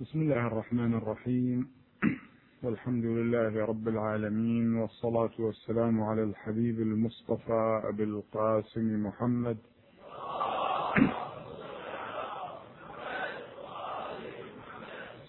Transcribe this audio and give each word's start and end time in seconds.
بسم 0.00 0.20
الله 0.20 0.46
الرحمن 0.46 0.94
الرحيم. 0.94 1.68
والحمد 2.62 3.04
لله 3.04 3.64
رب 3.64 3.88
العالمين 3.88 4.74
والصلاة 4.76 5.30
والسلام 5.38 6.02
على 6.02 6.22
الحبيب 6.22 6.80
المصطفى 6.80 7.80
أبي 7.84 8.04
القاسم 8.04 9.06
محمد. 9.06 9.56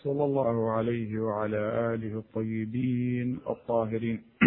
صلى 0.04 0.24
الله 0.24 0.72
عليه 0.72 1.20
وعلى 1.20 1.58
آله 1.94 2.20
الطيبين 2.20 3.40
الطاهرين. 3.50 4.22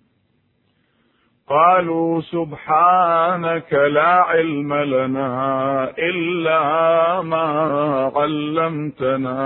قالوا 1.51 2.21
سبحانك 2.21 3.73
لا 3.73 4.13
علم 4.31 4.73
لنا 4.73 5.29
إلا 5.97 6.61
ما 7.21 7.47
علمتنا 8.15 9.39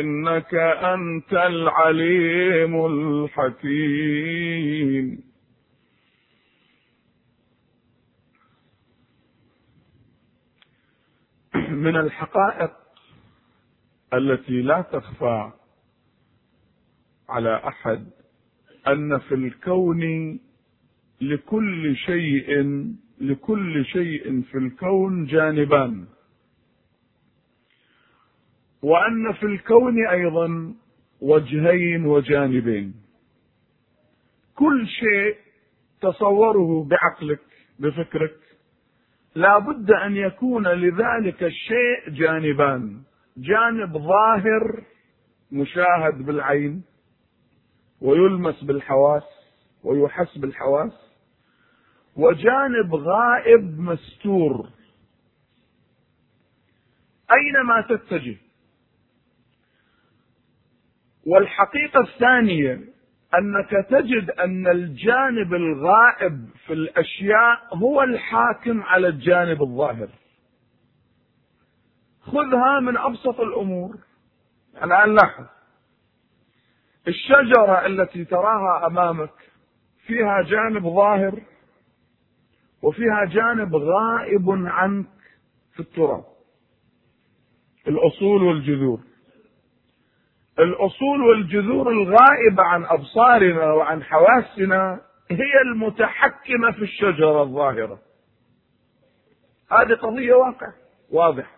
إنك 0.00 0.54
أنت 0.94 1.32
العليم 1.32 2.86
الحكيم. 2.86 4.52
من 11.68 11.96
الحقائق 11.96 12.72
التي 14.14 14.62
لا 14.62 14.80
تخفى 14.82 15.50
على 17.28 17.56
أحد 17.68 18.06
أن 18.88 19.18
في 19.18 19.34
الكون 19.34 20.02
لكل 21.22 21.96
شيء 21.96 22.48
لكل 23.20 23.84
شيء 23.84 24.42
في 24.42 24.58
الكون 24.58 25.24
جانبان. 25.24 26.04
وأن 28.82 29.32
في 29.32 29.46
الكون 29.46 30.06
أيضا 30.06 30.74
وجهين 31.20 32.04
وجانبين. 32.06 32.94
كل 34.54 34.86
شيء 34.86 35.36
تصوره 36.00 36.84
بعقلك 36.84 37.40
بفكرك. 37.78 38.38
لا 39.34 39.58
بد 39.58 39.90
أن 39.90 40.16
يكون 40.16 40.68
لذلك 40.68 41.42
الشيء 41.42 42.08
جانبان. 42.08 43.02
جانب 43.36 43.98
ظاهر 43.98 44.84
مشاهد 45.52 46.26
بالعين 46.26 46.82
ويلمس 48.00 48.64
بالحواس 48.64 49.22
ويحس 49.84 50.38
بالحواس. 50.38 51.11
وجانب 52.16 52.94
غائب 52.94 53.80
مستور. 53.80 54.68
اينما 57.32 57.80
تتجه؟ 57.80 58.36
والحقيقة 61.26 62.00
الثانية 62.00 62.80
أنك 63.34 63.70
تجد 63.90 64.30
أن 64.30 64.66
الجانب 64.66 65.54
الغائب 65.54 66.48
في 66.66 66.72
الأشياء 66.72 67.76
هو 67.76 68.02
الحاكم 68.02 68.82
على 68.82 69.08
الجانب 69.08 69.62
الظاهر. 69.62 70.08
خذها 72.20 72.80
من 72.80 72.96
أبسط 72.96 73.40
الأمور. 73.40 73.98
الآن 74.82 75.14
لاحظ. 75.14 75.44
الشجرة 77.08 77.86
التي 77.86 78.24
تراها 78.24 78.86
أمامك 78.86 79.34
فيها 80.06 80.42
جانب 80.42 80.82
ظاهر 80.82 81.42
وفيها 82.82 83.24
جانب 83.24 83.76
غائب 83.76 84.50
عنك 84.50 85.06
في 85.74 85.80
التراب. 85.80 86.24
الأصول 87.88 88.42
والجذور. 88.42 89.00
الأصول 90.58 91.22
والجذور 91.22 91.90
الغائبه 91.90 92.62
عن 92.62 92.84
أبصارنا 92.84 93.72
وعن 93.72 94.02
حواسنا 94.02 95.00
هي 95.30 95.62
المتحكمة 95.66 96.72
في 96.72 96.82
الشجرة 96.82 97.42
الظاهرة. 97.42 97.98
هذه 99.70 99.94
قضية 99.94 100.34
واقع 100.34 100.72
واضحة. 101.10 101.56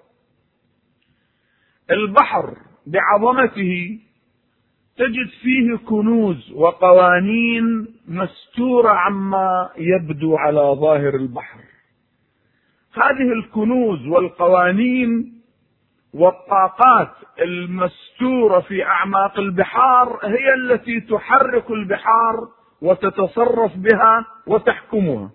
البحر 1.90 2.56
بعظمته 2.86 4.00
تجد 4.96 5.28
فيه 5.42 5.76
كنوز 5.76 6.52
وقوانين 6.52 7.86
مستورة 8.08 8.88
عما 8.88 9.70
يبدو 9.76 10.36
على 10.36 10.60
ظاهر 10.60 11.14
البحر. 11.14 11.60
هذه 12.94 13.32
الكنوز 13.32 14.06
والقوانين 14.06 15.40
والطاقات 16.14 17.10
المستورة 17.40 18.60
في 18.60 18.84
أعماق 18.84 19.38
البحار 19.38 20.20
هي 20.22 20.54
التي 20.54 21.00
تحرك 21.00 21.70
البحار 21.70 22.48
وتتصرف 22.82 23.76
بها 23.76 24.26
وتحكمها. 24.46 25.30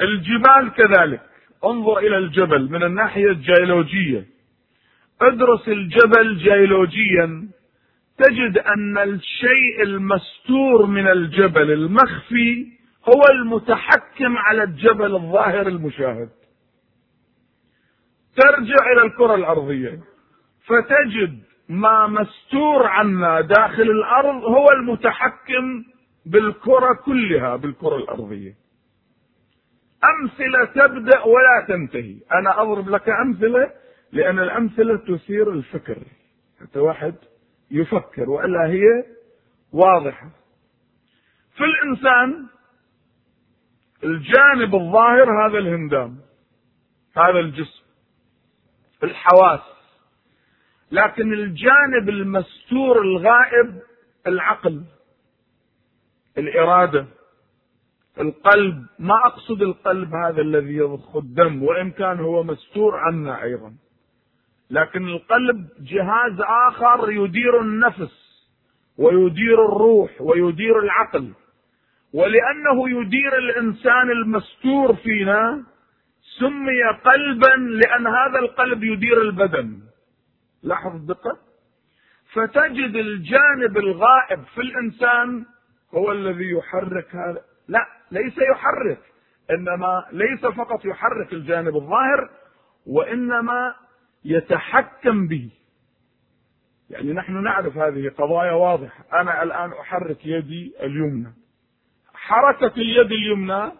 الجبال 0.00 0.72
كذلك. 0.76 1.22
انظر 1.64 1.98
إلى 1.98 2.18
الجبل 2.18 2.70
من 2.70 2.82
الناحية 2.82 3.26
الجيولوجية. 3.26 4.37
ادرس 5.22 5.68
الجبل 5.68 6.36
جيولوجيا. 6.36 7.48
تجد 8.18 8.58
أن 8.58 8.98
الشيء 8.98 9.82
المستور 9.82 10.86
من 10.86 11.08
الجبل 11.08 11.72
المخفي 11.72 12.66
هو 13.08 13.22
المتحكم 13.32 14.38
على 14.38 14.62
الجبل 14.62 15.14
الظاهر 15.14 15.66
المشاهد. 15.66 16.28
ترجع 18.36 18.92
إلى 18.92 19.02
الكرة 19.02 19.34
الأرضية. 19.34 20.00
فتجد 20.66 21.42
ما 21.68 22.06
مستور 22.06 22.86
عنا 22.86 23.40
داخل 23.40 23.82
الأرض 23.82 24.44
هو 24.44 24.66
المتحكم 24.72 25.84
بالكرة 26.26 26.94
كلها 27.04 27.56
بالكرة 27.56 27.96
الأرضية. 27.96 28.54
أمثلة 30.04 30.64
تبدأ 30.64 31.20
ولا 31.20 31.66
تنتهي. 31.68 32.16
أنا 32.34 32.62
أضرب 32.62 32.88
لك 32.88 33.08
أمثلة 33.08 33.70
لأن 34.12 34.38
الأمثلة 34.38 34.96
تثير 34.96 35.50
الفكر. 35.50 35.98
حتى 36.60 36.78
واحد 36.78 37.14
يفكر 37.70 38.30
وإلا 38.30 38.66
هي 38.66 39.04
واضحة. 39.72 40.30
في 41.56 41.64
الإنسان 41.64 42.46
الجانب 44.04 44.74
الظاهر 44.74 45.46
هذا 45.46 45.58
الهندام 45.58 46.18
هذا 47.16 47.38
الجسم 47.40 47.82
الحواس 49.02 49.60
لكن 50.92 51.32
الجانب 51.32 52.08
المستور 52.08 53.02
الغائب 53.02 53.82
العقل 54.26 54.84
الإرادة 56.38 57.06
القلب 58.20 58.86
ما 58.98 59.14
أقصد 59.26 59.62
القلب 59.62 60.14
هذا 60.14 60.40
الذي 60.40 60.76
يضخ 60.76 61.16
الدم 61.16 61.62
وإن 61.62 61.90
كان 61.90 62.20
هو 62.20 62.42
مستور 62.42 62.96
عنا 62.96 63.42
أيضا. 63.42 63.74
لكن 64.70 65.08
القلب 65.08 65.68
جهاز 65.80 66.40
آخر 66.40 67.10
يدير 67.10 67.60
النفس 67.60 68.44
ويدير 68.98 69.64
الروح 69.64 70.10
ويدير 70.20 70.78
العقل. 70.78 71.32
ولأنه 72.12 73.00
يدير 73.00 73.38
الإنسان 73.38 74.10
المستور 74.10 74.96
فينا 74.96 75.64
سمي 76.40 76.82
قلبا 77.04 77.56
لأن 77.56 78.06
هذا 78.06 78.38
القلب 78.38 78.84
يدير 78.84 79.22
البدن. 79.22 79.78
لاحظ 80.62 80.94
الدقة 80.94 81.38
فتجد 82.32 82.96
الجانب 82.96 83.76
الغائب 83.76 84.44
في 84.54 84.60
الإنسان 84.60 85.44
هو 85.94 86.12
الذي 86.12 86.50
يحرك 86.50 87.14
هذا. 87.16 87.40
لا 87.68 87.86
ليس 88.10 88.38
يحرك 88.38 89.00
إنما 89.50 90.04
ليس 90.12 90.46
فقط 90.46 90.84
يحرك 90.84 91.32
الجانب 91.32 91.76
الظاهر 91.76 92.30
وإنما 92.86 93.74
يتحكم 94.24 95.26
به. 95.26 95.50
يعني 96.90 97.12
نحن 97.12 97.42
نعرف 97.42 97.76
هذه 97.76 98.08
قضايا 98.18 98.52
واضحة. 98.52 99.04
أنا 99.20 99.42
الآن 99.42 99.72
أحرك 99.72 100.26
يدي 100.26 100.74
اليمنى. 100.80 101.32
حركة 102.14 102.72
اليد 102.76 103.12
اليمنى 103.12 103.72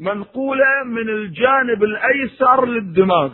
منقولة 0.00 0.84
من 0.84 1.08
الجانب 1.08 1.82
الأيسر 1.82 2.66
للدماغ. 2.66 3.32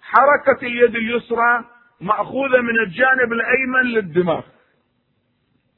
حركة 0.00 0.66
اليد 0.66 0.96
اليسرى 0.96 1.64
مأخوذة 2.00 2.60
من 2.60 2.78
الجانب 2.78 3.32
الأيمن 3.32 3.82
للدماغ. 3.82 4.42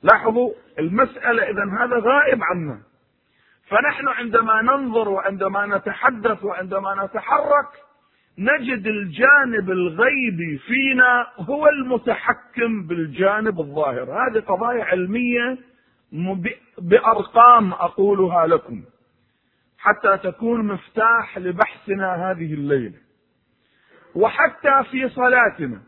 لاحظوا 0.03 0.53
المسألة 0.79 1.43
إذا 1.43 1.65
هذا 1.81 1.99
غائب 1.99 2.43
عنا. 2.43 2.83
فنحن 3.69 4.09
عندما 4.09 4.63
ننظر 4.63 5.09
وعندما 5.09 5.67
نتحدث 5.67 6.45
وعندما 6.45 7.05
نتحرك 7.05 7.86
نجد 8.39 8.87
الجانب 8.87 9.71
الغيبي 9.71 10.59
فينا 10.59 11.27
هو 11.39 11.69
المتحكم 11.69 12.87
بالجانب 12.87 13.61
الظاهر. 13.61 14.13
هذه 14.13 14.41
قضايا 14.41 14.85
علمية 14.85 15.59
بأرقام 16.79 17.73
أقولها 17.73 18.47
لكم 18.47 18.83
حتى 19.79 20.19
تكون 20.19 20.67
مفتاح 20.67 21.39
لبحثنا 21.39 22.31
هذه 22.31 22.55
الليلة. 22.55 22.99
وحتى 24.15 24.85
في 24.91 25.09
صلاتنا 25.09 25.81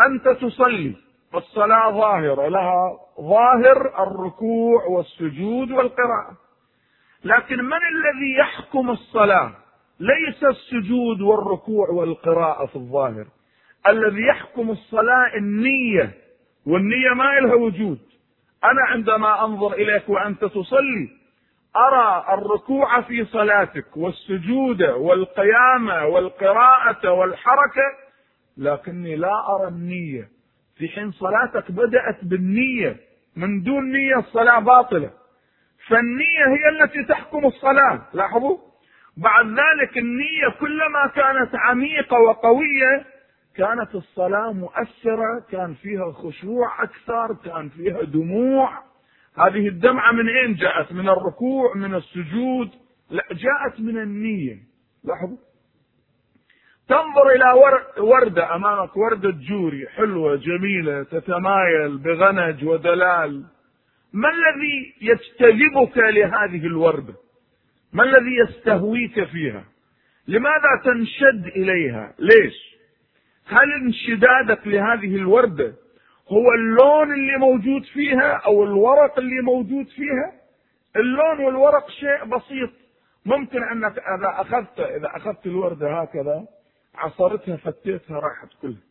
أنت 0.00 0.28
تصلي 0.28 0.96
الصلاة 1.34 1.90
ظاهرة 1.90 2.48
لها 2.48 2.98
ظاهر 3.20 4.02
الركوع 4.02 4.84
والسجود 4.84 5.70
والقراءة. 5.70 6.36
لكن 7.24 7.56
من 7.56 7.72
الذي 7.92 8.38
يحكم 8.38 8.90
الصلاة؟ 8.90 9.52
ليس 10.00 10.44
السجود 10.44 11.20
والركوع 11.20 11.88
والقراءة 11.88 12.66
في 12.66 12.76
الظاهر. 12.76 13.26
الذي 13.86 14.22
يحكم 14.22 14.70
الصلاة 14.70 15.36
النية 15.36 16.14
والنية 16.66 17.10
ما 17.16 17.40
لها 17.40 17.54
وجود. 17.54 17.98
أنا 18.64 18.82
عندما 18.82 19.44
أنظر 19.44 19.72
إليك 19.72 20.08
وأنت 20.08 20.44
تصلي 20.44 21.08
أرى 21.76 22.24
الركوع 22.34 23.00
في 23.00 23.24
صلاتك 23.24 23.96
والسجود 23.96 24.82
والقيامة 24.82 26.06
والقراءة 26.06 27.10
والحركة 27.10 27.82
لكني 28.56 29.16
لا 29.16 29.32
أرى 29.48 29.68
النية. 29.68 30.28
في 30.76 30.88
حين 30.88 31.12
صلاتك 31.12 31.70
بدأت 31.70 32.24
بالنية 32.24 32.96
من 33.36 33.62
دون 33.62 33.92
نية 33.92 34.18
الصلاة 34.18 34.58
باطلة. 34.58 35.10
فالنية 35.88 36.44
هي 36.48 36.82
التي 36.82 37.04
تحكم 37.04 37.46
الصلاة. 37.46 38.02
لاحظوا؟ 38.14 38.67
بعد 39.18 39.46
ذلك 39.46 39.98
النية 39.98 40.48
كلما 40.60 41.06
كانت 41.14 41.54
عميقة 41.54 42.20
وقوية 42.20 43.04
كانت 43.56 43.94
الصلاة 43.94 44.52
مؤثرة 44.52 45.44
كان 45.50 45.74
فيها 45.74 46.12
خشوع 46.12 46.82
أكثر 46.82 47.36
كان 47.44 47.68
فيها 47.68 48.02
دموع. 48.02 48.78
هذه 49.36 49.68
الدمعة 49.68 50.12
من 50.12 50.28
أين 50.28 50.54
جاءت؟ 50.54 50.92
من 50.92 51.08
الركوع 51.08 51.74
من 51.74 51.94
السجود. 51.94 52.70
لا 53.10 53.24
جاءت 53.32 53.80
من 53.80 53.98
النية. 53.98 54.56
لاحظوا؟ 55.04 55.36
تنظر 56.88 57.28
إلى 57.28 57.74
وردة 57.98 58.54
أمامك 58.54 58.96
وردة 58.96 59.30
جوري 59.30 59.88
حلوة 59.88 60.36
جميلة 60.36 61.02
تتمايل 61.02 61.98
بغنج 61.98 62.64
ودلال. 62.64 63.44
ما 64.12 64.28
الذي 64.28 64.94
يجتذبك 65.00 65.98
لهذه 65.98 66.66
الوردة؟ 66.66 67.14
ما 67.92 68.04
الذي 68.04 68.36
يستهويك 68.36 69.24
فيها؟ 69.24 69.64
لماذا 70.28 70.82
تنشد 70.84 71.46
إليها؟ 71.46 72.14
ليش؟ 72.18 72.78
هل 73.46 73.72
انشدادك 73.72 74.66
لهذه 74.66 75.16
الوردة 75.16 75.74
هو 76.28 76.52
اللون 76.52 77.12
اللي 77.12 77.36
موجود 77.38 77.82
فيها 77.84 78.32
أو 78.46 78.64
الورق 78.64 79.18
اللي 79.18 79.42
موجود 79.42 79.86
فيها؟ 79.86 80.32
اللون 80.96 81.44
والورق 81.44 81.90
شيء 81.90 82.24
بسيط. 82.24 82.70
ممكن 83.26 83.62
أنك 83.64 83.98
إذا 83.98 84.40
أخذت 84.40 84.80
إذا 84.80 85.16
أخذت 85.16 85.46
الوردة 85.46 86.00
هكذا 86.00 86.46
عصرتها 86.94 87.56
فتيتها 87.56 88.18
راحت 88.18 88.48
كلها. 88.62 88.88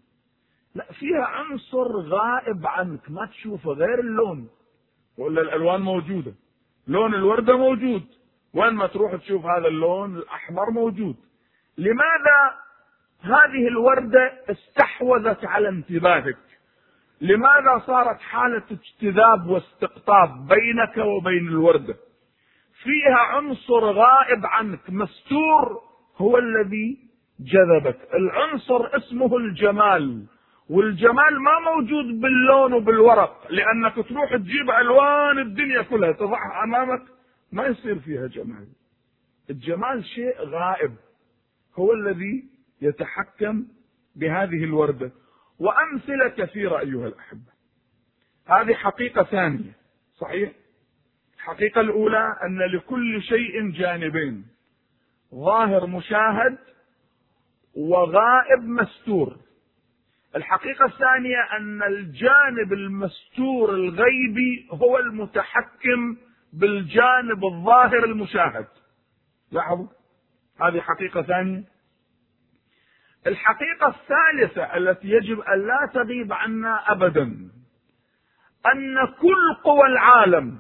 لا 0.76 0.86
فيها 1.00 1.26
عنصر 1.26 2.00
غائب 2.02 2.68
عنك 2.68 3.10
ما 3.10 3.26
تشوفه 3.26 3.72
غير 3.72 4.00
اللون. 4.00 4.50
ولا 5.18 5.42
الألوان 5.42 5.82
موجودة. 5.82 6.34
لون 6.88 7.14
الوردة 7.16 7.58
موجود. 7.58 8.04
وين 8.54 8.74
ما 8.74 8.88
تروح 8.88 9.16
تشوف 9.16 9.46
هذا 9.46 9.68
اللون 9.68 10.16
الأحمر 10.16 10.70
موجود. 10.72 11.16
لماذا 11.78 12.56
هذه 13.22 13.68
الوردة 13.68 14.34
استحوذت 14.50 15.46
على 15.46 15.70
انتباهك؟ 15.70 16.38
لماذا 17.22 17.84
صارت 17.88 18.20
حالة 18.22 18.64
اجتذاب 18.72 19.48
واستقطاب 19.48 20.48
بينك 20.48 20.98
وبين 20.98 21.48
الوردة؟ 21.48 21.96
فيها 22.84 23.18
عنصر 23.18 23.92
غائب 23.92 24.46
عنك 24.46 24.90
مستور 24.90 25.82
هو 26.18 26.38
الذي 26.38 26.98
جذبك. 27.40 27.98
العنصر 28.14 28.98
اسمه 28.98 29.38
الجمال 29.38 30.26
والجمال 30.70 31.42
ما 31.42 31.60
موجود 31.60 32.22
باللون 32.22 32.74
وبالورق 32.74 33.48
لأنك 33.50 33.96
تروح 33.96 34.36
تجيب 34.36 34.70
ألوان 34.70 35.40
الدنيا 35.40 35.82
كلها 35.82 36.12
تضعها 36.12 36.64
أمامك 36.64 37.02
ما 37.52 37.66
يصير 37.66 38.00
فيها 38.00 38.28
جمال. 38.28 38.68
الجمال 39.50 40.06
شيء 40.06 40.40
غائب 40.40 40.96
هو 41.76 41.94
الذي 41.94 42.44
يتحكم 42.82 43.68
بهذه 44.16 44.64
الوردة. 44.64 45.12
وأمثلة 45.60 46.28
كثيرة 46.28 46.80
أيها 46.80 47.08
الأحبة. 47.08 47.52
هذه 48.46 48.74
حقيقة 48.74 49.24
ثانية 49.24 49.72
صحيح؟ 50.18 50.52
الحقيقة 51.36 51.82
الأولى 51.82 52.38
أن 52.44 52.62
لكل 52.62 53.22
شيء 53.22 53.70
جانبين 53.72 54.46
ظاهر 55.36 55.88
مشاهد 55.88 56.58
وغائب 57.76 58.64
مستور. 58.64 59.38
الحقيقة 60.36 60.86
الثانية 60.86 61.58
أن 61.58 61.84
الجانب 61.84 62.74
المستور 62.74 63.70
الغيبي 63.76 64.68
هو 64.72 64.98
المتحكم 64.98 66.18
بالجانب 66.60 67.46
الظاهر 67.46 68.04
المشاهد. 68.06 68.68
لاحظوا؟ 69.52 69.88
هذه 70.62 70.82
حقيقة 70.82 71.22
ثانية. 71.22 71.64
الحقيقة 73.28 73.88
الثالثة 73.88 74.78
التي 74.78 75.08
يجب 75.08 75.40
أن 75.40 75.68
لا 75.68 75.90
تغيب 75.94 76.34
عنا 76.34 76.92
أبدا 76.92 77.24
أن 78.74 79.06
كل 79.22 79.54
قوى 79.64 79.88
العالم 79.88 80.60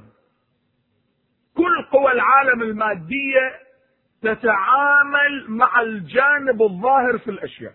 كل 1.56 1.86
قوى 1.92 2.12
العالم 2.12 2.62
المادية 2.62 3.60
تتعامل 4.22 5.46
مع 5.48 5.82
الجانب 5.82 6.62
الظاهر 6.62 7.18
في 7.18 7.32
الأشياء. 7.32 7.74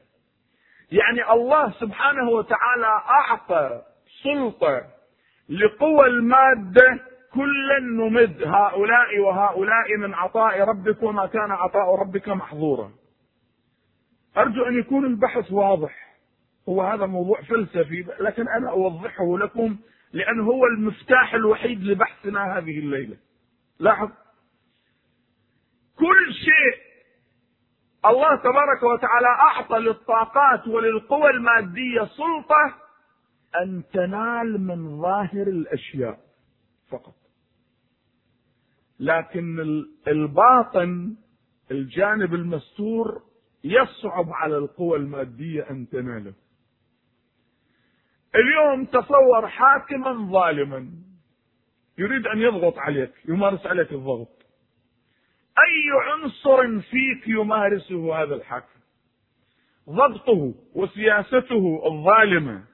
يعني 0.92 1.32
الله 1.32 1.70
سبحانه 1.70 2.28
وتعالى 2.28 2.86
أعطى 2.86 3.82
سلطة 4.22 4.82
لقوى 5.48 6.06
المادة 6.06 7.00
كلا 7.34 7.78
نمد 7.80 8.42
هؤلاء 8.42 9.18
وهؤلاء 9.18 9.96
من 9.96 10.14
عطاء 10.14 10.60
ربك 10.60 11.02
وما 11.02 11.26
كان 11.26 11.50
عطاء 11.50 11.94
ربك 11.94 12.28
محظورا. 12.28 12.92
أرجو 14.36 14.62
أن 14.62 14.78
يكون 14.78 15.04
البحث 15.04 15.52
واضح. 15.52 16.18
هو 16.68 16.82
هذا 16.82 17.06
موضوع 17.06 17.42
فلسفي 17.42 18.06
لكن 18.20 18.48
أنا 18.48 18.70
أوضحه 18.70 19.38
لكم 19.38 19.76
لأنه 20.12 20.44
هو 20.44 20.66
المفتاح 20.66 21.34
الوحيد 21.34 21.82
لبحثنا 21.82 22.58
هذه 22.58 22.78
الليلة. 22.78 23.16
لاحظ؟ 23.78 24.10
كل 25.98 26.32
شيء 26.32 26.82
الله 28.06 28.36
تبارك 28.36 28.82
وتعالى 28.82 29.26
أعطى 29.26 29.78
للطاقات 29.78 30.68
وللقوى 30.68 31.30
المادية 31.30 32.04
سلطة 32.04 32.74
أن 33.62 33.82
تنال 33.92 34.60
من 34.60 35.02
ظاهر 35.02 35.46
الأشياء 35.46 36.18
فقط. 36.90 37.21
لكن 39.02 39.60
الباطن 40.08 41.16
الجانب 41.70 42.34
المستور 42.34 43.22
يصعب 43.64 44.32
على 44.32 44.58
القوى 44.58 44.98
المادية 44.98 45.70
أن 45.70 45.88
تناله. 45.88 46.34
اليوم 48.34 48.84
تصور 48.84 49.48
حاكما 49.48 50.30
ظالما 50.32 50.90
يريد 51.98 52.26
أن 52.26 52.38
يضغط 52.38 52.78
عليك 52.78 53.12
يمارس 53.28 53.66
عليك 53.66 53.92
الضغط. 53.92 54.46
أي 55.58 56.10
عنصر 56.10 56.80
فيك 56.80 57.28
يمارسه 57.28 58.22
هذا 58.22 58.34
الحاكم؟ 58.34 58.80
ضبطه 59.90 60.54
وسياسته 60.74 61.82
الظالمة 61.86 62.64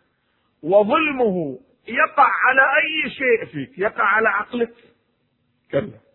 وظلمه 0.62 1.58
يقع 1.88 2.30
على 2.46 2.62
أي 2.62 3.10
شيء 3.10 3.44
فيك؟ 3.52 3.78
يقع 3.78 4.04
على 4.04 4.28
عقلك؟ 4.28 4.74
كلا. 5.70 6.07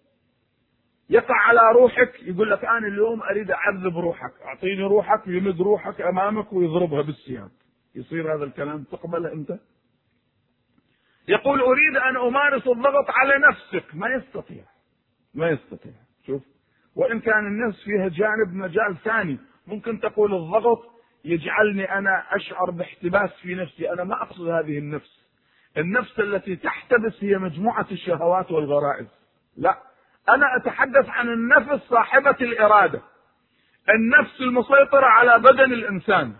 يقع 1.09 1.35
على 1.35 1.61
روحك 1.73 2.23
يقول 2.23 2.51
لك 2.51 2.65
أنا 2.65 2.87
اليوم 2.87 3.23
أريد 3.23 3.51
أعذب 3.51 3.97
روحك 3.97 4.31
أعطيني 4.45 4.83
روحك 4.83 5.27
يمد 5.27 5.61
روحك 5.61 6.01
أمامك 6.01 6.53
ويضربها 6.53 7.01
بالسياق. 7.01 7.51
يصير 7.95 8.35
هذا 8.35 8.43
الكلام 8.43 8.83
تقبله 8.83 9.33
أنت؟ 9.33 9.59
يقول 11.27 11.61
أريد 11.61 11.97
أن 11.97 12.17
أمارس 12.17 12.67
الضغط 12.67 13.05
على 13.09 13.33
نفسك. 13.49 13.95
ما 13.95 14.07
يستطيع. 14.07 14.63
ما 15.33 15.49
يستطيع. 15.49 15.93
شوف 16.27 16.43
وإن 16.95 17.19
كان 17.19 17.47
النفس 17.47 17.83
فيها 17.83 18.07
جانب 18.07 18.53
مجال 18.53 18.97
ثاني 19.03 19.37
ممكن 19.67 19.99
تقول 19.99 20.33
الضغط 20.33 20.79
يجعلني 21.25 21.97
أنا 21.97 22.35
أشعر 22.35 22.71
باحتباس 22.71 23.29
في 23.41 23.55
نفسي. 23.55 23.93
أنا 23.93 24.03
ما 24.03 24.21
أقصد 24.21 24.47
هذه 24.47 24.77
النفس. 24.77 25.23
النفس 25.77 26.19
التي 26.19 26.55
تحتبس 26.55 27.23
هي 27.23 27.37
مجموعة 27.37 27.87
الشهوات 27.91 28.51
والغرائز. 28.51 29.07
لا. 29.57 29.92
أنا 30.29 30.57
أتحدث 30.57 31.09
عن 31.09 31.29
النفس 31.29 31.83
صاحبة 31.89 32.37
الإرادة. 32.41 33.01
النفس 33.89 34.41
المسيطرة 34.41 35.05
على 35.05 35.39
بدن 35.39 35.73
الإنسان. 35.73 36.33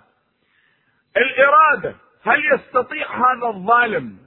الإرادة 1.18 1.96
هل 2.24 2.40
يستطيع 2.54 3.08
هذا 3.16 3.48
الظالم 3.48 4.18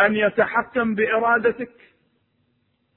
أن 0.00 0.16
يتحكم 0.16 0.94
بإرادتك؟ 0.94 1.72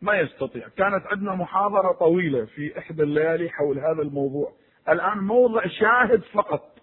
ما 0.02 0.20
يستطيع. 0.20 0.68
كانت 0.68 1.08
عندنا 1.08 1.36
محاضرة 1.36 1.92
طويلة 1.92 2.46
في 2.46 2.80
إحدى 2.80 3.04
الليالي 3.04 3.50
حول 3.50 3.80
هذا 3.80 4.02
الموضوع. 4.02 4.54
الآن 4.90 5.18
موضع 5.18 5.68
شاهد 5.68 6.24
فقط. 6.24 6.80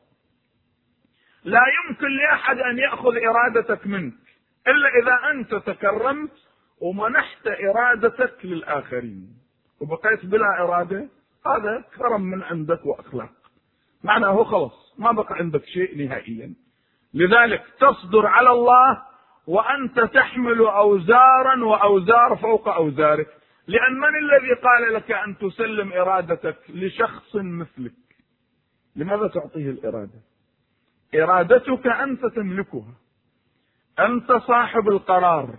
لا 1.44 1.60
يمكن 1.78 2.08
لأحد 2.16 2.58
أن 2.58 2.78
يأخذ 2.78 3.12
إرادتك 3.16 3.86
منك 3.86 4.14
إلا 4.66 4.88
إذا 5.02 5.30
أنت 5.30 5.54
تكرمت 5.54 6.45
ومنحت 6.80 7.46
إرادتك 7.46 8.44
للآخرين. 8.44 9.36
وبقيت 9.80 10.26
بلا 10.26 10.62
إرادة 10.62 11.08
هذا 11.46 11.84
كرم 11.98 12.20
من 12.20 12.42
عندك 12.42 12.86
وأخلاق. 12.86 13.32
معناه 14.04 14.44
خلص 14.44 14.94
ما 14.98 15.12
بقى 15.12 15.34
عندك 15.34 15.64
شيء 15.64 16.06
نهائيا. 16.06 16.54
لذلك 17.14 17.64
تصدر 17.80 18.26
على 18.26 18.50
الله 18.50 19.02
وأنت 19.46 20.00
تحمل 20.00 20.60
أوزارا 20.60 21.64
وأوزار 21.64 22.36
فوق 22.36 22.68
أوزارك. 22.68 23.28
لأن 23.66 23.92
من 23.92 24.16
الذي 24.24 24.54
قال 24.54 24.94
لك 24.94 25.12
أن 25.12 25.38
تسلم 25.38 25.92
إرادتك 25.92 26.58
لشخص 26.68 27.36
مثلك؟ 27.36 27.92
لماذا 28.96 29.28
تعطيه 29.28 29.70
الإرادة؟ 29.70 30.20
إرادتك 31.14 31.86
أنت 31.86 32.26
تملكها. 32.26 32.94
أنت 33.98 34.32
صاحب 34.32 34.88
القرار. 34.88 35.58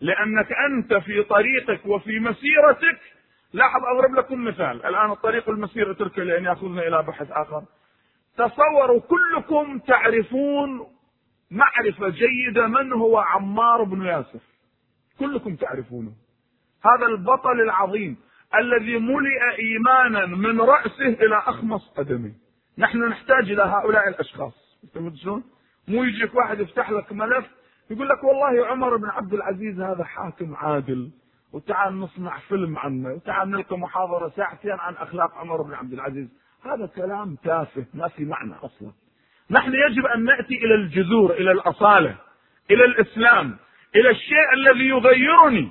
لأنك 0.00 0.52
أنت 0.52 0.94
في 0.94 1.22
طريقك 1.22 1.86
وفي 1.86 2.18
مسيرتك. 2.18 3.00
لاحظ 3.52 3.80
أضرب 3.84 4.14
لكم 4.14 4.44
مثال. 4.44 4.86
الآن 4.86 5.10
الطريق 5.10 5.48
المسير 5.48 5.90
أتركه 5.90 6.22
لأن 6.22 6.44
يأخذنا 6.44 6.88
إلى 6.88 7.02
بحث 7.02 7.30
آخر. 7.30 7.62
تصوروا 8.36 9.00
كلكم 9.00 9.78
تعرفون 9.78 10.86
معرفة 11.50 12.08
جيدة 12.08 12.66
من 12.66 12.92
هو 12.92 13.18
عمار 13.18 13.82
بن 13.82 14.02
ياسر. 14.02 14.40
كلكم 15.18 15.56
تعرفونه. 15.56 16.12
هذا 16.84 17.06
البطل 17.06 17.60
العظيم 17.60 18.16
الذي 18.54 18.98
ملئ 18.98 19.58
إيمانا 19.58 20.26
من 20.26 20.60
رأسه 20.60 21.08
إلى 21.08 21.38
أخمص 21.46 21.88
قدمه. 21.88 22.32
نحن 22.78 23.08
نحتاج 23.08 23.50
إلى 23.50 23.62
هؤلاء 23.62 24.08
الأشخاص. 24.08 24.80
شلون؟ 25.22 25.44
مو 25.88 26.04
يجيك 26.04 26.34
واحد 26.34 26.60
يفتح 26.60 26.90
لك 26.90 27.12
ملف 27.12 27.59
يقول 27.90 28.08
لك 28.08 28.24
والله 28.24 28.66
عمر 28.66 28.96
بن 28.96 29.08
عبد 29.08 29.34
العزيز 29.34 29.80
هذا 29.80 30.04
حاكم 30.04 30.54
عادل 30.54 31.10
وتعال 31.52 32.00
نصنع 32.00 32.38
فيلم 32.38 32.78
عنه 32.78 33.08
وتعال 33.08 33.50
نلقى 33.50 33.78
محاضرة 33.78 34.28
ساعتين 34.28 34.72
عن 34.78 34.94
أخلاق 34.94 35.34
عمر 35.34 35.62
بن 35.62 35.74
عبد 35.74 35.92
العزيز. 35.92 36.28
هذا 36.64 36.86
كلام 36.86 37.36
تافه 37.44 37.86
ما 37.94 38.08
في 38.08 38.24
معنى 38.24 38.54
أصلا. 38.62 38.90
نحن 39.50 39.72
يجب 39.74 40.06
أن 40.06 40.24
نأتي 40.24 40.54
إلى 40.54 40.74
الجذور 40.74 41.32
إلى 41.32 41.52
الأصالة 41.52 42.16
إلى 42.70 42.84
الإسلام 42.84 43.56
إلى 43.96 44.10
الشيء 44.10 44.52
الذي 44.52 44.88
يغيرني. 44.88 45.68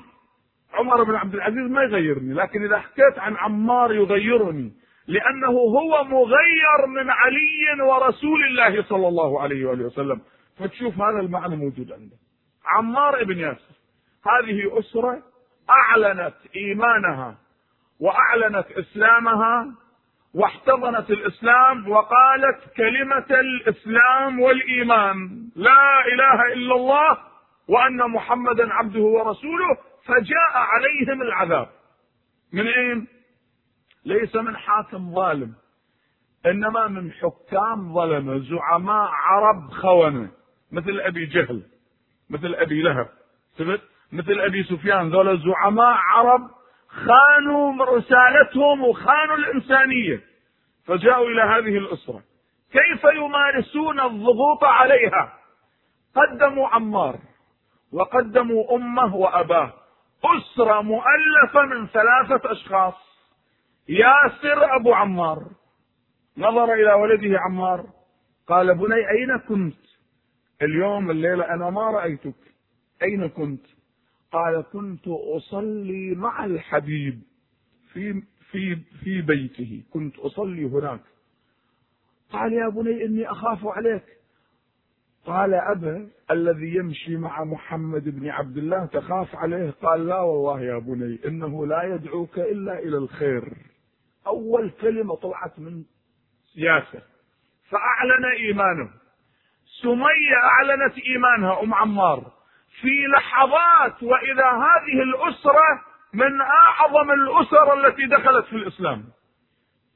عمر 0.73 1.03
بن 1.03 1.15
عبد 1.15 1.33
العزيز 1.33 1.71
ما 1.71 1.83
يغيرني 1.83 2.33
لكن 2.33 2.65
إذا 2.65 2.79
حكيت 2.79 3.19
عن 3.19 3.35
عمار 3.35 3.93
يغيرني 3.93 4.73
لأنه 5.07 5.47
هو 5.51 6.03
مغير 6.03 6.87
من 6.87 7.09
علي 7.09 7.81
ورسول 7.81 8.43
الله 8.43 8.83
صلى 8.83 9.07
الله 9.07 9.41
عليه 9.41 9.65
وآله 9.65 9.85
وسلم. 9.85 10.21
فتشوف 10.59 11.01
هذا 11.01 11.19
المعنى 11.19 11.55
موجود 11.55 11.91
عنده. 11.91 12.15
عمار 12.65 13.23
بن 13.23 13.39
ياسر 13.39 13.75
هذه 14.25 14.79
أسرة 14.79 15.23
أعلنت 15.69 16.35
إيمانها 16.55 17.37
وأعلنت 17.99 18.71
إسلامها 18.71 19.67
واحتضنت 20.33 21.09
الإسلام 21.09 21.89
وقالت 21.89 22.73
كلمة 22.77 23.39
الإسلام 23.39 24.39
والإيمان 24.39 25.49
لا 25.55 26.05
إله 26.13 26.53
إلا 26.53 26.75
الله 26.75 27.17
وأن 27.67 28.11
محمدا 28.11 28.73
عبده 28.73 28.99
ورسوله 28.99 29.77
فجاء 30.05 30.53
عليهم 30.53 31.21
العذاب. 31.21 31.69
من 32.53 32.67
أين؟ 32.67 33.07
ليس 34.05 34.35
من 34.35 34.57
حاكم 34.57 35.15
ظالم 35.15 35.53
إنما 36.45 36.87
من 36.87 37.11
حكام 37.11 37.93
ظلمه 37.93 38.37
زعماء 38.37 39.09
عرب 39.11 39.71
خونة. 39.71 40.38
مثل 40.71 40.99
أبي 40.99 41.25
جهل 41.25 41.63
مثل 42.29 42.55
أبي 42.55 42.81
لهب 42.81 43.09
مثل 44.11 44.39
أبي 44.39 44.63
سفيان 44.63 45.09
ذولا 45.09 45.35
زعماء 45.35 45.93
عرب 45.97 46.49
خانوا 46.89 47.85
رسالتهم 47.85 48.83
وخانوا 48.83 49.37
الإنسانية 49.37 50.21
فجاءوا 50.85 51.27
إلى 51.27 51.41
هذه 51.41 51.77
الأسرة. 51.77 52.23
كيف 52.71 53.03
يمارسون 53.03 53.99
الضغوط 53.99 54.63
عليها؟ 54.63 55.33
قدموا 56.15 56.67
عمار 56.67 57.19
وقدموا 57.93 58.75
أمه 58.75 59.15
وأباه. 59.15 59.73
أسرة 60.25 60.81
مؤلفة 60.81 61.61
من 61.65 61.87
ثلاثة 61.87 62.51
أشخاص. 62.51 62.93
ياسر 63.89 64.75
أبو 64.75 64.93
عمار. 64.93 65.43
نظر 66.37 66.73
إلى 66.73 66.93
ولده 66.93 67.39
عمار 67.39 67.85
قال 68.47 68.77
بني 68.77 69.09
أين 69.09 69.37
كنت؟ 69.37 69.88
اليوم 70.61 71.11
الليلة 71.11 71.53
أنا 71.53 71.69
ما 71.69 71.91
رأيتك. 71.91 72.35
أين 73.03 73.29
كنت؟ 73.29 73.65
قال 74.31 74.63
كنت 74.73 75.07
أصلي 75.07 76.15
مع 76.15 76.45
الحبيب 76.45 77.21
في 77.93 78.21
في 78.51 78.75
في 78.75 79.21
بيته. 79.21 79.83
كنت 79.93 80.19
أصلي 80.19 80.65
هناك. 80.65 81.01
قال 82.29 82.53
يا 82.53 82.69
بني 82.69 83.05
إني 83.05 83.31
أخاف 83.31 83.65
عليك. 83.65 84.03
قال 85.25 85.53
أبا 85.53 86.09
الذي 86.31 86.75
يمشي 86.75 87.17
مع 87.17 87.43
محمد 87.43 88.09
بن 88.09 88.29
عبد 88.29 88.57
الله 88.57 88.85
تخاف 88.85 89.35
عليه؟ 89.35 89.69
قال 89.69 90.07
لا 90.07 90.19
والله 90.19 90.61
يا 90.61 90.79
بني 90.79 91.19
إنه 91.25 91.67
لا 91.67 91.83
يدعوك 91.83 92.39
إلا 92.39 92.79
إلى 92.79 92.97
الخير. 92.97 93.53
أول 94.27 94.71
كلمة 94.81 95.15
طلعت 95.15 95.59
من 95.59 95.83
سياسة. 96.53 97.01
فأعلن 97.69 98.25
إيمانه. 98.47 98.89
سمية 99.81 100.35
أعلنت 100.43 100.97
إيمانها 100.97 101.63
أم 101.63 101.73
عمار. 101.73 102.31
في 102.81 103.07
لحظات 103.17 104.03
وإذا 104.03 104.49
هذه 104.49 105.03
الأسرة 105.03 105.81
من 106.13 106.41
أعظم 106.41 107.11
الأسر 107.11 107.73
التي 107.73 108.05
دخلت 108.05 108.45
في 108.45 108.55
الإسلام. 108.55 109.03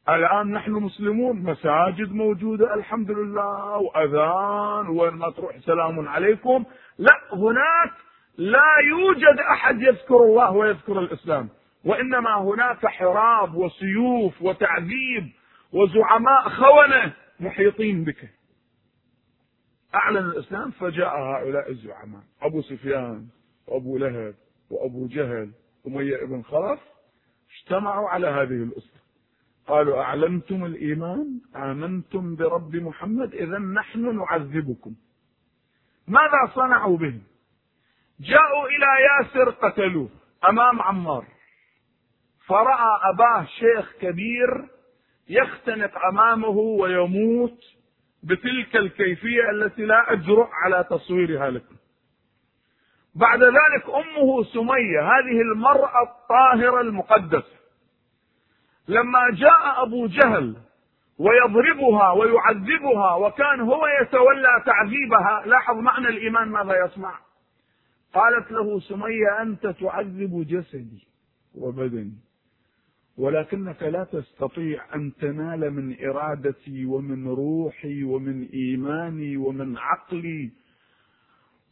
الآن 0.09 0.51
نحن 0.51 0.71
مسلمون 0.71 1.43
مساجد 1.43 2.11
موجودة 2.11 2.73
الحمد 2.73 3.11
لله 3.11 3.77
وأذان 3.77 4.87
وين 4.89 5.13
ما 5.13 5.29
تروح 5.29 5.57
سلام 5.57 6.07
عليكم. 6.07 6.65
لا 6.97 7.19
هناك 7.33 7.91
لا 8.37 8.77
يوجد 8.89 9.39
أحد 9.39 9.81
يذكر 9.81 10.15
الله 10.15 10.51
ويذكر 10.51 10.99
الإسلام. 10.99 11.49
وإنما 11.85 12.35
هناك 12.35 12.85
حراب 12.85 13.55
وسيوف 13.55 14.41
وتعذيب 14.41 15.29
وزعماء 15.73 16.49
خونة 16.49 17.13
محيطين 17.39 18.03
بك. 18.03 18.42
أعلن 19.95 20.17
الإسلام 20.17 20.71
فجاء 20.71 21.17
هؤلاء 21.17 21.71
الزعماء. 21.71 22.23
أبو 22.41 22.61
سفيان 22.61 23.27
وأبو 23.67 23.97
لهب 23.97 24.35
وأبو 24.69 25.07
جهل 25.07 25.51
أمية 25.87 26.25
بن 26.25 26.41
خلف 26.41 26.79
اجتمعوا 27.53 28.09
على 28.09 28.27
هذه 28.27 28.63
الأسرة. 28.63 29.03
قالوا 29.67 30.01
أعلنتم 30.01 30.65
الإيمان؟ 30.65 31.41
آمنتم 31.55 32.35
برب 32.35 32.75
محمد؟ 32.75 33.33
إذا 33.33 33.57
نحن 33.57 34.17
نعذبكم. 34.17 34.95
ماذا 36.07 36.53
صنعوا 36.55 36.97
به 36.97 37.21
جاءوا 38.19 38.67
إلى 38.67 38.87
ياسر 39.07 39.49
قتلوه 39.49 40.09
أمام 40.49 40.81
عمار. 40.81 41.25
فرأى 42.45 42.99
أباه 43.13 43.45
شيخ 43.45 43.93
كبير 44.01 44.69
يختنق 45.29 46.05
أمامه 46.05 46.57
ويموت. 46.57 47.59
بتلك 48.23 48.75
الكيفية 48.75 49.49
التي 49.51 49.85
لا 49.85 50.13
أجرؤ 50.13 50.47
على 50.63 50.85
تصويرها 50.89 51.49
لكم. 51.49 51.75
بعد 53.15 53.43
ذلك 53.43 53.85
أمه 53.89 54.43
سمية 54.43 55.01
هذه 55.01 55.41
المرأة 55.41 56.03
الطاهرة 56.03 56.81
المقدسة. 56.81 57.57
لما 58.87 59.19
جاء 59.33 59.83
أبو 59.83 60.07
جهل 60.07 60.55
ويضربها 61.17 62.11
ويعذبها 62.11 63.15
وكان 63.15 63.61
هو 63.61 63.87
يتولى 64.01 64.63
تعذيبها 64.65 65.43
لاحظ 65.45 65.75
معنى 65.75 66.07
الإيمان 66.07 66.47
ماذا 66.47 66.85
يصنع 66.85 67.19
قالت 68.13 68.51
له 68.51 68.79
سمية 68.79 69.41
أنت 69.41 69.67
تعذب 69.67 70.45
جسدي 70.47 71.07
وبدني. 71.55 72.13
ولكنك 73.17 73.83
لا 73.83 74.03
تستطيع 74.03 74.95
أن 74.95 75.13
تنال 75.15 75.71
من 75.71 76.05
إرادتي 76.05 76.85
ومن 76.85 77.27
روحي 77.27 78.03
ومن 78.03 78.49
إيماني 78.53 79.37
ومن 79.37 79.77
عقلي 79.77 80.51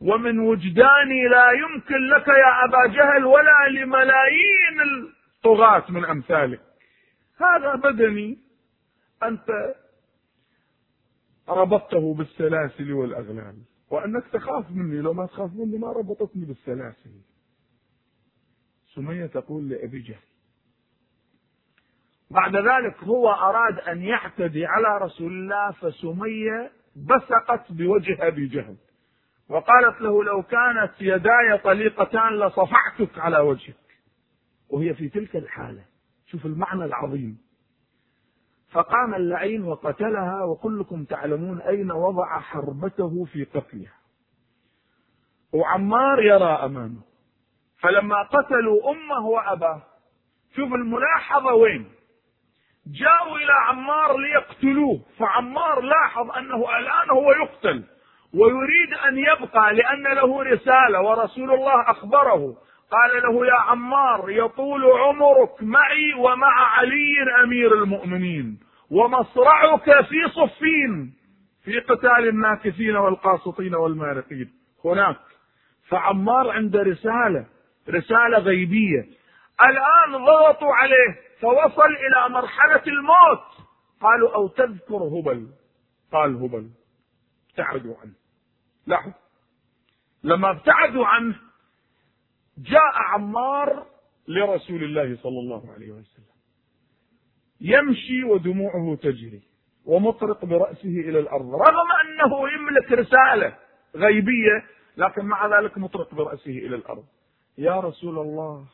ومن 0.02 0.40
وجداني 0.40 1.28
لا 1.32 1.52
يمكن 1.52 2.08
لك 2.08 2.28
يا 2.28 2.66
أبا 2.66 2.94
جهل 2.94 3.26
ولا 3.26 3.70
لملايين 3.70 5.06
الطغاة 5.38 5.92
من 5.92 6.06
أمثالك. 6.06 6.62
هذا 7.38 7.76
بدني. 7.76 8.38
أنت 9.24 9.76
ربطته 11.50 12.14
بالسلاسل 12.14 12.94
والأغلال. 12.94 13.56
وأنك 13.92 14.28
تخاف 14.34 14.72
مني. 14.72 15.02
لو 15.02 15.14
ما 15.14 15.26
تخاف 15.26 15.54
مني 15.54 15.78
ما 15.78 15.92
ربطتني 15.92 16.46
بالسلاسل. 16.46 17.12
سمية 18.96 19.26
تقول 19.26 19.70
لأبي 19.70 20.00
جهل 20.00 20.31
بعد 22.32 22.56
ذلك 22.56 23.04
هو 23.04 23.30
أراد 23.30 23.80
أن 23.80 24.02
يعتدي 24.02 24.66
على 24.66 24.98
رسول 24.98 25.32
الله 25.32 25.72
فسمية 25.72 26.72
بصقت 26.96 27.72
بوجه 27.72 28.28
أبي 28.28 28.48
جهل 28.48 28.76
وقالت 29.50 30.02
له 30.02 30.24
لو 30.24 30.44
كانت 30.44 30.92
يداي 31.02 31.58
طليقتان 31.64 32.40
لصفعتك 32.40 33.20
على 33.20 33.40
وجهك. 33.40 33.76
وهي 34.70 34.94
في 34.94 35.10
تلك 35.10 35.36
الحالة. 35.36 35.84
شوف 36.26 36.46
المعنى 36.46 36.86
العظيم. 36.86 37.38
فقام 38.72 39.16
اللعين 39.16 39.64
وقتلها 39.64 40.44
وكلكم 40.44 41.06
تعلمون 41.06 41.62
أين 41.62 41.92
وضع 41.92 42.40
حربته 42.40 43.26
في 43.26 43.44
قتلها. 43.44 43.94
وعمار 45.54 46.24
يرى 46.24 46.66
أمامه. 46.66 47.02
فلما 47.80 48.24
قتلوا 48.24 48.92
أمه 48.92 49.26
وأباه. 49.26 49.82
شوف 50.56 50.74
الملاحظة 50.74 51.54
وين؟ 51.54 52.01
جاءوا 52.88 53.38
إلى 53.38 53.54
عمار 53.68 54.18
ليقتلوه. 54.18 55.02
فعمار 55.20 55.82
لاحظ 55.82 56.32
أنه 56.32 56.78
الآن 56.80 57.10
هو 57.12 57.32
يقتل 57.32 57.84
ويريد 58.34 58.94
أن 59.08 59.18
يبقى 59.18 59.74
لأن 59.74 60.04
له 60.04 60.44
رسالة 60.44 61.02
ورسول 61.02 61.52
الله 61.54 61.92
أخبره. 61.92 62.58
قال 62.92 63.24
له 63.24 63.46
يا 63.46 63.54
عمار 63.54 64.30
يطول 64.30 64.86
عمرك 64.86 65.64
معي 65.64 66.14
ومع 66.14 66.78
علي 66.78 67.44
أمير 67.44 67.74
المؤمنين 67.74 68.60
ومصرعك 68.92 70.06
في 70.06 70.28
صفين 70.36 71.14
في 71.64 71.80
قتال 71.80 72.28
الناكثين 72.28 72.96
والقاسطين 72.96 73.76
والمارقين 73.76 74.50
هناك. 74.86 75.18
فعمار 75.90 76.50
عنده 76.52 76.82
رسالة 76.84 77.46
رسالة 77.90 78.38
غيبية. 78.38 79.06
الآن 79.62 80.26
ضغطوا 80.26 80.74
عليه. 80.76 81.31
فوصل 81.42 81.90
إلى 81.92 82.30
مرحلة 82.30 82.84
الموت. 82.88 83.68
قالوا 84.02 84.36
أو 84.36 84.48
تذكر 84.48 84.96
هبل. 84.96 85.48
قال 86.12 86.36
هبل. 86.36 86.70
ابتعدوا 87.50 87.96
عنه. 87.98 88.14
لاحظ. 88.88 89.12
لما 90.24 90.52
ابتعدوا 90.52 91.06
عنه 91.06 91.36
جاء 92.58 92.94
عمار 92.96 93.88
لرسول 94.28 94.84
الله 94.84 95.18
صلى 95.24 95.40
الله 95.40 95.72
عليه 95.72 95.92
وسلم. 95.92 96.26
يمشي 97.62 98.24
ودموعه 98.24 98.96
تجري 98.96 99.42
ومطرق 99.86 100.46
برأسه 100.46 100.90
إلى 100.90 101.20
الأرض. 101.20 101.56
رغم 101.56 101.92
أنه 102.04 102.50
يملك 102.50 102.92
رسالة 102.92 103.58
غيبية 103.96 104.66
لكن 104.98 105.26
مع 105.26 105.60
ذلك 105.60 105.78
مطرق 105.78 106.16
برأسه 106.16 106.52
إلى 106.52 106.76
الأرض. 106.76 107.06
يا 107.58 107.80
رسول 107.80 108.20
الله 108.20 108.66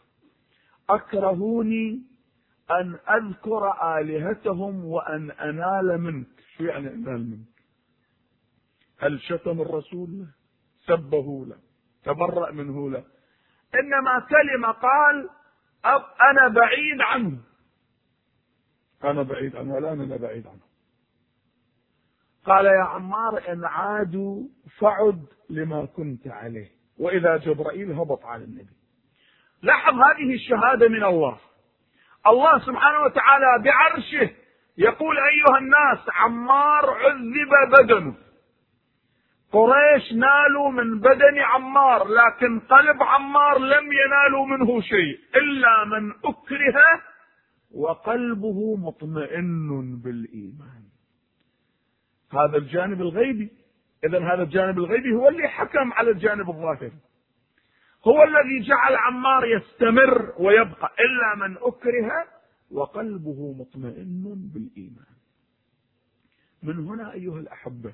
أكرهوني 0.89 2.01
أن 2.71 2.99
أذكر 3.09 3.97
آلهتهم 3.99 4.85
وأن 4.85 5.31
أنال 5.31 6.01
منك. 6.01 6.27
شو 6.57 6.63
يعني 6.63 6.87
أنال 6.87 7.29
منك؟ 7.29 7.57
هل 8.99 9.21
شتم 9.21 9.61
الرسول 9.61 10.09
له؟ 10.09 10.27
سبه 10.85 11.45
له 11.45 11.57
تبرأ 12.03 12.51
منه 12.51 12.89
له. 12.89 13.03
إنما 13.75 14.19
كلمة 14.19 14.71
قال 14.71 15.29
أب 15.85 16.01
أنا 16.31 16.47
بعيد 16.47 17.01
عنه. 17.01 17.37
أنا 19.03 19.23
بعيد 19.23 19.55
عنه 19.55 19.73
والآن 19.73 20.01
أنا 20.01 20.17
بعيد 20.17 20.47
عنه. 20.47 20.67
قال 22.45 22.65
يا 22.65 22.83
عمار 22.83 23.51
إن 23.51 23.65
عادوا 23.65 24.43
فعد 24.79 25.25
لما 25.49 25.85
كنت 25.85 26.27
عليه. 26.27 26.71
وإذا 26.99 27.37
جبرائيل 27.37 27.91
هبط 27.91 28.25
على 28.25 28.43
النبي. 28.43 28.77
لاحظ 29.61 29.93
هذه 29.93 30.33
الشهادة 30.33 30.89
من 30.89 31.03
الله. 31.03 31.37
الله 32.27 32.59
سبحانه 32.59 32.99
وتعالى 33.01 33.63
بعرشه 33.63 34.29
يقول 34.77 35.15
أيها 35.17 35.57
الناس 35.57 35.99
عمار 36.09 36.89
عذب 36.89 37.51
بدنه 37.71 38.15
قريش 39.51 40.13
نالوا 40.13 40.71
من 40.71 40.99
بدن 40.99 41.39
عمار 41.39 42.07
لكن 42.07 42.59
قلب 42.59 43.03
عمار 43.03 43.57
لم 43.57 43.85
ينالوا 43.93 44.45
منه 44.45 44.81
شيء 44.81 45.19
إلا 45.35 45.85
من 45.85 46.11
أكره 46.25 47.01
وقلبه 47.71 48.75
مطمئن 48.75 49.95
بالإيمان. 50.03 50.83
هذا 52.33 52.57
الجانب 52.57 53.01
الغيبي. 53.01 53.49
إذا 54.03 54.19
هذا 54.33 54.43
الجانب 54.43 54.77
الغيبي 54.77 55.13
هو 55.13 55.29
اللي 55.29 55.47
حكم 55.47 55.93
على 55.93 56.11
الجانب 56.11 56.49
الظاهري 56.49 56.91
هو 58.07 58.23
الذي 58.23 58.67
جعل 58.67 58.95
عمار 58.95 59.45
يستمر 59.45 60.33
ويبقى 60.39 60.91
إلا 60.99 61.47
من 61.47 61.57
أكره 61.57 62.11
وقلبه 62.71 63.53
مطمئن 63.59 64.49
بالإيمان. 64.53 65.17
من 66.63 66.87
هنا 66.87 67.13
أيها 67.13 67.39
الأحبة 67.39 67.93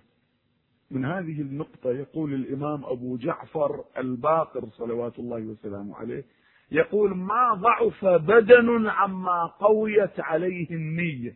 من 0.91 1.06
هذه 1.06 1.41
النقطة 1.41 1.91
يقول 1.91 2.34
الإمام 2.34 2.86
أبو 2.86 3.17
جعفر 3.17 3.86
الباقر 3.97 4.69
صلوات 4.69 5.19
الله 5.19 5.41
وسلامه 5.41 5.95
عليه 5.95 6.23
يقول 6.71 7.17
ما 7.17 7.54
ضعف 7.54 8.06
بدن 8.06 8.88
عما 8.88 9.45
قويت 9.45 10.19
عليه 10.19 10.69
النية. 10.71 11.36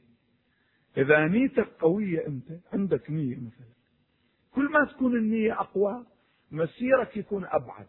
إذا 0.97 1.27
نيتك 1.27 1.67
قوية 1.79 2.27
أنت 2.27 2.59
عندك 2.73 3.11
نية 3.11 3.35
مثلا. 3.35 3.67
كل 4.51 4.71
ما 4.71 4.85
تكون 4.85 5.15
النية 5.15 5.59
أقوى 5.59 6.05
مسيرك 6.51 7.17
يكون 7.17 7.45
أبعد. 7.45 7.87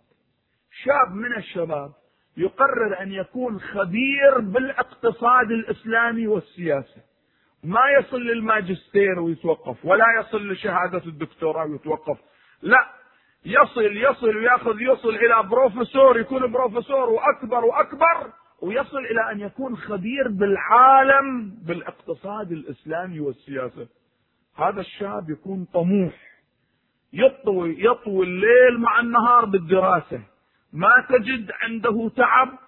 شاب 0.84 1.14
من 1.14 1.36
الشباب 1.36 1.90
يقرر 2.36 3.02
أن 3.02 3.12
يكون 3.12 3.60
خبير 3.60 4.38
بالاقتصاد 4.40 5.50
الإسلامي 5.50 6.26
والسياسة 6.26 7.02
ما 7.64 7.80
يصل 7.98 8.20
للماجستير 8.20 9.20
ويتوقف 9.20 9.84
ولا 9.84 10.04
يصل 10.20 10.48
لشهادة 10.48 11.02
الدكتوراه 11.06 11.66
ويتوقف. 11.66 12.18
لا 12.62 12.88
يصل 13.44 13.96
يصل 13.96 14.36
ويأخذ 14.36 14.80
يصل 14.80 15.08
إلى 15.08 15.48
بروفيسور 15.48 16.18
يكون 16.18 16.52
بروفيسور 16.52 17.10
وأكبر 17.10 17.64
وأكبر 17.64 18.32
ويصل 18.62 18.98
إلى 18.98 19.32
أن 19.32 19.40
يكون 19.40 19.76
خبير 19.76 20.28
بالعالم 20.28 21.50
بالاقتصاد 21.66 22.52
الإسلامي 22.52 23.20
والسياسة 23.20 23.88
هذا 24.56 24.80
الشاب 24.80 25.30
يكون 25.30 25.66
طموح 25.74 26.14
يطوي 27.12 27.84
يطوي 27.84 28.26
الليل 28.26 28.80
مع 28.80 29.00
النهار 29.00 29.44
بالدراسة. 29.44 30.20
ما 30.72 31.06
تجد 31.08 31.50
عنده 31.62 32.10
تعب 32.16 32.58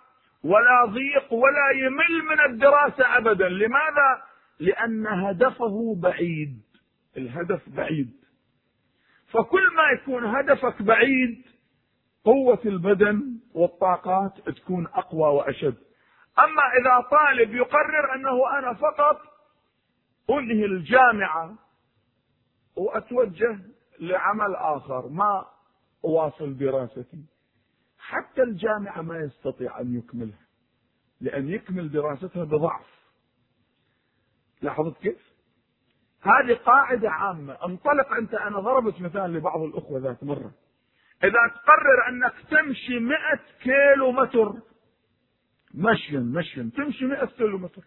ولا 0.45 0.85
ضيق 0.85 1.33
ولا 1.33 1.71
يمل 1.75 2.25
من 2.31 2.41
الدراسة 2.41 3.17
ابدا. 3.17 3.49
لماذا؟ 3.49 4.23
لأن 4.59 5.07
هدفه 5.07 5.95
بعيد. 5.99 6.63
الهدف 7.17 7.69
بعيد. 7.69 8.21
فكل 9.29 9.75
ما 9.77 9.91
يكون 9.91 10.25
هدفك 10.25 10.83
بعيد 10.83 11.45
قوة 12.25 12.61
البدن 12.65 13.41
والطاقات 13.55 14.41
تكون 14.41 14.87
أقوى 14.87 15.29
وأشد. 15.29 15.77
أما 16.39 16.63
إذا 16.81 17.09
طالب 17.11 17.55
يقرر 17.55 18.15
أنه 18.15 18.59
أنا 18.59 18.75
فقط 18.75 19.21
أنهي 20.31 20.65
الجامعة 20.65 21.55
وأتوجه 22.77 23.59
لعمل 24.01 24.55
آخر 24.55 25.09
ما 25.09 25.47
أواصل 26.05 26.57
دراستي. 26.57 27.25
حتى 28.11 28.43
الجامعة 28.43 29.03
ما 29.03 29.19
يستطيع 29.19 29.81
أن 29.81 29.99
يكملها 29.99 30.47
لأن 31.21 31.49
يكمل 31.49 31.91
دراستها 31.91 32.45
بضعف. 32.45 32.87
لاحظت 34.63 34.97
كيف؟ 35.03 35.31
هذه 36.23 36.55
قاعدة 36.55 37.11
عامة. 37.11 37.57
انطلق 37.65 38.13
أنت 38.13 38.35
أنا 38.35 38.61
ضربت 38.61 39.01
مثال 39.01 39.33
لبعض 39.33 39.63
الأخوة 39.63 40.01
ذات 40.01 40.25
مرة. 40.25 40.53
إذا 41.25 41.55
تقرر 41.55 42.09
أنك 42.09 42.35
تمشي 42.51 42.99
مئة 42.99 43.41
كيلو 43.63 44.13
متر 44.13 44.53
مشيا 45.75 46.21
مشيا 46.21 46.71
تمشي 46.77 47.05
مئة 47.05 47.27
كيلو 47.27 47.59
متر 47.59 47.83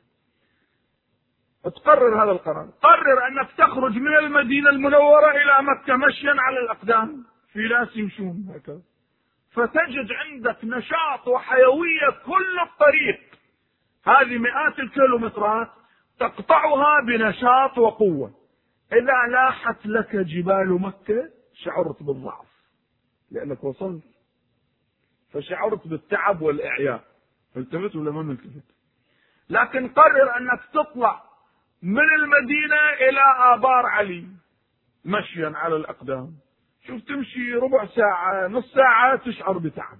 تقرر 1.63 2.23
هذا 2.23 2.31
القرار. 2.31 2.69
قرر 2.81 3.27
أنك 3.27 3.51
تخرج 3.57 3.97
من 3.97 4.17
المدينة 4.17 4.69
المنورة 4.69 5.31
إلى 5.31 5.57
مكة 5.61 5.95
مشيا 5.95 6.35
على 6.37 6.59
الأقدام. 6.59 7.25
في 7.53 7.59
ناس 7.59 7.95
يمشون 7.95 8.45
هكذا. 8.49 8.81
فتجد 9.53 10.11
عندك 10.11 10.57
نشاط 10.63 11.27
وحيوية 11.27 12.09
كل 12.25 12.59
الطريق. 12.59 13.19
هذه 14.05 14.37
مئات 14.37 14.79
الكيلومترات 14.79 15.69
تقطعها 16.19 17.01
بنشاط 17.07 17.77
وقوة. 17.77 18.33
إذا 18.93 19.31
لاحت 19.31 19.85
لك 19.85 20.15
جبال 20.15 20.81
مكة 20.81 21.29
شعرت 21.53 22.03
بالضعف. 22.03 22.47
لأنك 23.31 23.63
وصلت. 23.63 24.03
فشعرت 25.33 25.87
بالتعب 25.87 26.41
والإعياء. 26.41 27.03
التفت 27.57 27.95
ولا 27.95 28.11
ما 28.11 28.23
نلتفت 28.23 28.63
لكن 29.49 29.87
قرر 29.87 30.37
أنك 30.37 30.59
تطلع 30.73 31.23
من 31.81 32.13
المدينة 32.19 33.09
إلى 33.09 33.53
آبار 33.53 33.85
علي 33.85 34.27
مشيا 35.05 35.53
على 35.55 35.75
الأقدام. 35.75 36.33
شوف 36.87 37.01
تمشي 37.01 37.53
ربع 37.53 37.85
ساعة 37.85 38.47
نص 38.47 38.73
ساعة 38.73 39.15
تشعر 39.15 39.57
بتعب. 39.57 39.97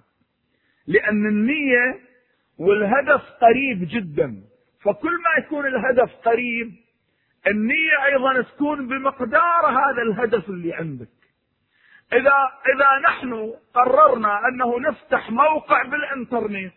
لأن 0.86 1.26
النية 1.26 2.00
والهدف 2.58 3.22
قريب 3.40 3.88
جدا. 3.90 4.42
فكل 4.82 5.10
ما 5.12 5.44
يكون 5.44 5.66
الهدف 5.66 6.14
قريب 6.14 6.72
النية 7.46 8.04
أيضا 8.04 8.42
تكون 8.42 8.88
بمقدار 8.88 9.66
هذا 9.66 10.02
الهدف 10.02 10.48
اللي 10.48 10.74
عندك. 10.74 11.08
إذا 12.12 12.34
إذا 12.74 13.08
نحن 13.08 13.54
قررنا 13.74 14.48
أنه 14.48 14.80
نفتح 14.80 15.30
موقع 15.30 15.82
بالإنترنت 15.82 16.74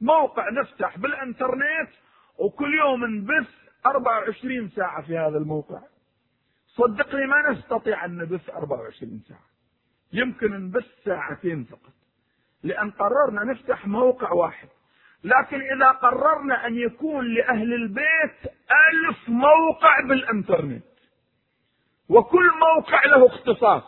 موقع 0.00 0.50
نفتح 0.50 0.98
بالإنترنت 0.98 1.90
وكل 2.38 2.74
يوم 2.74 3.04
نبث 3.04 3.48
24 3.86 4.68
ساعة 4.68 5.02
في 5.02 5.18
هذا 5.18 5.38
الموقع. 5.38 5.80
صدقني 6.76 7.26
ما 7.26 7.50
نستطيع 7.50 8.04
أن 8.04 8.16
نبث 8.16 8.50
24 8.50 9.22
ساعة. 9.28 9.46
يمكن 10.12 10.52
نبث 10.52 10.86
ساعتين 11.04 11.64
فقط. 11.64 11.92
لأن 12.62 12.90
قررنا 12.90 13.44
نفتح 13.44 13.86
موقع 13.86 14.32
واحد. 14.32 14.68
لكن 15.24 15.60
إذا 15.76 15.90
قررنا 15.90 16.66
أن 16.66 16.76
يكون 16.76 17.34
لأهل 17.34 17.74
البيت 17.74 18.52
ألف 18.70 19.28
موقع 19.28 20.00
بالإنترنت. 20.08 20.84
وكل 22.08 22.50
موقع 22.58 23.04
له 23.04 23.26
اختصاص. 23.26 23.82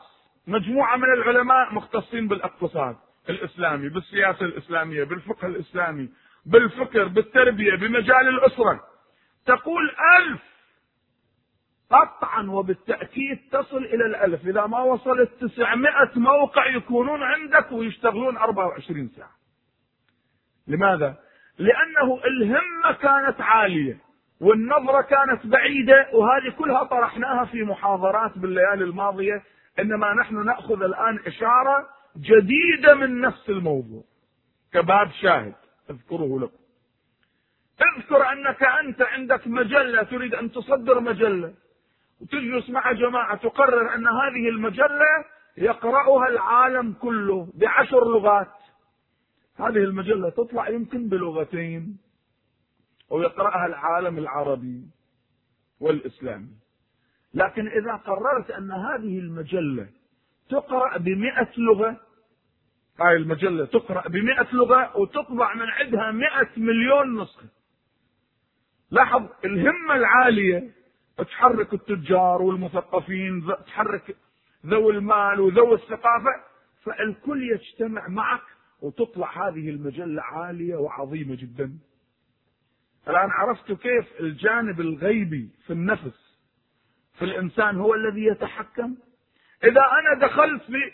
مجموعة 0.47 0.97
من 0.97 1.13
العلماء 1.13 1.75
مختصين 1.75 2.29
بالاقتصاد 2.29 2.97
الإسلامي 3.29 3.89
بالسياسة 3.89 4.45
الإسلامية 4.45 5.05
بالفقه 5.05 5.47
الإسلامي 5.47 6.11
بالفكر 6.47 7.09
بالتربية 7.09 7.75
بمجال 7.75 8.29
الأسرة. 8.29 8.85
تقول 9.47 9.91
ألف 10.19 10.56
قطعا 11.91 12.51
وبالتأكيد 12.51 13.39
تصل 13.53 13.85
إلى 13.85 14.07
الألف. 14.07 14.47
إذا 14.47 14.67
ما 14.67 14.81
وصلت 14.81 15.31
تسعمائة 15.41 16.11
موقع 16.17 16.67
يكونون 16.67 17.23
عندك 17.23 17.73
ويشتغلون 17.73 18.37
24 18.37 19.09
ساعة. 19.09 19.37
لماذا؟ 20.69 21.17
لأنه 21.59 22.21
الهمة 22.25 22.93
كانت 22.93 23.41
عالية 23.41 23.99
والنظرة 24.41 25.01
كانت 25.01 25.47
بعيدة 25.47 26.09
وهذه 26.13 26.51
كلها 26.59 26.85
طرحناها 26.85 27.45
في 27.45 27.63
محاضرات 27.63 28.39
بالليالي 28.39 28.85
الماضية. 28.85 29.43
إنما 29.79 30.15
نحن 30.15 30.45
نأخذ 30.45 30.83
الآن 30.83 31.19
إشارة 31.27 31.89
جديدة 32.17 32.95
من 32.95 33.21
نفس 33.21 33.51
الموضوع. 33.51 34.05
كباب 34.73 35.11
شاهد 35.11 35.55
أذكره 35.91 36.41
لكم. 36.41 36.57
اذكر 37.99 38.33
أنك 38.33 38.63
أنت 38.63 39.03
عندك 39.03 39.47
مجلة 39.47 40.03
تريد 40.03 40.35
أن 40.35 40.53
تصدر 40.53 41.01
مجلة. 41.01 41.55
وتجلس 42.21 42.71
مع 42.71 42.93
جماعة 42.93 43.37
تقرر 43.37 43.95
أن 43.95 44.07
هذه 44.07 44.49
المجلة 44.49 45.25
يقرأها 45.57 46.29
العالم 46.29 46.93
كله 46.93 47.53
بعشر 47.55 48.05
لغات. 48.05 48.53
هذه 49.57 49.77
المجلة 49.77 50.31
تطلع 50.31 50.69
يمكن 50.69 51.09
بلغتين 51.09 51.99
ويقرأها 53.11 53.67
العالم 53.67 54.19
العربي 54.19 54.85
والإسلامي. 55.81 56.57
لكن 57.35 57.69
إذا 57.69 57.93
قررت 57.93 58.51
أن 58.51 58.73
هذه 58.73 59.19
المجلة 59.19 59.89
تقرأ 60.49 60.99
بمئة 60.99 61.49
لغة 61.59 61.97
هاي 63.01 63.17
المجلة 63.17 63.65
تقرأ 63.65 64.09
بمئة 64.09 64.49
لغة 64.53 64.97
وتطبع 64.97 65.55
من 65.55 65.71
عندها 65.71 66.11
مئة 66.11 66.49
مليون 66.57 67.23
نسخة. 67.23 67.49
لاحظ 68.91 69.23
الهمة 69.45 69.95
العالية 69.95 70.76
تحرك 71.25 71.75
التجار 71.75 72.43
والمثقفين 72.43 73.47
تحرك 73.67 74.17
ذوي 74.67 74.93
المال 74.93 75.41
وذوي 75.41 75.75
الثقافة 75.75 76.45
فالكل 76.83 77.51
يجتمع 77.53 78.09
معك 78.09 78.43
وتطلع 78.81 79.49
هذه 79.49 79.71
المجلة 79.71 80.23
عالية 80.23 80.77
وعظيمة 80.77 81.35
جدا. 81.35 81.79
الآن 83.09 83.31
عرفت 83.31 83.73
كيف 83.73 84.21
الجانب 84.21 84.81
الغيبي 84.81 85.51
في 85.67 85.73
النفس 85.73 86.37
في 87.19 87.25
الإنسان 87.25 87.77
هو 87.77 87.95
الذي 87.95 88.25
يتحكم؟ 88.25 88.97
إذا 89.65 89.81
أنا 89.81 90.27
دخلت 90.27 90.63
في 90.63 90.93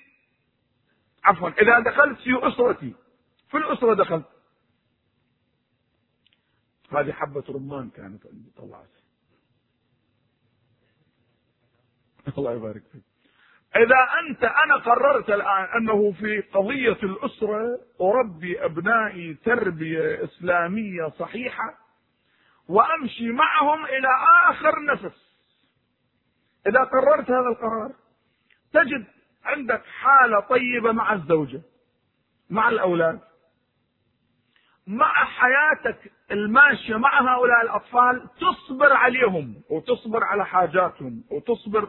عفوا 1.24 1.48
إذا 1.48 1.80
دخلت 1.80 2.18
في 2.18 2.48
أسرتي 2.48 2.94
في 3.50 3.56
الأسرة 3.56 3.94
دخلت. 3.94 4.26
هذه 6.90 7.12
حبة 7.12 7.44
رمان 7.48 7.90
كانت 7.90 8.26
عندي 8.26 8.50
طلعت. 8.56 9.01
الله 12.38 12.52
يبارك 12.52 12.82
فيك. 12.92 13.02
إذا 13.76 14.08
أنت 14.20 14.44
أنا 14.44 14.76
قررت 14.76 15.30
الآن 15.30 15.64
أنه 15.76 16.12
في 16.12 16.40
قضية 16.40 16.98
الأسرة 17.02 17.78
أربي 18.00 18.64
أبنائي 18.64 19.34
تربية 19.34 20.24
إسلامية 20.24 21.08
صحيحة 21.18 21.74
وأمشي 22.68 23.30
معهم 23.30 23.84
إلى 23.84 24.08
آخر 24.48 24.84
نفس. 24.84 25.32
إذا 26.66 26.84
قررت 26.84 27.30
هذا 27.30 27.48
القرار 27.48 27.92
تجد 28.72 29.04
عندك 29.44 29.82
حالة 29.86 30.40
طيبة 30.40 30.92
مع 30.92 31.12
الزوجة 31.12 31.62
مع 32.50 32.68
الأولاد 32.68 33.20
مع 34.86 35.24
حياتك 35.24 36.12
الماشية 36.30 36.96
مع 36.96 37.34
هؤلاء 37.34 37.62
الأطفال 37.62 38.28
تصبر 38.40 38.92
عليهم 38.92 39.62
وتصبر 39.70 40.24
على 40.24 40.46
حاجاتهم 40.46 41.24
وتصبر 41.30 41.88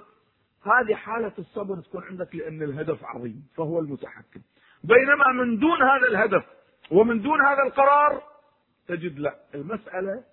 هذه 0.65 0.95
حالة 0.95 1.31
الصبر 1.39 1.81
تكون 1.81 2.03
عندك 2.03 2.35
لأن 2.35 2.63
الهدف 2.63 3.03
عظيم 3.05 3.47
فهو 3.57 3.79
المتحكم 3.79 4.41
بينما 4.83 5.43
من 5.43 5.59
دون 5.59 5.81
هذا 5.81 6.07
الهدف 6.07 6.43
ومن 6.91 7.21
دون 7.21 7.41
هذا 7.41 7.63
القرار 7.67 8.23
تجد 8.87 9.19
لا 9.19 9.35
المسألة 9.55 10.23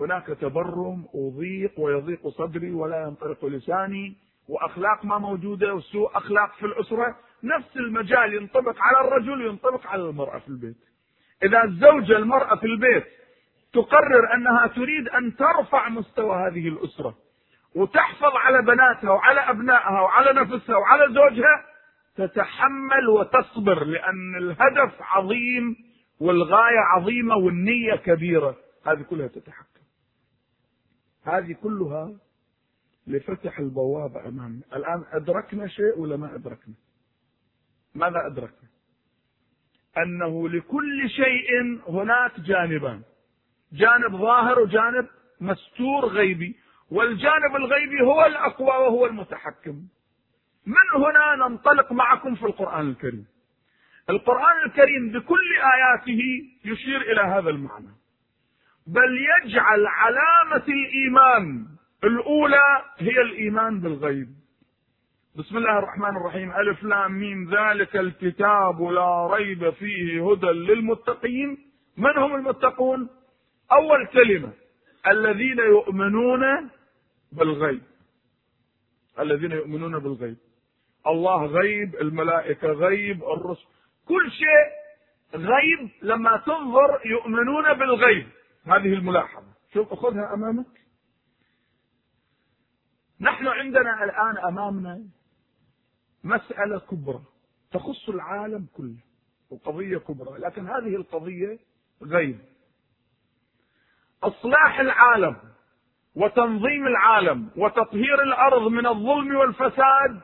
هناك 0.00 0.26
تبرم 0.26 1.06
وضيق 1.14 1.80
ويضيق 1.80 2.28
صدري 2.28 2.70
ولا 2.72 3.02
ينطلق 3.02 3.44
لساني 3.44 4.16
وأخلاق 4.48 5.04
ما 5.04 5.18
موجودة 5.18 5.74
وسوء 5.74 6.16
أخلاق 6.16 6.54
في 6.54 6.66
الأسرة 6.66 7.16
نفس 7.44 7.76
المجال 7.76 8.34
ينطبق 8.34 8.76
على 8.78 9.08
الرجل 9.08 9.42
وينطبق 9.42 9.86
على 9.86 10.02
المرأة 10.02 10.38
في 10.38 10.48
البيت. 10.48 10.76
إذا 11.42 11.64
الزوجه 11.64 12.16
المرأة 12.16 12.56
في 12.56 12.66
البيت 12.66 13.04
تقرر 13.72 14.34
أنها 14.34 14.66
تريد 14.66 15.08
أن 15.08 15.36
ترفع 15.36 15.88
مستوى 15.88 16.36
هذه 16.36 16.68
الأسرة 16.68 17.14
وتحفظ 17.74 18.36
على 18.36 18.62
بناتها 18.62 19.10
وعلى 19.10 19.40
أبنائها 19.40 20.00
وعلى 20.00 20.40
نفسها 20.40 20.76
وعلى 20.76 21.14
زوجها 21.14 21.64
تتحمل 22.16 23.08
وتصبر 23.08 23.84
لأن 23.84 24.36
الهدف 24.36 24.94
عظيم 25.00 25.76
والغاية 26.20 26.78
عظيمة 26.78 27.36
والنية 27.36 27.94
كبيرة. 27.94 28.56
هذه 28.86 29.02
كلها 29.02 29.26
تتحكم. 29.26 29.80
هذه 31.24 31.52
كلها 31.52 32.16
لفتح 33.06 33.58
البوابة 33.58 34.28
أمامنا 34.28 34.62
الآن 34.74 35.04
أدركنا 35.12 35.66
شيء 35.66 35.98
ولا 35.98 36.16
ما 36.16 36.34
أدركنا؟ 36.34 36.74
ماذا 37.94 38.26
أدركنا؟ 38.26 38.68
أنه 39.98 40.48
لكل 40.48 41.10
شيء 41.10 41.80
هناك 41.88 42.40
جانبان. 42.40 43.02
جانب 43.72 44.16
ظاهر 44.16 44.58
وجانب 44.60 45.06
مستور 45.40 46.06
غيبي. 46.06 46.56
والجانب 46.90 47.56
الغيبي 47.56 48.00
هو 48.02 48.26
الأقوى 48.26 48.68
وهو 48.68 49.06
المتحكم. 49.06 49.82
من 50.66 51.02
هنا 51.02 51.48
ننطلق 51.48 51.92
معكم 51.92 52.34
في 52.34 52.46
القرآن 52.46 52.88
الكريم. 52.90 53.26
القرآن 54.10 54.64
الكريم 54.66 55.10
بكل 55.12 55.54
آياته 55.74 56.20
يشير 56.64 57.00
إلى 57.00 57.20
هذا 57.20 57.50
المعنى. 57.50 57.94
بل 58.86 59.18
يجعل 59.44 59.86
علامة 59.86 60.64
الإيمان 60.68 61.66
الأولى 62.04 62.84
هي 62.98 63.20
الإيمان 63.20 63.80
بالغيب. 63.80 64.28
بسم 65.36 65.56
الله 65.56 65.78
الرحمن 65.78 66.16
الرحيم. 66.16 66.52
ألف 66.52 66.82
لام 66.82 67.12
ميم. 67.12 67.54
ذلك 67.54 67.96
الكتاب 67.96 68.82
لا 68.82 69.26
ريب 69.26 69.70
فيه 69.70 70.30
هدى 70.30 70.46
للمتقين. 70.46 71.58
من 71.96 72.18
هم 72.18 72.34
المتقون؟ 72.34 73.08
أول 73.72 74.06
كلمة. 74.06 74.52
الذين 75.06 75.58
يؤمنون 75.58 76.70
بالغيب. 77.32 77.82
الذين 79.18 79.52
يؤمنون 79.52 79.98
بالغيب. 79.98 80.36
الله 81.06 81.46
غيب 81.46 81.94
الملائكة 81.94 82.68
غيب 82.68 83.24
الرسل. 83.24 83.66
كل 84.08 84.30
شيء 84.30 84.78
غيب 85.34 85.90
لما 86.02 86.36
تنظر 86.46 87.00
يؤمنون 87.06 87.74
بالغيب. 87.74 88.28
هذه 88.64 88.94
الملاحظة. 88.94 89.46
شوف 89.74 89.94
خذها 89.94 90.34
أمامك. 90.34 90.80
نحن 93.20 93.46
عندنا 93.46 94.04
الآن 94.04 94.38
أمامنا 94.38 95.04
مسألة 96.24 96.78
كبرى 96.78 97.22
تخص 97.72 98.08
العالم 98.08 98.66
كله. 98.76 98.96
وقضية 99.50 99.98
كبرى 99.98 100.38
لكن 100.38 100.66
هذه 100.66 100.96
القضية 100.96 101.58
غيب. 102.02 102.38
إصلاح 104.22 104.80
العالم 104.80 105.36
وتنظيم 106.18 106.86
العالم 106.86 107.50
وتطهير 107.56 108.22
الأرض 108.22 108.62
من 108.62 108.86
الظلم 108.86 109.36
والفساد 109.36 110.20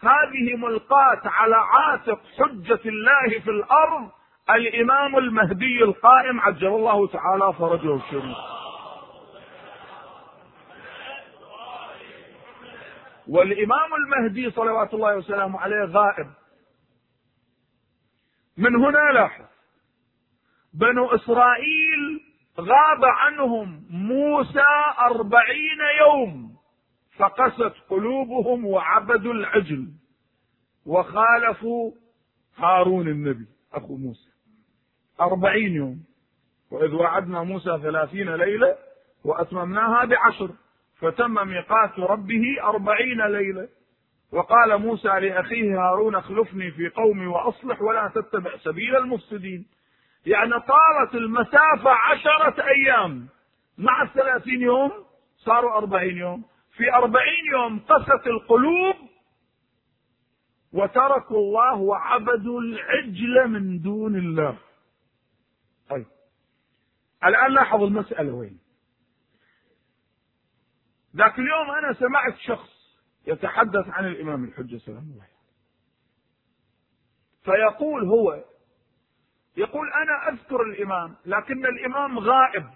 هذه 0.00 0.56
ملقاة 0.56 1.20
على 1.24 1.56
عاتق 1.56 2.20
حجة 2.38 2.80
الله 2.86 3.40
في 3.44 3.50
الأرض 3.50 4.10
الإمام 4.50 5.18
المهدي 5.18 5.82
القائم 5.82 6.40
عجل 6.40 6.66
الله 6.66 7.06
تعالى 7.06 7.52
فرجه 7.52 7.96
الشريف 7.96 8.36
والإمام 13.28 13.94
المهدي 13.94 14.50
صلوات 14.50 14.94
الله 14.94 15.16
وسلامه 15.16 15.60
عليه 15.60 15.84
غائب. 15.84 16.26
من 18.56 18.76
هنا 18.76 19.12
لاحظ 19.12 19.44
بنو 20.74 21.06
إسرائيل 21.06 22.27
غاب 22.60 23.04
عنهم 23.04 23.82
موسى 23.90 24.64
أربعين 24.98 25.80
يوم 26.00 26.56
فقست 27.16 27.74
قلوبهم 27.90 28.66
وعبدوا 28.66 29.32
العجل 29.32 29.88
وخالفوا 30.86 31.92
هارون 32.56 33.08
النبي 33.08 33.46
أخو 33.72 33.96
موسى. 33.96 34.28
أربعين 35.20 35.74
يوم. 35.74 36.04
وإذ 36.70 36.94
وعدنا 36.94 37.42
موسى 37.42 37.78
ثلاثين 37.82 38.34
ليلة 38.34 38.76
وأتممناها 39.24 40.04
بعشر 40.04 40.50
فتم 41.00 41.48
ميقات 41.48 41.98
ربه 41.98 42.42
أربعين 42.62 43.26
ليلة. 43.26 43.68
وقال 44.32 44.78
موسى 44.78 45.08
لأخيه 45.08 45.80
هارون 45.80 46.14
اخلفني 46.14 46.70
في 46.70 46.88
قومي 46.88 47.26
وأصلح 47.26 47.82
ولا 47.82 48.12
تتبع 48.14 48.56
سبيل 48.56 48.96
المفسدين. 48.96 49.66
يعني 50.26 50.52
طالت 50.52 51.14
المسافة 51.14 51.90
عشرة 51.90 52.64
أيام. 52.64 53.28
مع 53.78 54.02
الثلاثين 54.02 54.62
يوم 54.62 54.92
صاروا 55.36 55.76
أربعين 55.78 56.16
يوم. 56.16 56.44
في 56.76 56.92
أربعين 56.94 57.44
يوم 57.52 57.78
قست 57.78 58.26
القلوب 58.26 58.94
وتركوا 60.72 61.36
الله 61.38 61.74
وعبدوا 61.74 62.60
العجل 62.60 63.48
من 63.48 63.80
دون 63.80 64.16
الله. 64.16 64.58
طيب. 65.90 66.06
الآن 67.24 67.52
لاحظ 67.52 67.82
المسألة 67.82 68.32
وين؟ 68.32 68.60
ذاك 71.16 71.38
اليوم 71.38 71.70
أنا 71.70 71.92
سمعت 71.92 72.36
شخص 72.36 72.78
يتحدث 73.26 73.88
عن 73.88 74.06
الإمام 74.06 74.44
الحجة 74.44 74.76
سلام 74.76 75.10
الله 75.12 75.26
فيقول 77.44 78.04
هو 78.04 78.44
يقول 79.58 79.88
أنا 79.92 80.28
أذكر 80.28 80.62
الإمام 80.62 81.14
لكن 81.26 81.66
الإمام 81.66 82.18
غائب. 82.18 82.66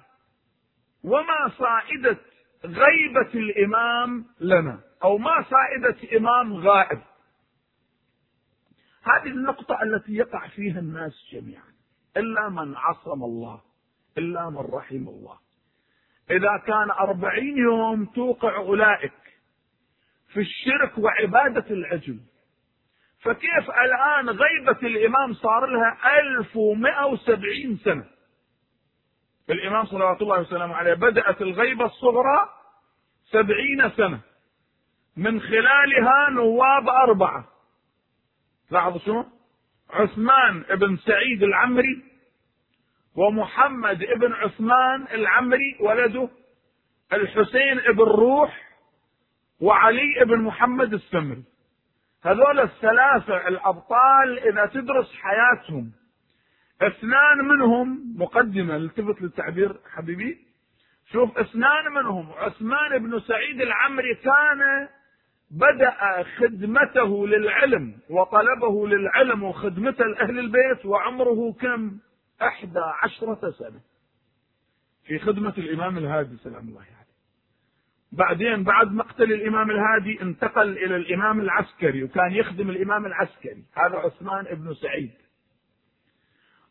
وما 1.05 1.49
فائدة 1.59 2.17
غيبة 2.65 3.35
الإمام 3.35 4.25
لنا 4.41 4.81
أو 5.03 5.19
ما 5.19 5.43
فائدة 5.43 6.17
إمام 6.19 6.55
غائب. 6.55 7.01
هذه 9.03 9.27
النقطة 9.29 9.79
التي 9.83 10.13
يقع 10.13 10.49
فيها 10.49 10.79
الناس 10.79 11.13
جميعا. 11.33 11.73
إلا 12.17 12.49
من 12.49 12.77
عصم 12.77 13.25
الله 13.25 13.61
إلا 14.19 14.51
من 14.51 14.59
رحم 14.73 15.09
الله. 15.09 15.39
إذا 16.31 16.57
كان 16.67 16.91
أربعين 16.91 17.59
يوم 17.59 18.05
توقع 18.05 18.57
أولئك 18.57 19.13
في 20.29 20.41
الشرك 20.41 20.99
وعبادة 20.99 21.71
العجل 21.71 22.21
فكيف 23.23 23.71
الآن 23.71 24.31
غيبة 24.31 24.79
الإمام 24.83 25.35
صار 25.35 25.67
لها 25.67 25.99
ألف 26.21 26.57
ومئة 26.57 27.05
وسبعين 27.05 27.77
سنة؟ 27.85 28.05
الإمام 29.51 29.87
صلوات 29.87 30.23
الله 30.23 30.41
وسلامه 30.41 30.75
عليه 30.75 30.95
بدأت 30.95 31.43
الغيبة 31.43 31.85
الصغرى 31.85 32.49
سبعين 33.25 33.91
سنة. 33.91 34.21
من 35.17 35.41
خلالها 35.41 36.31
نواب 36.31 36.89
أربعة. 36.89 37.49
لاحظوا 38.71 38.99
شو 38.99 39.25
عثمان 39.91 40.63
بن 40.63 40.97
سعيد 40.97 41.43
العمري 41.43 42.03
ومحمد 43.17 43.99
بن 43.99 44.33
عثمان 44.33 45.07
العمري 45.13 45.77
ولده 45.81 46.29
الحسين 47.13 47.81
بن 47.95 48.05
روح 48.05 48.73
وعلي 49.61 50.25
بن 50.25 50.39
محمد 50.41 50.95
السمري. 50.95 51.45
هذول 52.25 52.61
الثلاثة 52.61 53.49
الأبطال 53.49 54.39
إذا 54.39 54.67
تدرس 54.67 55.15
حياتهم 55.15 55.93
اثنان 56.83 57.39
منهم 57.45 58.15
مقدمة 58.19 58.77
التفت 58.77 59.23
للتعبير 59.23 59.77
حبيبي. 59.91 60.39
شوف 61.13 61.39
اثنان 61.39 61.93
منهم 61.95 62.33
عثمان 62.33 62.99
بن 62.99 63.21
سعيد 63.21 63.61
العمري 63.61 64.15
كان 64.15 64.89
بدأ 65.51 66.23
خدمته 66.23 67.27
للعلم 67.27 67.95
وطلبه 68.11 68.89
للعلم 68.89 69.43
وخدمته 69.43 70.05
لأهل 70.05 70.39
البيت 70.39 70.87
وعمره 70.87 71.53
كم؟ 71.53 71.99
أحدى 72.43 72.81
عشرة 73.03 73.51
سنة. 73.51 73.81
في 75.05 75.19
خدمة 75.19 75.55
الإمام 75.59 75.99
الهادي 75.99 76.37
سلام 76.37 76.69
الله 76.69 76.81
عليه. 76.81 77.02
بعدين 78.13 78.65
بعد 78.65 78.93
مقتل 78.93 79.33
الإمام 79.33 79.71
الهادي 79.71 80.23
انتقل 80.23 80.69
إلى 80.79 80.97
الإمام 80.97 81.41
العسكري 81.41 82.05
وكان 82.05 82.33
يخدم 82.33 82.71
الإمام 82.71 83.07
العسكري 83.07 83.65
هذا 83.77 83.97
عثمان 83.97 84.45
بن 84.45 84.75
سعيد. 84.75 85.11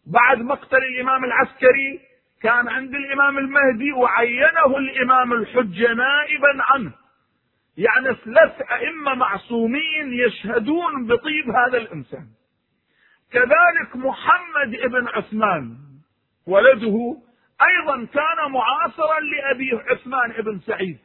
بعد 0.06 0.42
مقتل 0.42 0.78
الإمام 0.78 1.26
العسكري 1.26 2.00
كان 2.42 2.68
عند 2.70 2.96
الإمام 2.96 3.38
المهدي 3.38 3.92
وعينه 3.92 4.78
الإمام 4.78 5.34
الحجة 5.34 5.94
نائبا 5.94 6.58
عنه. 6.60 6.92
يعني 7.78 8.16
ثلاث 8.16 8.62
أئمة 8.72 9.16
معصومين 9.16 10.14
يشهدون 10.14 11.08
بطيب 11.08 11.50
هذا 11.50 11.78
الإنسان. 11.78 12.28
كذلك 13.32 13.96
محمد 13.96 14.72
بن 14.92 15.08
عثمان 15.08 15.78
ولده 16.48 17.18
أيضا 17.62 18.06
كان 18.06 18.52
معاصرا 18.52 19.20
لأبي 19.20 19.72
عثمان 19.90 20.32
بن 20.32 20.60
سعيد. 20.60 21.00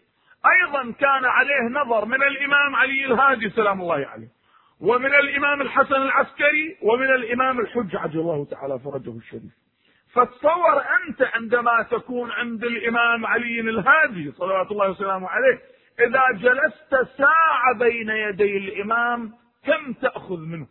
أيضا 0.47 0.93
كان 0.93 1.25
عليه 1.25 1.69
نظر 1.71 2.05
من 2.05 2.23
الإمام 2.23 2.77
علي 2.77 3.05
الهادي 3.05 3.51
سلام 3.51 3.81
الله 3.81 4.07
عليه 4.07 4.29
ومن 4.81 5.15
الإمام 5.15 5.61
الحسن 5.61 5.95
العسكري 5.95 6.77
ومن 6.83 7.15
الإمام 7.15 7.61
الحج 7.61 7.97
عجل 7.97 8.21
الله 8.21 8.45
تعالى 8.45 8.79
فرجه 8.79 9.17
الشريف. 9.17 9.53
فتصور 10.13 10.81
أنت 10.81 11.23
عندما 11.23 11.83
تكون 11.83 12.31
عند 12.31 12.65
الإمام 12.65 13.27
علي 13.27 13.61
الهادي 13.61 14.33
صلوات 14.33 14.71
الله 14.71 14.91
وسلامه 14.91 15.29
عليه 15.29 15.61
إذا 16.01 16.23
جلست 16.33 17.09
ساعة 17.19 17.79
بين 17.79 18.09
يدي 18.11 18.57
الإمام 18.57 19.33
كم 19.65 19.93
تأخذ 19.93 20.39
منه؟ 20.39 20.67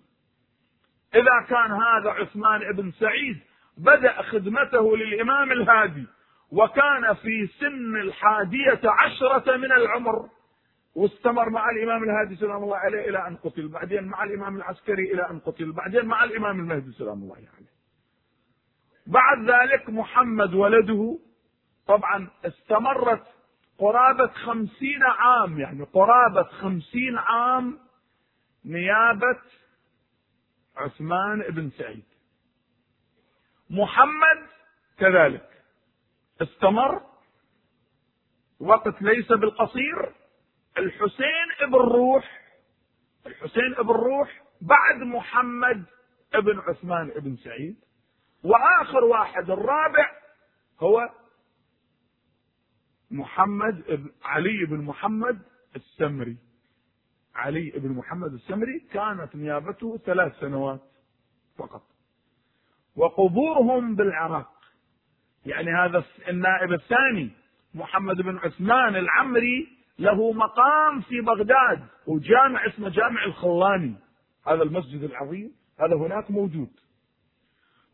إذا 1.15 1.45
كان 1.49 1.71
هذا 1.71 2.09
عثمان 2.09 2.71
بن 2.71 2.91
سعيد 2.91 3.39
بدأ 3.77 4.21
خدمته 4.21 4.97
للإمام 4.97 5.51
الهادي 5.51 6.07
وكان 6.55 7.13
في 7.13 7.47
سن 7.59 7.95
الحادية 7.95 8.81
عشرة 8.83 9.57
من 9.57 9.71
العمر. 9.71 10.29
واستمر 10.95 11.49
مع 11.49 11.69
الإمام 11.69 12.03
الهادي 12.03 12.35
سلام 12.35 12.63
الله 12.63 12.77
عليه 12.77 13.09
إلى 13.09 13.27
أن 13.27 13.35
قتل 13.35 13.67
بعدين 13.67 14.03
مع 14.03 14.23
الإمام 14.23 14.55
العسكري 14.57 15.13
إلى 15.13 15.29
أن 15.29 15.39
قتل 15.39 15.71
بعدين 15.71 16.05
مع 16.05 16.23
الإمام 16.23 16.59
المهدي 16.59 16.91
سلام 16.91 17.23
الله 17.23 17.35
عليه. 17.35 17.75
بعد 19.07 19.49
ذلك 19.49 19.89
محمد 19.89 20.53
ولده 20.53 21.19
طبعا 21.87 22.27
استمرت 22.45 23.23
قرابة 23.77 24.27
خمسين 24.27 25.03
عام 25.03 25.59
يعني 25.59 25.83
قرابة 25.83 26.43
خمسين 26.43 27.17
عام 27.17 27.79
نيابة 28.65 29.41
عثمان 30.77 31.39
بن 31.39 31.69
سعيد. 31.69 32.05
محمد 33.69 34.47
كذلك. 34.97 35.54
استمر. 36.41 37.01
وقت 38.59 39.01
ليس 39.01 39.27
بالقصير. 39.27 40.15
الحسين 40.77 41.47
ابن 41.61 41.75
روح 41.75 42.41
الحسين 43.25 43.75
ابن 43.77 43.89
روح 43.89 44.43
بعد 44.61 44.95
محمد 44.95 45.85
ابن 46.33 46.59
عثمان 46.59 47.11
ابن 47.11 47.35
سعيد. 47.35 47.75
وآخر 48.43 49.03
واحد 49.03 49.49
الرابع 49.49 50.11
هو 50.79 51.09
محمد 53.11 53.83
ابن 53.87 54.11
علي 54.23 54.65
بن 54.65 54.81
محمد 54.81 55.41
السمري. 55.75 56.37
علي 57.35 57.69
بن 57.75 57.89
محمد 57.89 58.33
السمري 58.33 58.79
كانت 58.79 59.35
نيابته 59.35 59.97
ثلاث 59.97 60.39
سنوات 60.39 60.81
فقط. 61.57 61.83
وقبورهم 62.95 63.95
بالعراق. 63.95 64.54
يعني 65.45 65.71
هذا 65.71 66.03
النائب 66.27 66.73
الثاني 66.73 67.31
محمد 67.73 68.15
بن 68.15 68.37
عثمان 68.37 68.95
العمري 68.95 69.67
له 69.99 70.31
مقام 70.31 71.01
في 71.01 71.21
بغداد 71.21 71.83
وجامع 72.07 72.67
اسمه 72.67 72.89
جامع 72.89 73.25
الخلاني. 73.25 73.95
هذا 74.47 74.63
المسجد 74.63 75.03
العظيم 75.03 75.51
هذا 75.79 75.95
هناك 75.95 76.31
موجود. 76.31 76.69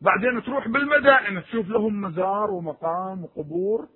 بعدين 0.02 0.44
تروح 0.44 0.68
بالمدائن 0.68 1.44
تشوف 1.44 1.70
لهم 1.70 2.02
مزار 2.02 2.52
ومقام 2.52 3.24
وقبور 3.24 3.88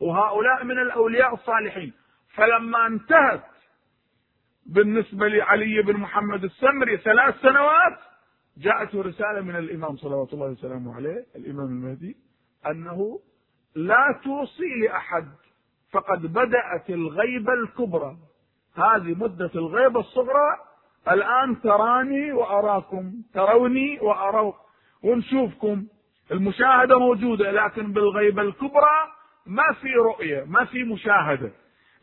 وهؤلاء 0.00 0.64
من 0.64 0.78
الأولياء 0.78 1.34
الصالحين. 1.34 1.92
فلما 2.34 2.86
انتهت 2.86 3.44
بالنسبة 4.66 5.28
لعلي 5.28 5.82
بن 5.82 5.96
محمد 5.96 6.44
السمري 6.44 6.96
ثلاث 6.96 7.34
سنوات 7.40 7.98
جاءته 8.56 9.02
رسالة 9.02 9.40
من 9.40 9.56
الإمام 9.56 9.96
صلوات 9.96 10.32
الله 10.32 10.46
وسلامه 10.46 10.94
عليه 10.94 11.26
الإمام 11.36 11.66
المهدي 11.66 12.16
أنه 12.66 13.20
لا 13.74 14.20
توصي 14.24 14.74
لأحد 14.82 15.28
فقد 15.92 16.26
بدأت 16.26 16.90
الغيبه 16.90 17.52
الكبرى. 17.52 18.16
هذه 18.76 19.14
مدة 19.18 19.50
الغيبه 19.54 20.00
الصغرى 20.00 20.56
الآن 21.10 21.60
تراني 21.60 22.32
وأراكم 22.32 23.12
تروني 23.34 24.00
واروا 24.00 24.52
ونشوفكم. 25.02 25.86
المشاهدة 26.32 26.98
موجودة 26.98 27.50
لكن 27.50 27.92
بالغيبه 27.92 28.42
الكبرى 28.42 28.98
ما 29.46 29.72
في 29.80 29.94
رؤية 29.94 30.44
ما 30.44 30.64
في 30.64 30.84
مشاهدة. 30.84 31.52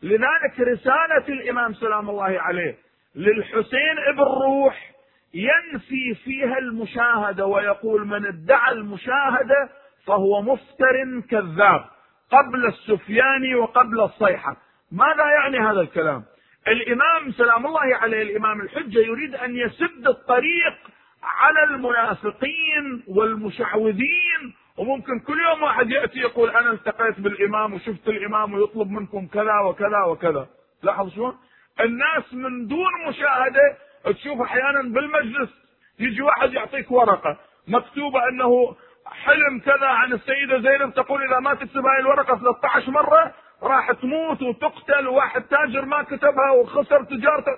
لذلك 0.02 0.60
رسالة 0.60 1.28
الإمام 1.28 1.74
سلام 1.74 2.10
الله 2.10 2.40
عليه 2.40 2.78
للحسين 3.14 3.98
ابن 4.08 4.22
روح 4.22 4.92
ينفي 5.34 6.14
فيها 6.24 6.58
المشاهدة 6.58 7.46
ويقول 7.46 8.06
من 8.06 8.26
ادعى 8.26 8.72
المشاهدة 8.72 9.68
فهو 10.06 10.42
مفتر 10.42 11.20
كذاب 11.30 11.84
قبل 12.30 12.66
السفياني 12.66 13.54
وقبل 13.54 14.00
الصيحة. 14.00 14.56
ماذا 14.92 15.24
يعني 15.24 15.58
هذا 15.58 15.80
الكلام؟ 15.80 16.24
الإمام 16.68 17.32
سلام 17.32 17.66
الله 17.66 17.96
عليه 17.96 18.22
الإمام 18.22 18.60
الحجة 18.60 18.98
يريد 18.98 19.34
أن 19.34 19.56
يسد 19.56 20.06
الطريق 20.08 20.74
على 21.22 21.64
المنافقين 21.64 23.02
والمشعوذين 23.08 24.54
وممكن 24.76 25.20
كل 25.20 25.40
يوم 25.40 25.62
واحد 25.62 25.90
يأتي 25.90 26.18
يقول 26.18 26.50
أنا 26.50 26.70
التقيت 26.70 27.20
بالإمام 27.20 27.74
وشفت 27.74 28.08
الإمام 28.08 28.54
ويطلب 28.54 28.90
منكم 28.90 29.26
كذا 29.26 29.58
وكذا 29.60 30.02
وكذا. 30.02 30.46
لاحظ 30.82 31.14
شلون؟ 31.14 31.36
الناس 31.80 32.34
من 32.34 32.66
دون 32.66 33.08
مشاهدة 33.08 33.76
تشوف 34.04 34.40
أحيانا 34.40 34.82
بالمجلس 34.82 35.50
يجي 35.98 36.22
واحد 36.22 36.52
يعطيك 36.52 36.90
ورقة 36.90 37.38
مكتوبة 37.68 38.28
أنه 38.28 38.76
حلم 39.10 39.60
كذا 39.60 39.86
عن 39.86 40.12
السيدة 40.12 40.60
زينب 40.60 40.94
تقول 40.94 41.22
إذا 41.22 41.40
ما 41.40 41.54
تكتب 41.54 41.86
هاي 41.86 42.00
الورقة 42.00 42.38
13 42.38 42.90
مرة 42.90 43.34
راح 43.62 43.92
تموت 43.92 44.42
وتقتل 44.42 45.08
وواحد 45.08 45.42
تاجر 45.42 45.84
ما 45.84 46.02
كتبها 46.02 46.50
وخسر 46.50 47.04
تجارته. 47.04 47.56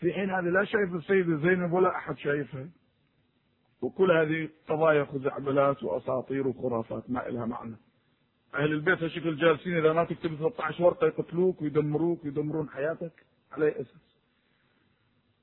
في 0.00 0.12
حين 0.12 0.30
هذه 0.30 0.44
لا 0.44 0.64
شايف 0.64 0.94
السيدة 0.94 1.36
زينب 1.36 1.72
ولا 1.72 1.96
أحد 1.96 2.18
شايفها. 2.18 2.68
وكل 3.82 4.10
هذه 4.10 4.48
قضايا 4.68 5.04
خزعبلات 5.04 5.82
وأساطير 5.82 6.48
وخرافات 6.48 7.10
ما 7.10 7.28
إلها 7.28 7.46
معنى. 7.46 7.76
أهل 8.54 8.72
البيت 8.72 9.02
هالشكل 9.02 9.36
جالسين 9.36 9.76
إذا 9.76 9.92
ما 9.92 10.04
تكتب 10.04 10.34
13 10.36 10.84
ورقة 10.84 11.06
يقتلوك 11.06 11.62
ويدمروك 11.62 12.24
ويدمرون 12.24 12.68
حياتك 12.68 13.12
على 13.52 13.66
أي 13.66 13.80
أساس؟ 13.80 14.09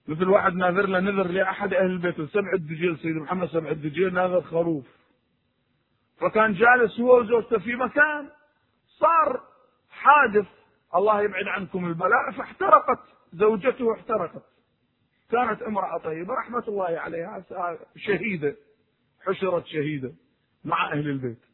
مثل 0.07 0.29
واحد 0.29 0.53
ناذر 0.53 0.87
له 0.87 0.99
نذر 0.99 1.27
لأحد 1.27 1.73
أهل 1.73 1.85
البيت 1.85 2.21
سبع 2.21 2.53
الدجيل 2.53 2.97
سيدنا 2.97 3.21
محمد 3.21 3.47
سبع 3.47 3.69
الدجيل 3.69 4.13
ناذر 4.13 4.41
خروف. 4.41 4.85
فكان 6.17 6.53
جالس 6.53 6.99
هو 6.99 7.19
وزوجته 7.19 7.59
في 7.59 7.75
مكان 7.75 8.29
صار 8.87 9.41
حادث 9.89 10.47
الله 10.95 11.21
يبعد 11.21 11.47
عنكم 11.47 11.85
البلاء 11.85 12.31
فاحترقت 12.37 12.99
زوجته 13.33 13.93
احترقت. 13.93 14.43
كانت 15.31 15.61
امرأة 15.61 15.97
طيبة 15.97 16.33
رحمة 16.33 16.63
الله 16.67 16.99
عليها 16.99 17.45
شهيدة 17.95 18.55
حشرت 19.25 19.65
شهيدة 19.65 20.13
مع 20.65 20.91
أهل 20.91 21.09
البيت. 21.09 21.45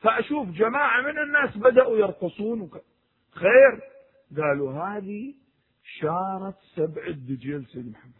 فأشوف 0.00 0.48
جماعة 0.48 1.00
من 1.00 1.18
الناس 1.18 1.56
بدأوا 1.56 1.98
يرقصون 1.98 2.70
خير. 3.30 3.80
قالوا 4.36 4.72
هذه 4.72 5.34
شارت 5.88 6.56
سبع 6.76 7.06
الدجيل 7.06 7.66
سيد 7.66 7.90
محمد. 7.90 8.12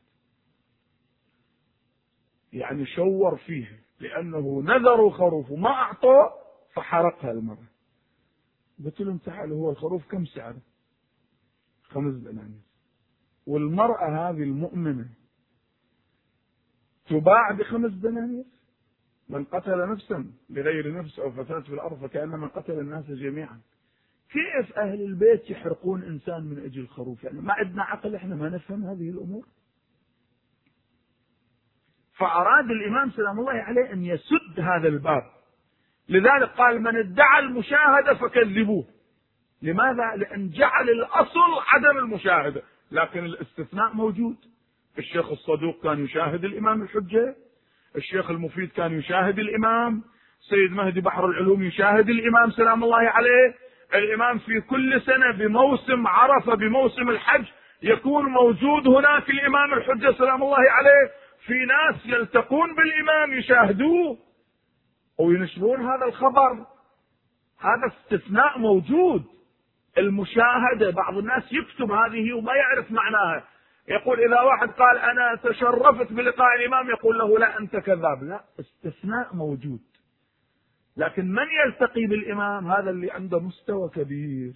يعني 2.53 2.87
شور 2.87 3.37
فيها 3.37 3.79
لأنه 4.01 4.63
نذروا 4.63 5.11
خروف 5.11 5.51
وما 5.51 5.69
أعطوه 5.71 6.33
فحرقها 6.75 7.31
المرة 7.31 7.69
قلت 8.85 9.01
لهم 9.01 9.19
تعالوا 9.19 9.57
هو 9.57 9.71
الخروف 9.71 10.07
كم 10.07 10.25
سعره 10.25 10.61
خمس 11.83 12.15
دنانير 12.15 12.61
والمرأة 13.47 14.31
هذه 14.31 14.43
المؤمنة 14.43 15.09
تباع 17.07 17.53
بخمس 17.53 17.93
دنانير 17.93 18.45
من 19.29 19.45
قتل 19.45 19.89
نفسا 19.93 20.33
بغير 20.51 20.99
نفس 20.99 21.19
أو 21.19 21.31
فساد 21.31 21.63
في 21.63 21.75
الأرض 21.75 22.01
فكأنما 22.01 22.47
قتل 22.47 22.79
الناس 22.79 23.05
جميعا. 23.05 23.61
كيف 24.33 24.79
أهل 24.79 25.01
البيت 25.01 25.51
يحرقون 25.51 26.03
إنسان 26.03 26.45
من 26.45 26.65
أجل 26.65 26.81
الخروف؟ 26.81 27.25
يعني 27.25 27.41
ما 27.41 27.53
عندنا 27.53 27.83
عقل 27.83 28.15
إحنا 28.15 28.35
ما 28.35 28.49
نفهم 28.49 28.85
هذه 28.85 29.11
الأمور. 29.11 29.47
فأراد 32.19 32.71
الإمام 32.71 33.11
سلام 33.11 33.41
الله 33.41 33.53
عليه 33.53 33.93
أن 33.93 34.05
يسد 34.05 34.61
هذا 34.61 34.89
الباب. 34.89 35.23
لذلك 36.09 36.49
قال 36.49 36.83
من 36.83 36.97
ادعى 36.97 37.39
المشاهدة 37.39 38.15
فكذبوه. 38.15 38.87
لماذا؟ 39.63 40.17
لأن 40.17 40.51
جعل 40.51 40.91
الأصل 40.91 41.51
عدم 41.67 41.99
المشاهدة 41.99 42.63
لكن 42.93 43.25
الاستثناء 43.25 43.95
موجود. 43.95 44.37
الشيخ 44.99 45.31
الصدوق 45.31 45.83
كان 45.83 46.05
يشاهد 46.05 46.45
الإمام 46.45 46.83
الحجة. 46.83 47.37
الشيخ 47.97 48.31
المفيد 48.31 48.69
كان 48.69 48.99
يشاهد 48.99 49.39
الإمام. 49.39 50.03
سيد 50.41 50.73
مهدي 50.73 51.01
بحر 51.01 51.27
العلوم 51.27 51.63
يشاهد 51.63 52.09
الإمام 52.09 52.51
سلام 52.51 52.85
الله 52.85 53.11
عليه. 53.11 53.68
الإمام 53.95 54.39
في 54.39 54.61
كل 54.61 55.03
سنة 55.03 55.33
بموسم 55.33 56.07
عرفة 56.07 56.55
بموسم 56.55 57.09
الحج 57.11 57.45
يكون 57.83 58.25
موجود 58.25 58.89
هناك 58.89 59.31
الإمام 59.31 59.75
الحجة 59.75 60.13
سلام 60.13 60.43
الله 60.43 60.71
عليه. 60.71 61.11
في 61.47 61.55
ناس 61.65 62.07
يلتقون 62.07 62.75
بالإمام 62.75 63.39
يشاهدوه 63.39 64.19
وينشرون 65.19 65.81
هذا 65.81 66.05
الخبر. 66.05 66.67
هذا 67.61 67.87
استثناء 67.87 68.59
موجود. 68.59 69.25
المشاهدة 69.99 70.91
بعض 70.91 71.17
الناس 71.17 71.53
يكتب 71.53 71.93
هذه 71.93 72.33
وما 72.33 72.55
يعرف 72.55 72.91
معناها. 72.91 73.45
يقول 73.89 74.21
إذا 74.21 74.41
واحد 74.41 74.71
قال 74.71 74.99
أنا 74.99 75.35
تشرفت 75.43 76.13
بلقاء 76.13 76.57
الإمام 76.61 76.91
يقول 76.91 77.19
له 77.19 77.39
لا 77.39 77.59
أنت 77.59 77.77
كذاب. 77.77 78.23
لا 78.23 78.41
استثناء 78.61 79.35
موجود. 79.35 79.81
لكن 80.99 81.33
من 81.33 81.47
يلتقي 81.67 82.07
بالإمام؟ 82.07 82.67
هذا 82.73 82.91
اللي 82.91 83.11
عنده 83.11 83.39
مستوى 83.41 83.89
كبير 83.89 84.53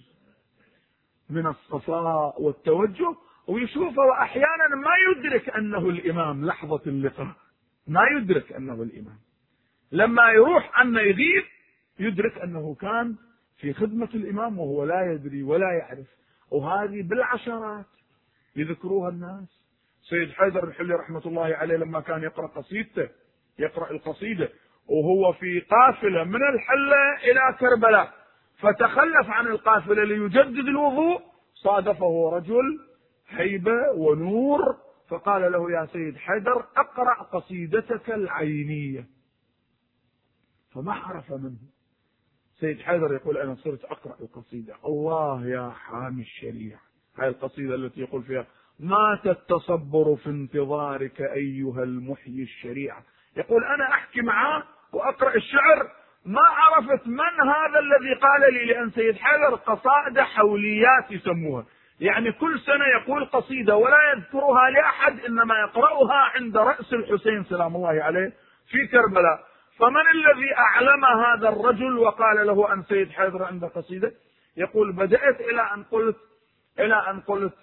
من 1.29 1.47
الصفاء 1.47 2.41
والتوجه 2.41 3.15
ويشوفه 3.47 4.01
وأحيانا 4.01 4.75
ما 4.75 4.91
يدرك 5.11 5.49
أنه 5.49 5.89
الإمام. 5.89 6.45
لحظة 6.45 6.81
اللقاء. 6.87 7.35
ما 7.87 8.01
يدرك 8.17 8.53
أنه 8.53 8.83
الإمام. 8.83 9.19
لما 9.91 10.31
يروح 10.31 10.79
عنا 10.79 11.01
يغيب 11.01 11.43
يدرك 11.99 12.37
أنه 12.37 12.75
كان 12.75 13.15
في 13.57 13.73
خدمة 13.73 14.09
الإمام 14.13 14.59
وهو 14.59 14.83
لا 14.83 15.13
يدري 15.13 15.43
ولا 15.43 15.71
يعرف. 15.71 16.07
وهذه 16.51 17.01
بالعشرات 17.01 17.85
يذكروها 18.55 19.09
الناس. 19.09 19.63
سيد 20.09 20.31
حيدر 20.31 20.63
الحلي 20.63 20.93
رحمة 20.93 21.21
الله 21.25 21.55
عليه 21.55 21.75
لما 21.77 21.99
كان 21.99 22.23
يقرأ 22.23 22.47
قصيدته 22.47 23.09
يقرأ 23.59 23.91
القصيدة 23.91 24.49
وهو 24.87 25.33
في 25.33 25.59
قافلة 25.59 26.23
من 26.23 26.43
الحلة 26.43 27.31
إلى 27.31 27.57
كربلاء. 27.59 28.13
فتخلف 28.57 29.29
عن 29.29 29.47
القافلة 29.47 30.03
ليجدد 30.03 30.67
الوضوء. 30.67 31.21
صادفه 31.53 32.29
رجل 32.33 32.79
هيبة 33.27 33.91
ونور 33.95 34.59
فقال 35.09 35.51
له 35.51 35.71
يا 35.71 35.85
سيد 35.85 36.17
حيدر 36.17 36.65
اقرأ 36.77 37.23
قصيدتك 37.23 38.11
العينية. 38.11 39.07
فما 40.71 40.93
عرف 40.93 41.31
منه. 41.31 41.57
سيد 42.59 42.81
حيدر 42.81 43.13
يقول 43.13 43.37
أنا 43.37 43.55
صرت 43.55 43.85
أقرأ 43.85 44.15
القصيدة. 44.21 44.75
الله 44.85 45.47
يا 45.47 45.69
حامي 45.69 46.21
الشريعة. 46.21 46.79
هاي 47.17 47.27
القصيدة 47.27 47.75
التي 47.75 48.01
يقول 48.01 48.23
فيها 48.23 48.47
مات 48.79 49.27
التصبر 49.27 50.15
في 50.15 50.29
انتظارك 50.29 51.21
أيها 51.21 51.83
المحيي 51.83 52.43
الشريعة. 52.43 53.03
يقول 53.37 53.63
أنا 53.63 53.93
أحكي 53.93 54.21
معاه 54.21 54.63
وأقرأ 54.93 55.35
الشعر 55.35 55.87
ما 56.25 56.41
عرفت 56.41 57.07
من 57.07 57.49
هذا 57.49 57.79
الذي 57.79 58.13
قال 58.13 58.53
لي 58.53 58.65
لأن 58.65 58.89
سيد 58.91 59.17
حيدر 59.17 59.55
قصائد 59.55 60.19
حوليات 60.19 61.11
يسموها. 61.11 61.65
يعني 61.99 62.31
كل 62.31 62.59
سنة 62.59 62.85
يقول 62.85 63.25
قصيدة 63.25 63.75
ولا 63.75 63.97
يذكرها 64.15 64.69
لأحد 64.69 65.19
إنما 65.19 65.55
يقرأها 65.59 66.31
عند 66.35 66.57
رأس 66.57 66.93
الحسين 66.93 67.43
سلام 67.43 67.75
الله 67.75 68.03
عليه 68.03 68.33
في 68.71 68.87
كربلاء. 68.87 69.39
فمن 69.79 70.09
الذي 70.13 70.55
أعلم 70.57 71.05
هذا 71.05 71.49
الرجل 71.49 71.97
وقال 71.97 72.47
له 72.47 72.73
أن 72.73 72.83
سيد 72.83 73.11
حيدر 73.11 73.43
عنده 73.43 73.67
قصيدة؟ 73.67 74.11
يقول 74.57 74.91
بدأت 74.91 75.41
إلى 75.41 75.61
أن 75.61 75.83
قلت 75.83 76.17
إلى 76.79 76.95
أن 77.09 77.19
قلت 77.19 77.53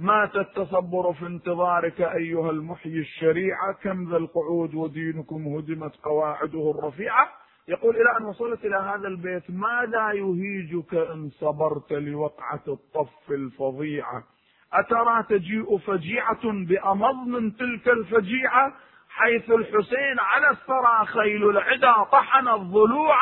مات 0.00 0.36
التصبر 0.36 1.12
في 1.12 1.26
انتظارك 1.26 2.00
أيها 2.00 2.50
المحيي 2.50 2.98
الشريعة؟ 2.98 3.72
كم 3.82 4.10
ذا 4.10 4.16
القعود 4.16 4.74
ودينكم 4.74 5.56
هدمت 5.56 5.96
قواعده 5.96 6.70
الرفيعة؟ 6.70 7.28
يقول 7.68 7.96
إلى 7.96 8.16
أن 8.20 8.24
وصلت 8.24 8.64
إلى 8.64 8.76
هذا 8.76 9.08
البيت 9.08 9.42
ماذا 9.50 10.12
يهيجك 10.12 10.94
إن 10.94 11.30
صبرت 11.30 11.92
لوقعة 11.92 12.62
الطف 12.68 13.30
الفظيعة؟ 13.30 14.22
أترى 14.72 15.22
تجيء 15.28 15.78
فجيعة 15.78 16.40
بأمض 16.44 17.26
من 17.26 17.56
تلك 17.56 17.88
الفجيعة؟ 17.88 18.72
حيث 19.10 19.50
الحسين 19.50 20.18
على 20.18 20.50
الثرى 20.50 21.06
خيل 21.06 21.50
العدا 21.50 22.04
طحن 22.12 22.48
الضلوع 22.48 23.16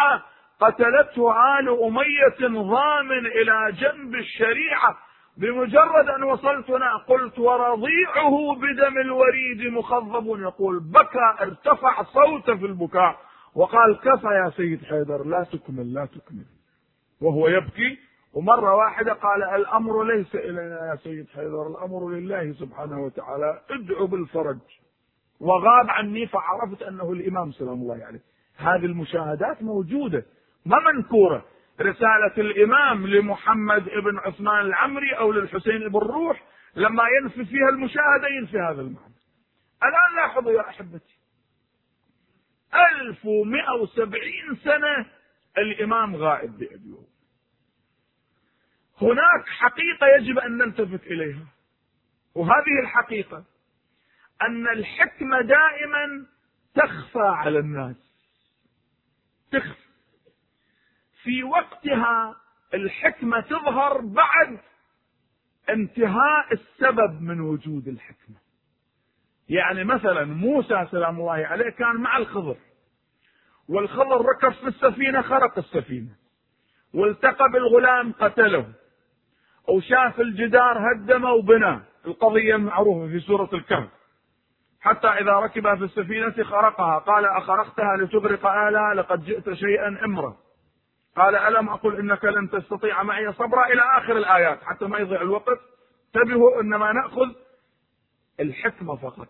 قتلته 0.61 1.33
آل 1.59 1.69
أمية 1.69 2.61
ضامن 2.63 3.27
إلى 3.27 3.73
جنب 3.73 4.15
الشريعة. 4.15 5.08
بمجرد 5.39 6.09
أن 6.09 6.23
وصلت 6.23 6.71
هنا 6.71 6.97
قلت 6.97 7.39
ورضيعه 7.39 8.55
بدم 8.55 8.99
الوريد 8.99 9.73
مخضب 9.73 10.41
يقول 10.41 10.81
بكى 10.81 11.35
ارتفع 11.41 12.03
صوته 12.03 12.57
في 12.57 12.67
البكاء. 12.67 13.17
وقال 13.55 13.99
كفى 14.01 14.27
يا 14.27 14.51
سيد 14.57 14.85
حيدر 14.85 15.25
لا 15.25 15.47
تكمل 15.53 15.95
لا 15.95 16.05
تكمل. 16.05 16.45
وهو 17.21 17.49
يبكي. 17.49 17.99
ومرة 18.35 18.75
واحدة 18.75 19.13
قال 19.13 19.43
الأمر 19.43 20.05
ليس 20.05 20.35
إلينا 20.35 20.91
يا 20.91 20.97
سيد 20.97 21.29
حيدر 21.29 21.67
الأمر 21.67 22.09
لله 22.09 22.53
سبحانه 22.53 23.05
وتعالى 23.05 23.61
ادعو 23.71 24.07
بالفرج. 24.07 24.59
وغاب 25.41 25.91
عني 25.91 26.27
فعرفت 26.27 26.83
أنه 26.83 27.13
الإمام 27.13 27.53
سلام 27.53 27.83
الله 27.83 28.05
عليه. 28.05 28.21
هذه 28.57 28.85
المشاهدات 28.87 29.63
موجودة 29.63 30.25
ما 30.67 30.77
منكورة. 30.93 31.45
رسالة 31.81 32.35
الإمام 32.39 33.07
لمحمد 33.07 33.85
بن 33.85 34.19
عثمان 34.19 34.67
العمري 34.67 35.13
أو 35.19 35.33
للحسين 35.33 35.89
بن 35.89 35.99
روح 35.99 36.43
لما 36.77 37.03
ينفي 37.23 37.45
فيها 37.45 37.69
المشاهدة 37.69 38.29
ينفي 38.41 38.59
هذا 38.59 38.81
المعنى. 38.81 39.15
الآن 39.83 40.17
لاحظوا 40.17 40.53
يا 40.53 40.69
أحبتي 40.69 41.19
ألف 42.75 43.25
ومئة 43.25 43.73
وسبعين 43.73 44.57
سنة 44.65 45.07
الإمام 45.59 46.17
غائب 46.17 46.59
بأبيه 46.59 47.09
هناك 49.03 49.49
حقيقة 49.49 50.07
يجب 50.07 50.39
أن 50.39 50.57
نلتفت 50.57 51.07
إليها 51.07 51.47
وهذه 52.35 52.81
الحقيقة 52.83 53.45
أن 54.43 54.69
الحكمة 54.69 55.41
دائما 55.41 56.27
تخفى 56.75 57.19
على 57.19 57.59
الناس. 57.59 57.97
تخفى. 59.53 59.88
في 61.23 61.43
وقتها 61.43 62.37
الحكمة 62.75 63.41
تظهر 63.41 64.01
بعد 64.01 64.59
انتهاء 65.71 66.53
السبب 66.53 67.23
من 67.23 67.41
وجود 67.41 67.89
الحكمة. 67.89 68.37
يعني 69.49 69.85
مثلا 69.85 70.25
موسى 70.25 70.87
سلام 70.91 71.21
الله 71.21 71.33
عليه 71.33 71.71
كان 71.71 71.97
مع 71.97 72.17
الخضر 72.17 72.57
والخضر 73.69 74.27
ركب 74.27 74.53
في 74.53 74.67
السفينة 74.67 75.23
خرق 75.23 75.59
السفينة 75.59 76.17
والتقى 76.95 77.49
بالغلام 77.53 78.13
قتله 78.13 78.73
وشاف 79.69 80.21
الجدار 80.21 80.79
هدمه 80.79 81.33
وبناه 81.33 81.81
القضية 82.07 82.57
معروفة 82.57 83.07
في 83.13 83.21
سورة 83.21 83.51
الكهف. 83.53 83.89
حتى 84.81 85.09
إذا 85.09 85.33
ركب 85.33 85.79
في 85.79 85.85
السفينة 85.85 86.45
خرقها 86.45 86.99
قال 86.99 87.25
أخرقتها 87.25 87.97
لتغرق 87.97 88.47
أهلها 88.47 88.95
لقد 88.95 89.25
جئت 89.25 89.53
شيئا 89.53 90.05
إمرا. 90.05 90.37
قال 91.19 91.37
ألم 91.37 91.69
أقل 91.69 91.97
إنك 91.97 92.25
لن 92.25 92.51
تستطيع 92.51 93.03
معي 93.03 93.33
صبرا 93.33 93.67
إلى 93.67 93.83
آخر 93.83 94.17
الآيات 94.17 94.63
حتى 94.63 94.85
ما 94.85 94.99
يضيع 94.99 95.23
الوقت. 95.23 95.59
انتبهوا 96.17 96.61
إنما 96.61 96.93
نأخذ 96.93 97.35
الحكمة 98.41 98.97
فقط. 98.97 99.29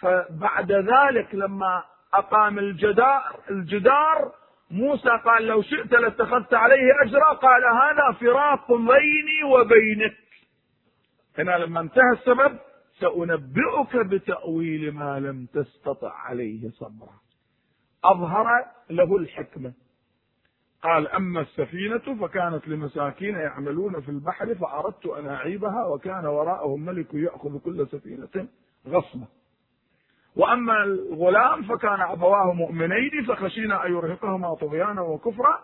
فبعد 0.00 0.72
ذلك 0.72 1.34
لما 1.34 1.84
أقام 2.14 2.58
الجدار 2.58 3.40
الجدار 3.50 4.32
موسى 4.70 5.10
قال 5.24 5.46
لو 5.46 5.62
شئت 5.62 5.92
لاتخذت 5.92 6.54
عليه 6.54 6.92
أجرا 7.04 7.32
قال 7.32 7.62
هذا 7.64 8.18
فراق 8.20 8.72
بيني 8.72 9.44
وبينك. 9.44 10.16
هنا 11.38 11.58
لما 11.58 11.80
انتهى 11.80 12.12
السبب 12.12 12.58
سأنبئك 13.00 13.96
بتأويل 13.96 14.94
ما 14.94 15.20
لم 15.20 15.46
تستطع 15.46 16.12
عليه 16.12 16.70
صبرا. 16.70 17.20
أظهر 18.04 18.64
له 18.90 19.16
الحكمة. 19.16 19.72
قال 20.82 21.08
أما 21.08 21.40
السفينة 21.40 22.26
فكانت 22.26 22.68
لمساكين 22.68 23.34
يعملون 23.34 24.00
في 24.00 24.08
البحر 24.08 24.54
فأردت 24.54 25.06
أن 25.06 25.26
أعيبها 25.28 25.86
وكان 25.86 26.26
وراءهم 26.26 26.84
ملك 26.84 27.14
يأخذ 27.14 27.58
كل 27.58 27.86
سفينة 27.86 28.48
غصبا. 28.88 29.26
وأما 30.36 30.84
الغلام 30.84 31.62
فكان 31.62 32.00
أبواه 32.00 32.52
مؤمنين 32.52 33.24
فخشينا 33.28 33.86
أن 33.86 33.92
يرهقهما 33.92 34.54
طغيانا 34.54 35.00
وكفرا 35.00 35.60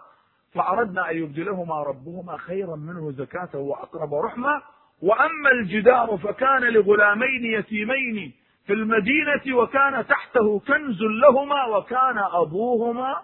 فأردنا 0.52 1.10
أن 1.10 1.16
يبدلهما 1.16 1.82
ربهما 1.82 2.36
خيرا 2.36 2.76
منه 2.76 3.12
زكاة 3.12 3.58
وأقرب 3.58 4.14
رحمة. 4.14 4.62
وأما 5.02 5.50
الجدار 5.52 6.16
فكان 6.16 6.62
لغلامين 6.62 7.44
يتيمين 7.44 8.32
في 8.66 8.72
المدينة 8.72 9.56
وكان 9.56 10.06
تحته 10.06 10.60
كنز 10.60 11.02
لهما 11.02 11.66
وكان 11.76 12.18
أبوهما 12.18 13.22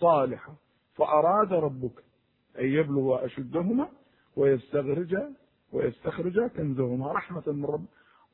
صالحا. 0.00 0.52
فأراد 0.94 1.52
ربك 1.52 2.04
أن 2.58 2.64
يبلغ 2.64 3.24
أشدهما 3.24 3.88
ويستخرج 4.36 5.16
ويستخرج 5.72 6.40
كنزهما 6.40 7.12
رحمة 7.12 7.42
من 7.46 7.64
رب 7.64 7.86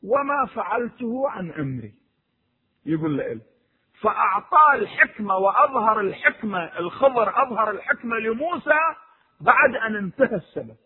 وما 0.02 0.46
فعلته 0.54 1.28
عن 1.28 1.50
أمري. 1.50 1.94
يقول 2.86 3.16
له 3.16 3.40
فأعطاه 4.00 4.74
الحكمة 4.74 5.36
وأظهر 5.36 6.00
الحكمة 6.00 6.78
الخضر 6.78 7.42
أظهر 7.42 7.70
الحكمة 7.70 8.16
لموسى 8.16 8.78
بعد 9.40 9.74
أن 9.74 9.96
انتهى 9.96 10.36
السبب. 10.36 10.76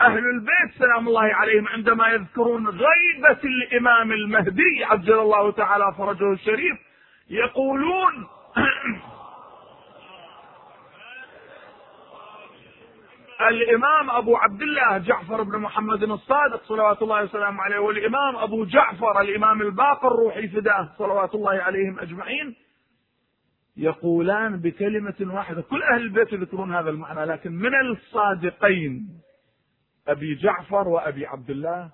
أهل 0.00 0.18
البيت 0.18 0.78
سلام 0.78 1.08
الله 1.08 1.34
عليهم 1.34 1.68
عندما 1.68 2.08
يذكرون 2.08 2.68
غيبة 2.68 3.40
الإمام 3.44 4.12
المهدي 4.12 4.84
عجل 4.84 5.18
الله 5.18 5.52
تعالى 5.52 5.94
فرجه 5.98 6.32
الشريف 6.32 6.78
يقولون 7.30 8.26
الإمام 13.48 14.10
أبو 14.10 14.36
عبد 14.36 14.62
الله 14.62 14.98
جعفر 14.98 15.42
بن 15.42 15.58
محمد 15.58 16.02
الصادق 16.02 16.62
صلوات 16.64 17.02
الله 17.02 17.24
وسلامه 17.24 17.62
عليه 17.62 17.78
والإمام 17.78 18.36
أبو 18.36 18.64
جعفر 18.64 19.20
الإمام 19.20 19.62
الباقر 19.62 20.08
روحي 20.08 20.48
فداه 20.48 20.88
صلوات 20.98 21.34
الله 21.34 21.50
عليهم 21.50 21.98
أجمعين 21.98 22.56
يقولان 23.76 24.60
بكلمة 24.60 25.14
واحدة 25.20 25.62
كل 25.62 25.82
أهل 25.82 26.00
البيت 26.02 26.32
يذكرون 26.32 26.74
هذا 26.74 26.90
المعنى 26.90 27.24
لكن 27.24 27.52
من 27.52 27.74
الصادقين 27.90 29.08
أبي 30.08 30.34
جعفر 30.34 30.88
وأبي 30.88 31.26
عبد 31.26 31.50
الله 31.50 31.90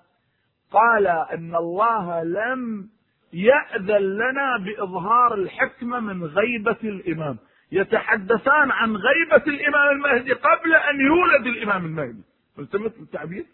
قال 0.71 1.07
أن 1.07 1.55
الله 1.55 2.23
لم 2.23 2.89
يأذن 3.33 4.01
لنا 4.01 4.57
بإظهار 4.57 5.33
الحكمة 5.33 5.99
من 5.99 6.23
غيبة 6.23 6.77
الإمام. 6.83 7.37
يتحدثان 7.71 8.71
عن 8.71 8.95
غيبة 8.95 9.43
الإمام 9.47 9.89
المهدي 9.89 10.33
قبل 10.33 10.75
أن 10.75 10.99
يولد 11.01 11.47
الإمام 11.47 11.85
المهدي. 11.85 12.21
التمت 12.59 12.99
التعبير 12.99 13.45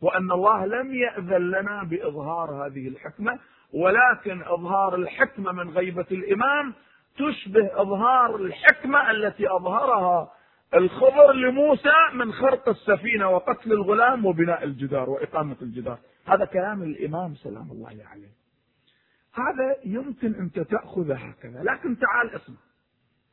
وأن 0.00 0.30
الله 0.32 0.66
لم 0.66 0.94
يأذن 0.94 1.50
لنا 1.50 1.82
بإظهار 1.82 2.66
هذه 2.66 2.88
الحكمة 2.88 3.38
ولكن 3.72 4.42
إظهار 4.42 4.94
الحكمة 4.94 5.52
من 5.52 5.70
غيبة 5.70 6.06
الإمام 6.10 6.74
تشبه 7.16 7.70
إظهار 7.82 8.36
الحكمة 8.36 9.10
التي 9.10 9.48
أظهرها 9.50 10.32
الخبر 10.74 11.32
لموسى 11.32 11.94
من 12.14 12.32
خرق 12.32 12.68
السفينة 12.68 13.30
وقتل 13.30 13.72
الغلام 13.72 14.26
وبناء 14.26 14.64
الجدار 14.64 15.10
وإقامة 15.10 15.56
الجدار. 15.62 15.98
هذا 16.26 16.44
كلام 16.44 16.82
الإمام 16.82 17.34
سلام 17.34 17.70
الله 17.70 17.88
عليه. 17.88 18.36
هذا 19.34 19.76
يمكن 19.84 20.34
أنت 20.34 20.60
تأخذه 20.60 21.14
هكذا 21.14 21.62
لكن 21.62 21.98
تعال 21.98 22.30
اسمع. 22.30 22.56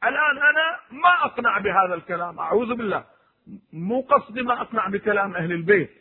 الآن 0.07 0.37
أنا 0.37 0.79
ما 0.91 1.25
أقنع 1.25 1.57
بهذا 1.57 1.93
الكلام 1.93 2.39
أعوذ 2.39 2.75
بالله. 2.75 3.03
مو 3.73 4.01
قصدي 4.01 4.41
ما 4.41 4.61
أقنع 4.61 4.87
بكلام 4.87 5.35
أهل 5.35 5.51
البيت. 5.51 5.91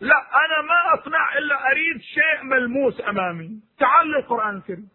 لا 0.00 0.16
أنا 0.16 0.62
ما 0.62 0.94
أقنع 0.94 1.38
إلا 1.38 1.70
أريد 1.70 2.00
شيء 2.00 2.42
ملموس 2.42 3.00
أمامي. 3.08 3.60
تعال 3.78 4.08
للقرآن 4.08 4.56
الكريم. 4.56 4.88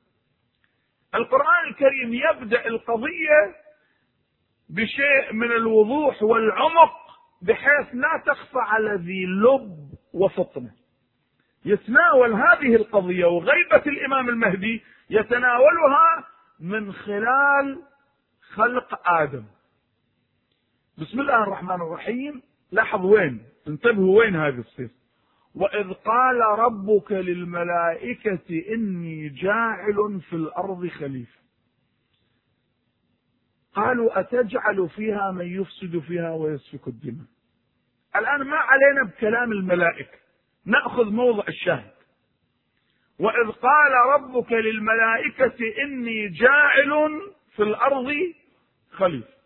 القرآن 1.16 1.68
الكريم 1.68 2.14
يبدأ 2.14 2.68
القضية 2.68 3.56
بشيء 4.70 5.34
من 5.34 5.52
الوضوح 5.52 6.24
والعمق 6.24 6.94
بحيث 7.42 7.88
لا 7.94 8.24
تخفى 8.26 8.60
على 8.60 8.96
ذي 8.96 9.26
لب 9.26 9.90
وفطنة. 10.14 10.72
يتناول 11.66 12.34
هذه 12.34 12.76
القضية 12.76 13.26
وغيبة 13.26 13.84
الإمام 13.86 14.30
المهدي 14.30 14.84
يتناولها 15.10 16.26
من 16.60 16.94
خلال 16.94 17.82
خلق 18.56 19.08
آدم. 19.10 19.44
بسم 20.98 21.20
الله 21.20 21.44
الرحمن 21.44 21.82
الرحيم. 21.82 22.42
لاحظ 22.72 23.06
وين؟ 23.06 23.44
انتبهوا 23.68 24.20
وين 24.20 24.36
هذه 24.36 24.60
الصيغة؟ 24.60 24.90
وإذ 25.56 25.94
قال 25.94 26.40
ربك 26.60 27.12
للملائكة 27.12 28.74
إني 28.74 29.30
جاعل 29.30 30.22
في 30.30 30.36
الأرض 30.36 30.88
خليفة. 30.88 31.40
قالوا 33.74 34.20
أتجعل 34.20 34.90
فيها 34.90 35.32
من 35.32 35.62
يفسد 35.62 36.00
فيها 36.00 36.32
ويسفك 36.32 36.88
الدماء. 36.88 37.28
الآن 38.16 38.48
ما 38.48 38.58
علينا 38.58 39.04
بكلام 39.04 39.52
الملائكة. 39.52 40.18
نأخذ 40.66 41.12
موضع 41.12 41.44
الشاهد. 41.48 41.92
وإذ 43.20 43.52
قال 43.52 43.92
ربك 44.14 44.52
للملائكة 44.52 45.84
إني 45.84 46.28
جاعل 46.28 47.22
في 47.56 47.64
الأرض 47.64 48.14
خليفة 48.92 49.40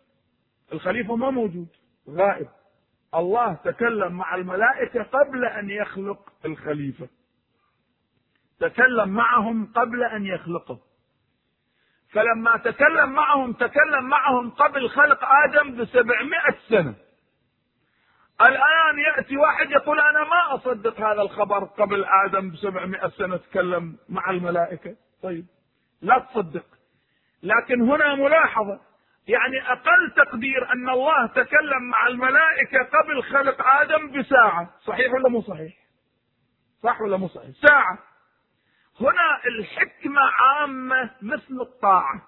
الخليفة 0.72 1.16
ما 1.16 1.30
موجود. 1.30 1.68
غائب. 2.10 2.48
الله 3.14 3.54
تكلم 3.54 4.12
مع 4.12 4.34
الملائكة 4.34 5.02
قبل 5.02 5.44
أن 5.44 5.70
يخلق 5.70 6.32
الخليفة. 6.44 7.08
تكلم 8.60 9.08
معهم 9.08 9.72
قبل 9.72 10.04
أن 10.04 10.26
يخلقه. 10.26 10.78
فلما 12.12 12.56
تكلم 12.56 13.12
معهم 13.12 13.52
تكلم 13.52 14.04
معهم 14.04 14.50
قبل 14.50 14.88
خلق 14.88 15.24
آدم 15.24 15.76
بسبعمائة 15.76 16.56
سنة. 16.68 16.94
الآن 18.40 18.98
يأتي 18.98 19.36
واحد 19.36 19.70
يقول 19.70 20.00
أنا 20.00 20.24
ما 20.24 20.54
أصدق 20.54 21.00
هذا 21.00 21.22
الخبر 21.22 21.64
قبل 21.64 22.04
آدم 22.04 22.50
بسبعمائة 22.50 23.08
سنة 23.08 23.36
تكلم 23.36 23.96
مع 24.08 24.30
الملائكة. 24.30 24.96
طيب 25.22 25.46
لا 26.02 26.18
تصدق. 26.18 26.66
لكن 27.42 27.80
هنا 27.80 28.14
ملاحظة. 28.14 28.80
يعني 29.28 29.72
أقل 29.72 30.12
تقدير 30.16 30.72
أن 30.72 30.88
الله 30.88 31.26
تكلم 31.26 31.82
مع 31.90 32.06
الملائكة 32.06 32.82
قبل 32.82 33.22
خلق 33.22 33.66
آدم 33.66 34.20
بساعة. 34.20 34.70
صحيح 34.86 35.12
ولا 35.12 35.28
مو 35.28 35.40
صحيح؟ 35.40 35.72
صح 36.82 37.00
ولا 37.00 37.16
مو 37.16 37.28
صحيح؟ 37.28 37.50
ساعة. 37.68 37.98
هنا 39.00 39.40
الحكمة 39.46 40.20
عامة 40.20 41.10
مثل 41.22 41.60
الطاعة. 41.60 42.22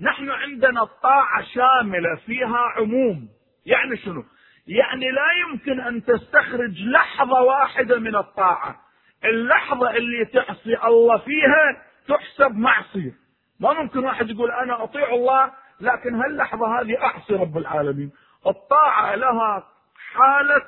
نحن 0.00 0.30
عندنا 0.30 0.82
الطاعة 0.82 1.42
شاملة 1.54 2.16
فيها 2.26 2.58
عموم. 2.58 3.28
يعني 3.66 3.96
شنو؟ 3.96 4.24
يعني 4.66 5.10
لا 5.10 5.26
يمكن 5.32 5.80
أن 5.80 6.04
تستخرج 6.04 6.82
لحظة 6.82 7.42
واحدة 7.42 7.98
من 7.98 8.16
الطاعة. 8.16 8.80
اللحظة 9.24 9.90
اللي 9.90 10.24
تعصي 10.24 10.78
الله 10.84 11.18
فيها 11.18 11.82
تحسب 12.08 12.56
معصية. 12.56 13.12
ما 13.60 13.72
ممكن 13.72 14.04
واحد 14.04 14.30
يقول 14.30 14.50
أنا 14.50 14.84
أطيع 14.84 15.14
الله 15.14 15.52
لكن 15.80 16.14
هاللحظة 16.14 16.80
هذه 16.80 17.02
أعصي 17.02 17.34
رب 17.34 17.58
العالمين. 17.58 18.12
الطاعة 18.46 19.14
لها 19.14 19.64
حالة 20.12 20.62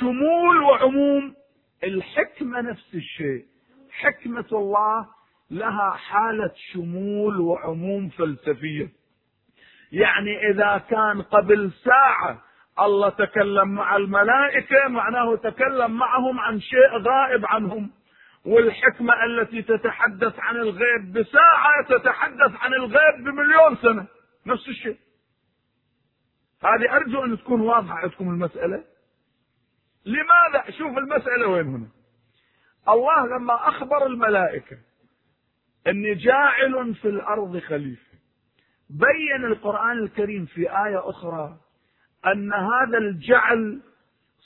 شمول 0.00 0.62
وعموم. 0.62 1.34
الحكمة 1.84 2.60
نفس 2.60 2.94
الشيء. 2.94 3.44
حكمة 3.92 4.46
الله 4.52 5.06
لها 5.50 5.90
حالة 5.90 6.50
شمول 6.72 7.40
وعموم 7.40 8.08
فلسفية. 8.08 8.88
يعني 9.92 10.50
إذا 10.50 10.82
كان 10.90 11.22
قبل 11.22 11.70
ساعة 11.84 12.42
الله 12.80 13.08
تكلم 13.08 13.68
مع 13.68 13.96
الملائكة 13.96 14.88
معناه 14.88 15.36
تكلم 15.36 15.90
معهم 15.90 16.40
عن 16.40 16.60
شيء 16.60 16.98
غائب 16.98 17.46
عنهم. 17.46 17.90
والحكمة 18.46 19.24
التي 19.24 19.62
تتحدث 19.62 20.38
عن 20.38 20.56
الغيب 20.56 21.12
بساعة 21.12 21.84
تتحدث 21.88 22.52
عن 22.60 22.74
الغيب 22.74 23.24
بمليون 23.24 23.76
سنة. 23.76 24.06
نفس 24.46 24.68
الشيء. 24.68 24.98
هذه 26.62 26.96
أرجو 26.96 27.24
أن 27.24 27.38
تكون 27.38 27.60
واضحة 27.60 27.94
عندكم 27.94 28.28
المسألة. 28.28 28.84
لماذا؟ 30.06 30.70
شوف 30.78 30.98
المسألة 30.98 31.48
وين 31.48 31.66
هنا. 31.66 31.88
الله 32.88 33.26
لما 33.26 33.68
أخبر 33.68 34.06
الملائكة 34.06 34.78
أني 35.86 36.14
جاعل 36.14 36.94
في 36.94 37.08
الأرض 37.08 37.58
خليفة 37.58 38.14
بين 38.90 39.44
القرآن 39.44 39.98
الكريم 39.98 40.46
في 40.46 40.60
آية 40.60 41.10
أخرى 41.10 41.56
أن 42.26 42.52
هذا 42.52 42.98
الجعل 42.98 43.80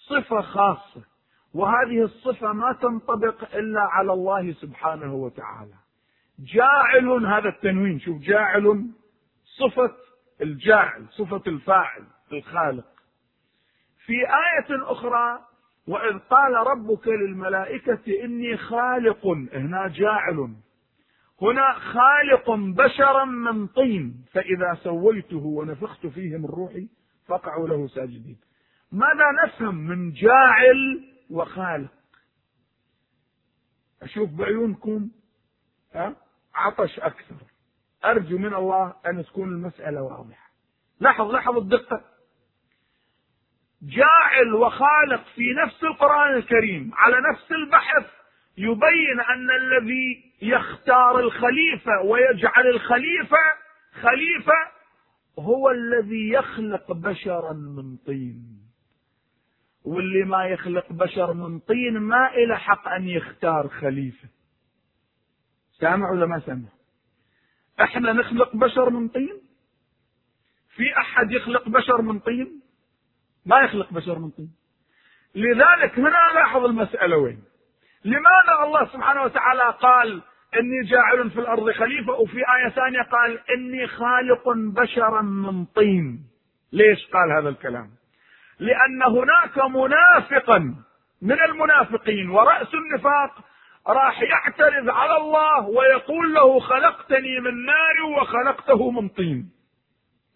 صفة 0.09 0.41
خاصة 0.41 1.03
وهذه 1.55 2.03
الصفة 2.03 2.53
ما 2.53 2.73
تنطبق 2.73 3.57
إلا 3.57 3.81
على 3.81 4.13
الله 4.13 4.53
سبحانه 4.53 5.15
وتعالى. 5.15 5.75
جاعل 6.39 7.27
هذا 7.27 7.49
التنوين 7.49 8.01
شوف 8.01 8.19
جاعل 8.23 8.91
صفة 9.59 9.97
الجاعل 10.41 11.07
صفة 11.11 11.43
الفاعل 11.47 12.05
الخالق. 12.33 12.87
في 14.07 14.13
آية 14.13 14.93
أخرى 14.93 15.45
وإذ 15.87 16.19
قال 16.19 16.55
ربك 16.55 17.09
للملائكة 17.09 18.25
إني 18.25 18.57
خالق 18.57 19.27
هنا 19.53 19.89
جاعل. 19.89 20.55
هنا 21.43 21.73
خالق 21.73 22.51
بشرا 22.51 23.25
من 23.25 23.67
طين 23.67 24.25
فإذا 24.33 24.75
سويته 24.83 25.47
ونفخت 25.47 26.07
فيه 26.07 26.37
من 26.37 26.45
روحي 26.47 26.89
فقعوا 27.27 27.69
له 27.69 27.87
ساجدين. 27.89 28.41
ماذا 28.93 29.25
نفهم 29.45 29.75
من 29.75 30.13
جاعل 30.13 31.05
وخالق؟ 31.31 31.91
أشوف 34.03 34.31
بعيونكم 34.31 35.11
عطش 36.55 37.01
أكثر. 37.01 37.37
أرجو 38.05 38.39
من 38.39 38.55
الله 38.55 38.95
أن 39.07 39.25
تكون 39.25 39.49
المسألة 39.49 40.03
واضحة. 40.03 40.51
لاحظ 41.01 41.31
لاحظ 41.31 41.57
الدقة. 41.57 42.05
جاعل 43.83 44.55
وخالق 44.55 45.25
في 45.35 45.55
نفس 45.65 45.85
القرآن 45.85 46.37
الكريم 46.37 46.91
على 46.95 47.17
نفس 47.33 47.53
البحث 47.53 48.07
يبين 48.57 49.21
أن 49.21 49.51
الذي 49.51 50.33
يختار 50.43 51.21
الخليفة 51.21 52.03
ويجعل 52.05 52.67
الخليفة 52.67 53.37
خليفة 53.93 54.79
هو 55.39 55.71
الذي 55.71 56.29
يخلق 56.29 56.93
بشرا 56.93 57.53
من 57.53 57.97
طين. 57.97 58.59
واللي 59.85 60.25
ما 60.25 60.45
يخلق 60.45 60.93
بشر 60.93 61.33
من 61.33 61.59
طين 61.59 61.99
ما 61.99 62.35
إلى 62.35 62.59
حق 62.59 62.89
أن 62.89 63.09
يختار 63.09 63.69
خليفة. 63.69 64.29
سامع 65.81 66.11
ولا 66.11 66.27
ما 66.27 66.41
سامع؟ 66.41 66.78
إحنا 67.81 68.13
نخلق 68.13 68.57
بشر 68.57 68.91
من 68.91 69.09
طين؟ 69.09 69.41
في 70.77 70.99
أحد 70.99 71.33
يخلق 71.33 71.69
بشر 71.69 72.03
من 72.03 72.19
طين؟ 72.19 72.61
ما 73.47 73.61
يخلق 73.61 73.93
بشر 73.93 74.19
من 74.19 74.31
طين. 74.31 74.51
لذلك 75.35 75.99
هنا 75.99 76.33
لاحظ 76.35 76.65
المسألة 76.65 77.17
وين؟ 77.17 77.43
لماذا 78.05 78.65
الله 78.65 78.87
سبحانه 78.93 79.23
وتعالى 79.23 79.75
قال 79.81 80.23
إني 80.61 80.81
جاعل 80.91 81.31
في 81.31 81.41
الأرض 81.41 81.71
خليفة 81.71 82.13
وفي 82.13 82.37
آية 82.39 82.69
ثانية 82.69 83.03
قال 83.03 83.39
إني 83.51 83.87
خالق 83.87 84.49
بشرا 84.57 85.23
من 85.23 85.65
طين؟ 85.65 86.25
ليش 86.73 87.07
قال 87.07 87.33
هذا 87.33 87.49
الكلام؟ 87.49 87.91
لأن 88.59 89.03
هناك 89.03 89.59
منافقا 89.71 90.59
من 91.23 91.43
المنافقين 91.43 92.31
ورأس 92.31 92.75
النفاق 92.75 93.45
راح 93.89 94.23
يعترض 94.23 94.89
على 94.89 95.17
الله 95.17 95.69
ويقول 95.69 96.35
له 96.35 96.61
خلقتني 96.61 97.41
من 97.41 97.65
نار 97.65 98.03
وخلقته 98.19 98.91
من 98.91 99.09
طين. 99.09 99.51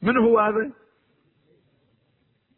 من 0.03 0.17
هو 0.17 0.39
هذا؟ 0.39 0.71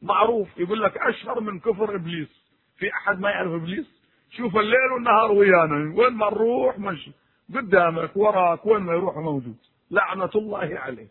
معروف 0.02 0.48
يقول 0.58 0.82
لك 0.82 0.96
أشهر 0.96 1.40
من 1.40 1.60
كفر 1.60 1.94
إبليس. 1.94 2.28
في 2.76 2.92
أحد 2.92 3.20
ما 3.20 3.30
يعرف 3.30 3.52
إبليس؟ 3.52 4.04
شوف 4.30 4.56
الليل 4.56 4.92
والنهار 4.94 5.32
ويانا. 5.32 5.94
وين 5.96 6.12
ما 6.12 6.26
نروح 6.26 6.78
مشي 6.78 7.12
قدامك 7.54 8.16
وراك 8.16 8.66
وين 8.66 8.82
ما 8.82 8.92
يروح 8.92 9.16
موجود. 9.16 9.56
لعنة 9.90 10.30
الله 10.34 10.78
عليه. 10.78 11.08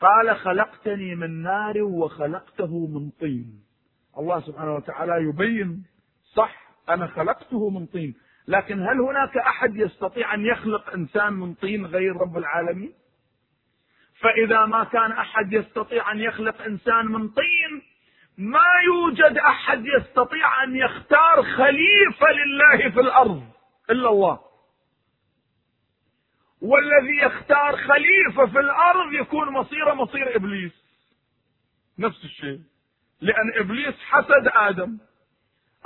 قال 0.00 0.36
خلقتني 0.36 1.14
من 1.14 1.42
نار 1.42 1.82
وخلقته 1.82 2.86
من 2.86 3.10
طين. 3.10 3.64
الله 4.18 4.40
سبحانه 4.40 4.74
وتعالى 4.74 5.28
يبين 5.28 5.84
صح 6.34 6.59
أنا 6.94 7.06
خلقته 7.06 7.70
من 7.70 7.86
طين. 7.86 8.14
لكن 8.48 8.82
هل 8.82 9.00
هناك 9.00 9.36
أحد 9.36 9.76
يستطيع 9.76 10.34
أن 10.34 10.44
يخلق 10.46 10.90
إنسان 10.90 11.32
من 11.32 11.54
طين 11.54 11.86
غير 11.86 12.16
رب 12.16 12.38
العالمين؟ 12.38 12.92
فإذا 14.20 14.66
ما 14.66 14.84
كان 14.84 15.12
أحد 15.12 15.52
يستطيع 15.52 16.12
أن 16.12 16.20
يخلق 16.20 16.62
إنسان 16.62 17.06
من 17.06 17.28
طين 17.28 17.82
ما 18.38 18.70
يوجد 18.86 19.38
أحد 19.38 19.84
يستطيع 19.86 20.64
أن 20.64 20.76
يختار 20.76 21.42
خليفة 21.42 22.26
لله 22.32 22.90
في 22.90 23.00
الأرض 23.00 23.42
إلا 23.90 24.08
الله. 24.08 24.40
والذي 26.62 27.16
يختار 27.22 27.76
خليفة 27.76 28.46
في 28.46 28.60
الأرض 28.60 29.12
يكون 29.12 29.48
مصيره 29.52 29.94
مصير 29.94 30.36
إبليس. 30.36 30.72
نفس 31.98 32.24
الشيء. 32.24 32.60
لأن 33.20 33.52
إبليس 33.58 33.94
حسد 34.00 34.50
آدم. 34.54 34.98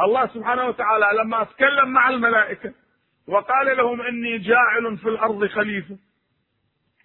الله 0.01 0.27
سبحانه 0.27 0.67
وتعالى 0.67 1.07
لما 1.23 1.45
تكلم 1.45 1.93
مع 1.93 2.09
الملائكة 2.09 2.73
وقال 3.29 3.77
لهم 3.77 4.01
إني 4.01 4.39
جاعل 4.39 4.97
في 4.97 5.09
الأرض 5.09 5.47
خليفة 5.47 5.97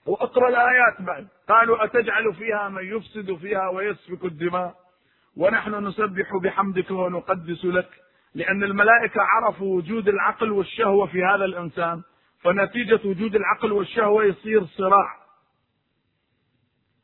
وأقرأ 0.06 0.50
الآيات 0.50 1.02
بعد. 1.02 1.28
قالوا 1.50 1.84
أتجعل 1.84 2.34
فيها 2.34 2.70
من 2.70 2.84
يفسد 2.84 3.36
فيها 3.36 3.70
ويسفك 3.70 4.26
الدماء؟ 4.26 4.76
ونحن 5.38 5.88
نسبح 5.88 6.36
بحمدك 6.44 6.92
ونقدس 6.92 7.66
لك 7.66 7.90
لأن 8.36 8.64
الملائكة 8.64 9.22
عرفوا 9.22 9.78
وجود 9.78 10.08
العقل 10.08 10.52
والشهوة 10.52 11.08
في 11.08 11.24
هذا 11.24 11.46
الإنسان 11.46 12.02
فنتيجة 12.42 13.00
وجود 13.06 13.36
العقل 13.36 13.72
والشهوة 13.72 14.24
يصير 14.24 14.66
صراع. 14.66 15.20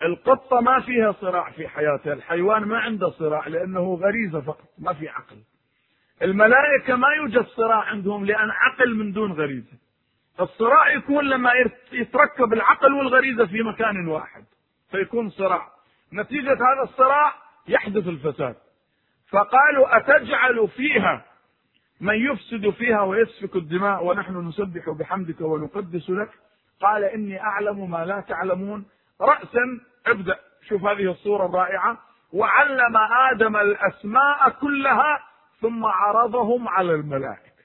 القطة 0.03 0.61
ما 0.61 0.79
فيها 0.79 1.11
صراع 1.11 1.51
في 1.51 1.67
حياتها 1.67 2.13
الحيوان 2.13 2.63
ما 2.63 2.77
عنده 2.77 3.09
صراع 3.09 3.47
لأنه 3.47 3.93
غريزة 3.95 4.41
فقط 4.41 4.69
ما 4.77 4.93
في 4.93 5.09
عقل. 5.09 5.37
الملائكة 6.21 6.95
ما 6.95 7.07
يوجد 7.17 7.45
صراع 7.45 7.83
عندهم 7.83 8.25
لأن 8.25 8.49
عقل 8.49 8.95
من 8.95 9.11
دون 9.11 9.31
غريزة. 9.31 9.77
الصراع 10.39 10.89
يكون 10.89 11.25
لما 11.25 11.51
يتركب 11.91 12.53
العقل 12.53 12.93
والغريزة 12.93 13.45
في 13.45 13.63
مكان 13.63 14.07
واحد. 14.07 14.45
فيكون 14.91 15.29
صراع. 15.29 15.67
نتيجة 16.13 16.53
هذا 16.53 16.83
الصراع 16.83 17.33
يحدث 17.67 18.07
الفساد. 18.07 18.55
فقالوا 19.31 19.97
أتجعل 19.97 20.67
فيها 20.67 21.25
من 22.01 22.15
يفسد 22.15 22.69
فيها 22.69 23.01
ويسفك 23.01 23.55
الدماء 23.55 24.05
ونحن 24.05 24.47
نسبح 24.47 24.89
بحمدك 24.89 25.41
ونقدس 25.41 26.09
لك. 26.09 26.29
قال 26.81 27.03
إني 27.03 27.41
أعلم 27.41 27.91
ما 27.91 28.05
لا 28.05 28.19
تعلمون. 28.19 28.85
رأسا 29.21 29.79
ابدأ. 30.07 30.39
شوف 30.69 30.83
هذه 30.83 31.11
الصورة 31.11 31.45
الرائعة. 31.45 31.97
وعلم 32.33 32.97
آدم 33.31 33.57
الأسماء 33.57 34.49
كلها 34.49 35.19
ثم 35.61 35.85
عرضهم 35.85 36.67
على 36.67 36.93
الملائكة. 36.93 37.63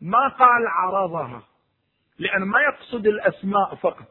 ما 0.00 0.28
قال 0.28 0.66
عرضها؟ 0.66 1.42
لأن 2.18 2.42
ما 2.42 2.60
يقصد 2.60 3.06
الأسماء 3.06 3.74
فقط. 3.74 4.08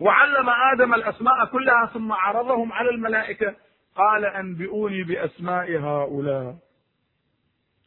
وعلم 0.00 0.50
آدم 0.72 0.94
الأسماء 0.94 1.44
كلها 1.44 1.86
ثم 1.86 2.12
عرضهم 2.12 2.72
على 2.72 2.90
الملائكة. 2.90 3.54
قال 3.96 4.24
أنبئوني 4.24 5.02
بأسماء 5.02 5.78
هؤلاء. 5.78 6.56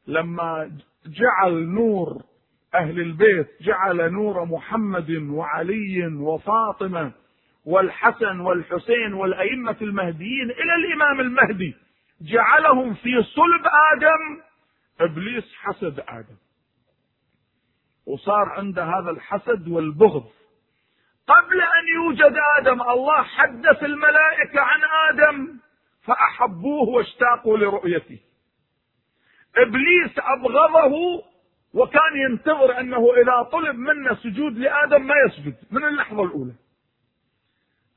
لما 0.08 0.72
جعل 1.06 1.54
نور 1.54 2.22
أهل 2.76 3.00
البيت 3.00 3.48
جعل 3.62 4.12
نور 4.12 4.46
محمد 4.46 5.12
وعلي 5.12 6.08
وفاطمة 6.08 7.12
والحسن 7.66 8.40
والحسين 8.40 9.14
والأئمة 9.14 9.76
المهديين 9.82 10.52
إلى 10.52 10.76
الإمام 10.76 11.20
المهدي 11.20 11.76
جعلهم 12.22 12.94
في 12.94 13.24
صلب 13.24 13.68
آدم 13.94 14.42
إبليس 15.02 15.56
حسد 15.56 16.00
آدم. 16.00 16.38
وصار 18.06 18.50
عنده 18.50 18.84
هذا 18.84 19.10
الحسد 19.10 19.68
والبغض. 19.68 20.30
قبل 21.28 21.62
أن 21.62 21.88
يوجد 21.96 22.36
آدم 22.58 22.82
الله 22.82 23.24
حدث 23.24 23.84
الملائكة 23.84 24.62
عن 24.62 24.80
آدم 25.10 25.60
فأحبوه 26.02 26.90
واشتاقوا 26.90 27.58
لرؤيته. 27.58 28.20
إبليس 29.58 30.20
أبغضه 30.20 31.24
وكان 31.74 32.18
ينتظر 32.30 32.80
أنه 32.80 33.14
إذا 33.14 33.50
طلب 33.52 33.76
منا 33.76 34.16
سجود 34.16 34.58
لآدم 34.58 35.08
ما 35.08 35.14
يسجد 35.28 35.56
من 35.72 35.86
اللحظة 35.86 36.24
الأولى. 36.24 36.54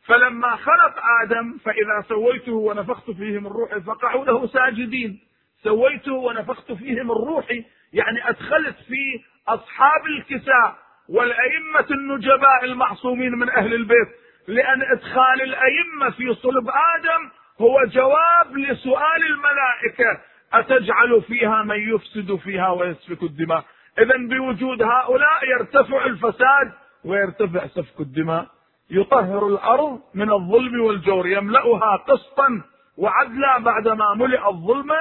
فلما 0.02 0.56
خلق 0.56 0.94
آدم 1.22 1.58
فإذا 1.58 2.04
سويته 2.08 2.52
ونفخت 2.52 3.10
فيه 3.10 3.38
من 3.38 3.46
روحي 3.46 3.80
فقعوا 3.80 4.24
له 4.24 4.46
ساجدين. 4.46 5.29
سويته 5.62 6.12
ونفخت 6.12 6.72
فيه 6.72 7.02
من 7.02 7.10
روحي 7.10 7.64
يعني 7.92 8.28
أدخلت 8.28 8.76
في 8.76 9.20
أصحاب 9.48 10.06
الكساء 10.06 10.76
والأئمة 11.08 11.86
النجباء 11.90 12.64
المعصومين 12.64 13.32
من 13.32 13.50
أهل 13.50 13.74
البيت 13.74 14.08
لأن 14.48 14.82
إدخال 14.82 15.42
الأئمة 15.42 16.10
في 16.10 16.34
صلب 16.34 16.68
آدم 16.68 17.30
هو 17.60 17.84
جواب 17.84 18.56
لسؤال 18.56 19.26
الملائكة 19.26 20.20
أتجعل 20.52 21.22
فيها 21.22 21.62
من 21.62 21.94
يفسد 21.94 22.36
فيها 22.36 22.68
ويسفك 22.70 23.22
الدماء؟ 23.22 23.64
إذا 23.98 24.16
بوجود 24.16 24.82
هؤلاء 24.82 25.48
يرتفع 25.50 26.04
الفساد 26.04 26.72
ويرتفع 27.04 27.66
سفك 27.66 28.00
الدماء 28.00 28.46
يطهر 28.90 29.46
الأرض 29.46 30.00
من 30.14 30.32
الظلم 30.32 30.80
والجور 30.80 31.26
يملأها 31.28 31.96
قسطا 31.96 32.62
وعدلا 32.96 33.58
بعدما 33.58 34.14
ملئت 34.14 34.54
ظلما 34.54 35.00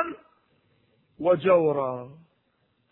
وجورا. 1.19 2.19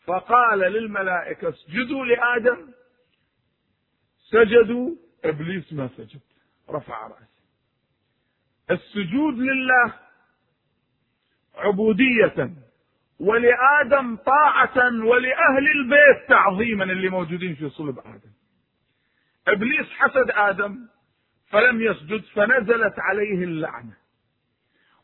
فقال 0.06 0.60
للملائكة 0.60 1.50
اسجدوا 1.50 2.06
لآدم. 2.06 2.68
سجدوا 4.32 4.96
إبليس 5.26 5.74
ما 5.74 5.90
سجد. 5.98 6.22
رفع 6.70 7.08
رأسه. 7.08 7.28
السجود 8.72 9.34
لله 9.38 9.94
عبودية 11.56 12.54
ولآدم 13.20 14.16
طاعة 14.16 14.78
ولأهل 15.06 15.68
البيت 15.76 16.30
تعظيما 16.30 16.84
اللي 16.84 17.10
موجودين 17.10 17.56
في 17.56 17.70
صلب 17.70 18.00
آدم. 18.00 18.32
إبليس 19.48 19.88
حسد 19.90 20.32
آدم 20.32 20.88
فلم 21.50 21.82
يسجد 21.82 22.22
فنزلت 22.22 23.00
عليه 23.00 23.44
اللعنة. 23.44 23.98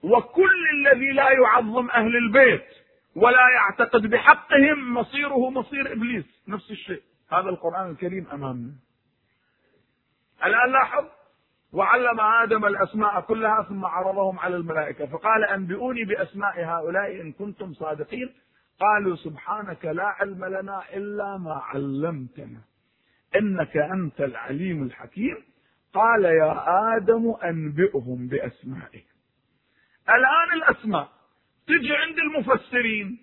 وكل 0.03 0.69
الذي 0.73 1.11
لا 1.11 1.31
يعظم 1.31 1.89
أهل 1.89 2.15
البيت 2.15 2.82
ولا 3.15 3.49
يعتقد 3.55 4.01
بحقهم 4.01 4.93
مصيره 4.93 5.49
مصير 5.49 5.91
إبليس. 5.91 6.25
نفس 6.47 6.71
الشيء. 6.71 7.01
هذا 7.31 7.49
القرآن 7.49 7.91
الكريم 7.91 8.27
أمامنا 8.27 8.71
الآن 10.45 10.71
لاحظ. 10.71 11.05
وعلم 11.73 12.19
آدم 12.19 12.65
الأسماء 12.65 13.21
كلها 13.21 13.63
ثم 13.63 13.85
عرضهم 13.85 14.39
على 14.39 14.55
الملائكة. 14.55 15.05
فقال 15.05 15.43
أنبئوني 15.43 16.05
بأسماء 16.05 16.63
هؤلاء 16.63 17.21
إن 17.21 17.31
كنتم 17.31 17.73
صادقين. 17.73 18.33
قالوا 18.79 19.15
سبحانك 19.15 19.85
لا 19.85 20.05
علم 20.05 20.45
لنا 20.45 20.83
إلا 20.93 21.37
ما 21.37 21.53
علمتنا. 21.53 22.61
إنك 23.35 23.77
أنت 23.77 24.21
العليم 24.21 24.83
الحكيم. 24.83 25.43
قال 25.93 26.25
يا 26.25 26.65
آدم 26.97 27.35
أنبئهم 27.43 28.27
بأسمائهم 28.27 29.13
الآن 30.09 30.53
الأسماء. 30.53 31.09
تجي 31.67 31.95
عند 31.95 32.17
المفسرين. 32.17 33.17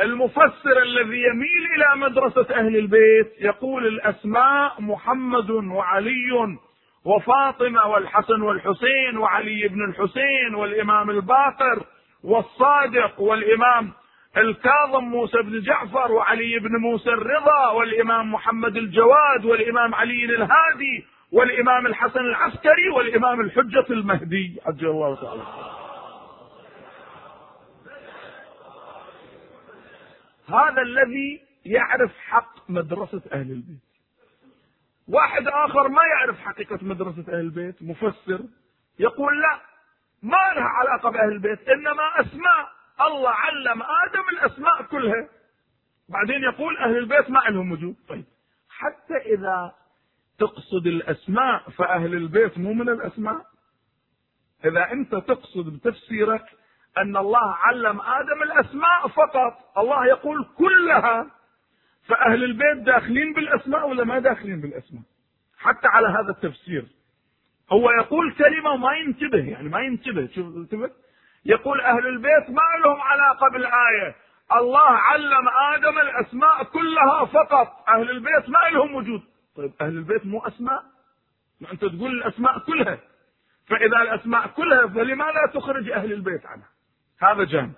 المفسر 0.00 0.82
الذي 0.82 1.22
يميل 1.22 1.64
إلى 1.74 1.96
مدرسة 1.96 2.54
أهل 2.54 2.76
البيت 2.76 3.32
يقول 3.40 3.86
الأسماء 3.86 4.80
محمد 4.80 5.50
وعلي 5.50 6.56
وفاطمة 7.04 7.86
والحسن 7.86 8.42
والحسين 8.42 9.16
وعلي 9.18 9.68
بن 9.68 9.84
الحسين 9.88 10.54
والإمام 10.54 11.10
الباقر 11.10 11.86
والصادق 12.24 13.20
والإمام 13.20 13.92
الكاظم 14.36 15.04
موسى 15.04 15.42
بن 15.42 15.60
جعفر 15.60 16.12
وعلي 16.12 16.58
بن 16.58 16.76
موسى 16.76 17.10
الرضا 17.10 17.70
والإمام 17.70 18.32
محمد 18.32 18.76
الجواد 18.76 19.44
والإمام 19.44 19.94
علي 19.94 20.24
الهادي 20.24 21.04
والإمام 21.32 21.86
الحسن 21.86 22.20
العسكري 22.20 22.88
والإمام 22.96 23.40
الحجة 23.40 23.84
المهدي. 23.90 24.60
عجل 24.66 24.86
الله 24.86 25.14
تعالى. 25.14 25.83
هذا 30.48 30.82
الذي 30.82 31.42
يعرف 31.64 32.18
حق 32.18 32.70
مدرسة 32.70 33.22
أهل 33.32 33.50
البيت. 33.50 33.84
واحد 35.08 35.46
آخر 35.46 35.88
ما 35.88 36.02
يعرف 36.02 36.38
حقيقة 36.38 36.78
مدرسة 36.82 37.24
أهل 37.28 37.40
البيت 37.40 37.82
مفسر 37.82 38.40
يقول 38.98 39.40
لا 39.40 39.60
ما 40.22 40.52
لها 40.56 40.64
علاقة 40.64 41.10
بأهل 41.10 41.32
البيت 41.32 41.68
إنما 41.68 42.20
أسماء. 42.20 42.74
الله 43.00 43.30
علم 43.30 43.82
آدم 43.82 44.28
الأسماء 44.32 44.82
كلها. 44.82 45.28
بعدين 46.08 46.42
يقول 46.42 46.76
أهل 46.78 46.98
البيت 46.98 47.30
ما 47.30 47.38
لهم 47.38 47.72
وجود. 47.72 47.96
طيب 48.08 48.24
حتى 48.68 49.16
إذا 49.16 49.72
تقصد 50.38 50.86
الأسماء 50.86 51.70
فأهل 51.70 52.14
البيت 52.14 52.58
مو 52.58 52.72
من 52.72 52.88
الأسماء. 52.88 53.46
إذا 54.64 54.92
أنت 54.92 55.14
تقصد 55.14 55.76
بتفسيرك 55.76 56.44
أن 56.98 57.16
الله 57.16 57.54
علم 57.54 58.00
آدم 58.00 58.42
الأسماء 58.42 59.08
فقط. 59.08 59.78
الله 59.78 60.06
يقول 60.06 60.48
كلها. 60.58 61.26
فأهل 62.08 62.44
البيت 62.44 62.86
داخلين 62.86 63.32
بالأسماء 63.32 63.88
ولا 63.88 64.04
ما 64.04 64.18
داخلين 64.18 64.60
بالأسماء؟ 64.60 65.02
حتى 65.58 65.88
على 65.88 66.08
هذا 66.08 66.30
التفسير. 66.30 66.86
هو 67.72 67.90
يقول 67.90 68.34
كلمة 68.34 68.70
وما 68.70 68.96
ينتبه 68.96 69.50
يعني 69.50 69.68
ما 69.68 69.80
ينتبه. 69.80 70.28
شوف 70.34 70.56
انتبه. 70.56 70.90
يقول 71.44 71.80
أهل 71.80 72.06
البيت 72.06 72.50
ما 72.50 72.84
لهم 72.84 73.00
علاقة 73.00 73.48
بالآية. 73.48 74.14
الله 74.52 74.90
علم 74.90 75.48
آدم 75.74 75.98
الأسماء 75.98 76.64
كلها 76.64 77.24
فقط. 77.24 77.84
أهل 77.88 78.10
البيت 78.10 78.48
ما 78.48 78.58
لهم 78.72 78.94
وجود. 78.94 79.22
طيب 79.56 79.72
أهل 79.80 79.96
البيت 79.98 80.26
مو 80.26 80.40
أسماء؟ 80.40 80.82
ما 81.60 81.72
أنت 81.72 81.84
تقول 81.84 82.10
الأسماء 82.10 82.58
كلها. 82.58 82.98
فإذا 83.66 84.02
الأسماء 84.02 84.46
كلها 84.46 84.86
فلماذا 84.86 85.46
تخرج 85.54 85.90
أهل 85.90 86.12
البيت 86.12 86.46
عنها؟ 86.46 86.73
هذا 87.32 87.44
جانب. 87.44 87.72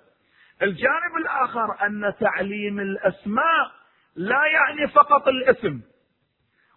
الجانب 0.61 1.17
الآخر 1.21 1.85
أن 1.85 2.13
تعليم 2.19 2.79
الأسماء 2.79 3.71
لا 4.15 4.45
يعني 4.45 4.87
فقط 4.87 5.27
الاسم. 5.27 5.81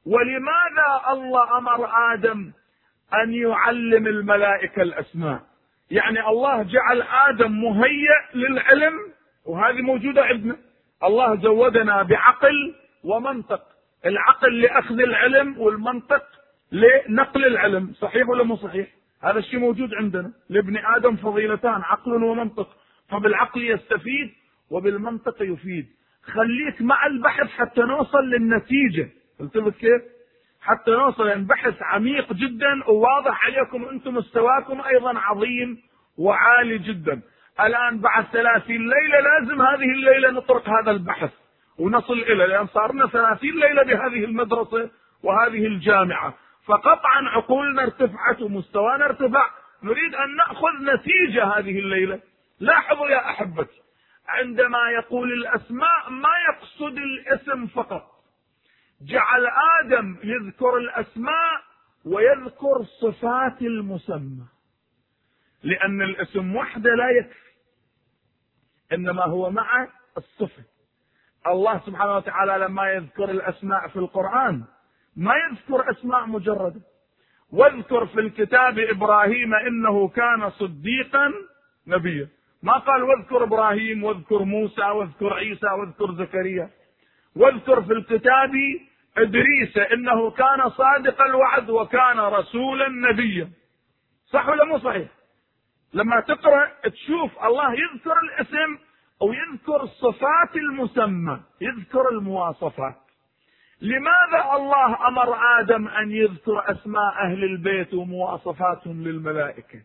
ولماذا 0.06 1.00
الله 1.10 1.58
أمر 1.58 1.90
آدم 2.14 2.52
أن 3.14 3.34
يعلم 3.34 4.06
الملائكة 4.06 4.82
الأسماء؟ 4.82 5.42
يعني 5.90 6.28
الله 6.28 6.62
جعل 6.62 7.02
آدم 7.02 7.52
مهيئ 7.52 8.20
للعلم 8.34 8.94
وهذه 9.46 9.80
موجودة 9.82 10.24
عندنا. 10.24 10.56
الله 11.04 11.36
زودنا 11.36 12.02
بعقل 12.02 12.74
ومنطق. 13.04 13.62
العقل 14.06 14.60
لأخذ 14.60 15.00
العلم 15.00 15.58
والمنطق 15.58 16.26
لنقل 16.72 17.46
العلم 17.46 17.92
صحيح 17.92 18.28
ولا 18.28 18.44
مو 18.44 18.56
صحيح؟ 18.56 18.99
هذا 19.22 19.38
الشيء 19.38 19.60
موجود 19.60 19.94
عندنا. 19.94 20.32
لابن 20.48 20.76
آدم 20.76 21.16
فضيلتان 21.16 21.82
عقل 21.82 22.24
ومنطق. 22.24 22.68
فبالعقل 23.08 23.62
يستفيد 23.62 24.30
وبالمنطق 24.70 25.42
يفيد. 25.42 25.86
خليك 26.22 26.82
مع 26.82 27.06
البحث 27.06 27.48
حتى 27.50 27.80
نوصل 27.80 28.24
للنتيجة. 28.24 29.08
انتبه 29.40 29.70
كيف؟ 29.70 30.02
حتى 30.60 30.90
نوصل. 30.90 31.26
لأن 31.26 31.46
بحث 31.46 31.82
عميق 31.82 32.32
جدا 32.32 32.84
وواضح 32.88 33.46
عليكم 33.46 33.84
أنتم 33.84 34.14
مستواكم 34.14 34.80
أيضا 34.80 35.18
عظيم 35.18 35.78
وعالي 36.18 36.78
جدا. 36.78 37.20
الآن 37.60 38.00
بعد 38.00 38.24
ثلاثين 38.24 38.80
ليلة 38.80 39.20
لازم 39.20 39.62
هذه 39.62 39.90
الليلة 39.92 40.30
نطرق 40.30 40.68
هذا 40.68 40.90
البحث 40.90 41.32
ونصل 41.78 42.18
إلى 42.18 42.46
لأن 42.46 42.66
صار 42.66 42.92
لنا 42.94 43.06
ثلاثين 43.06 43.54
ليلة 43.54 43.82
بهذه 43.82 44.24
المدرسة 44.24 44.90
وهذه 45.22 45.66
الجامعة. 45.66 46.34
فقطعا 46.66 47.28
عقولنا 47.28 47.82
ارتفعت 47.82 48.42
ومستوانا 48.42 49.04
ارتفع 49.04 49.50
نريد 49.82 50.14
أن 50.14 50.36
نأخذ 50.36 50.94
نتيجة 50.94 51.44
هذه 51.44 51.78
الليلة. 51.78 52.20
لاحظوا 52.60 53.08
يا 53.08 53.30
أحبتي 53.30 53.80
عندما 54.28 54.90
يقول 54.98 55.32
الأسماء 55.32 56.10
ما 56.10 56.28
يقصد 56.48 56.98
الاسم 56.98 57.66
فقط. 57.66 58.02
جعل 59.02 59.46
آدم 59.80 60.16
يذكر 60.24 60.76
الأسماء 60.76 61.62
ويذكر 62.04 62.84
صفات 63.00 63.62
المسمى. 63.62 64.46
لأن 65.62 66.02
الاسم 66.02 66.56
وحده 66.56 66.94
لا 66.94 67.10
يكفي. 67.10 67.50
إنما 68.92 69.24
هو 69.24 69.50
مع 69.50 69.88
الصفة. 70.16 70.64
الله 71.46 71.80
سبحانه 71.86 72.16
وتعالى 72.16 72.58
لما 72.58 72.90
يذكر 72.90 73.30
الأسماء 73.30 73.88
في 73.88 73.96
القرآن 73.96 74.64
ما 75.20 75.34
يذكر 75.34 75.90
أسماء 75.90 76.26
مجرده 76.26 76.80
واذكر 77.52 78.06
في 78.06 78.20
الكتاب 78.20 78.78
إبراهيم 78.78 79.54
إنه 79.54 80.08
كان 80.08 80.50
صديقا 80.50 81.32
نبيا. 81.86 82.28
ما 82.62 82.72
قال 82.72 83.02
واذكر 83.02 83.42
إبراهيم 83.42 84.04
واذكر 84.04 84.42
موسى 84.42 84.82
واذكر 84.82 85.34
عيسى 85.34 85.66
واذكر 85.66 86.14
زكريا. 86.14 86.70
واذكر 87.36 87.82
في 87.82 87.92
الكتاب 87.92 88.52
إدريس 89.18 89.78
إنه 89.92 90.30
كان 90.30 90.70
صادق 90.70 91.22
الوعد 91.22 91.70
وكان 91.70 92.18
رسولا 92.20 92.88
نبيا. 92.88 93.50
صح 94.26 94.48
ولا 94.48 94.64
مو 94.64 94.78
صحيح؟ 94.78 95.08
لما 95.94 96.20
تقرأ 96.20 96.70
تشوف 96.84 97.44
الله 97.44 97.72
يذكر 97.72 98.14
الاسم 98.24 98.78
أو 99.22 99.32
يذكر 99.32 99.86
صفات 99.86 100.56
المسمى 100.56 101.40
يذكر 101.60 102.08
المواصفات. 102.08 103.09
لماذا 103.82 104.56
الله 104.56 105.08
أمر 105.08 105.38
آدم 105.60 105.88
أن 105.88 106.10
يذكر 106.10 106.70
أسماء 106.70 107.14
أهل 107.22 107.44
البيت 107.44 107.94
ومواصفاتهم 107.94 109.04
للملائكة؟ 109.04 109.82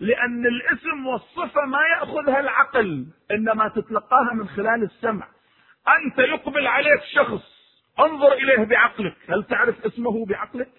لأن 0.00 0.46
الاسم 0.46 1.06
والصفة 1.06 1.64
ما 1.64 1.78
يأخذها 1.92 2.40
العقل 2.40 3.06
إنما 3.30 3.68
تتلقاها 3.68 4.34
من 4.34 4.48
خلال 4.48 4.82
السمع. 4.82 5.28
أنت 5.88 6.18
يقبل 6.18 6.66
عليك 6.66 7.00
شخص 7.14 7.42
انظر 8.00 8.32
إليه 8.32 8.64
بعقلك. 8.64 9.16
هل 9.28 9.44
تعرف 9.44 9.86
اسمه 9.86 10.26
بعقلك؟ 10.26 10.72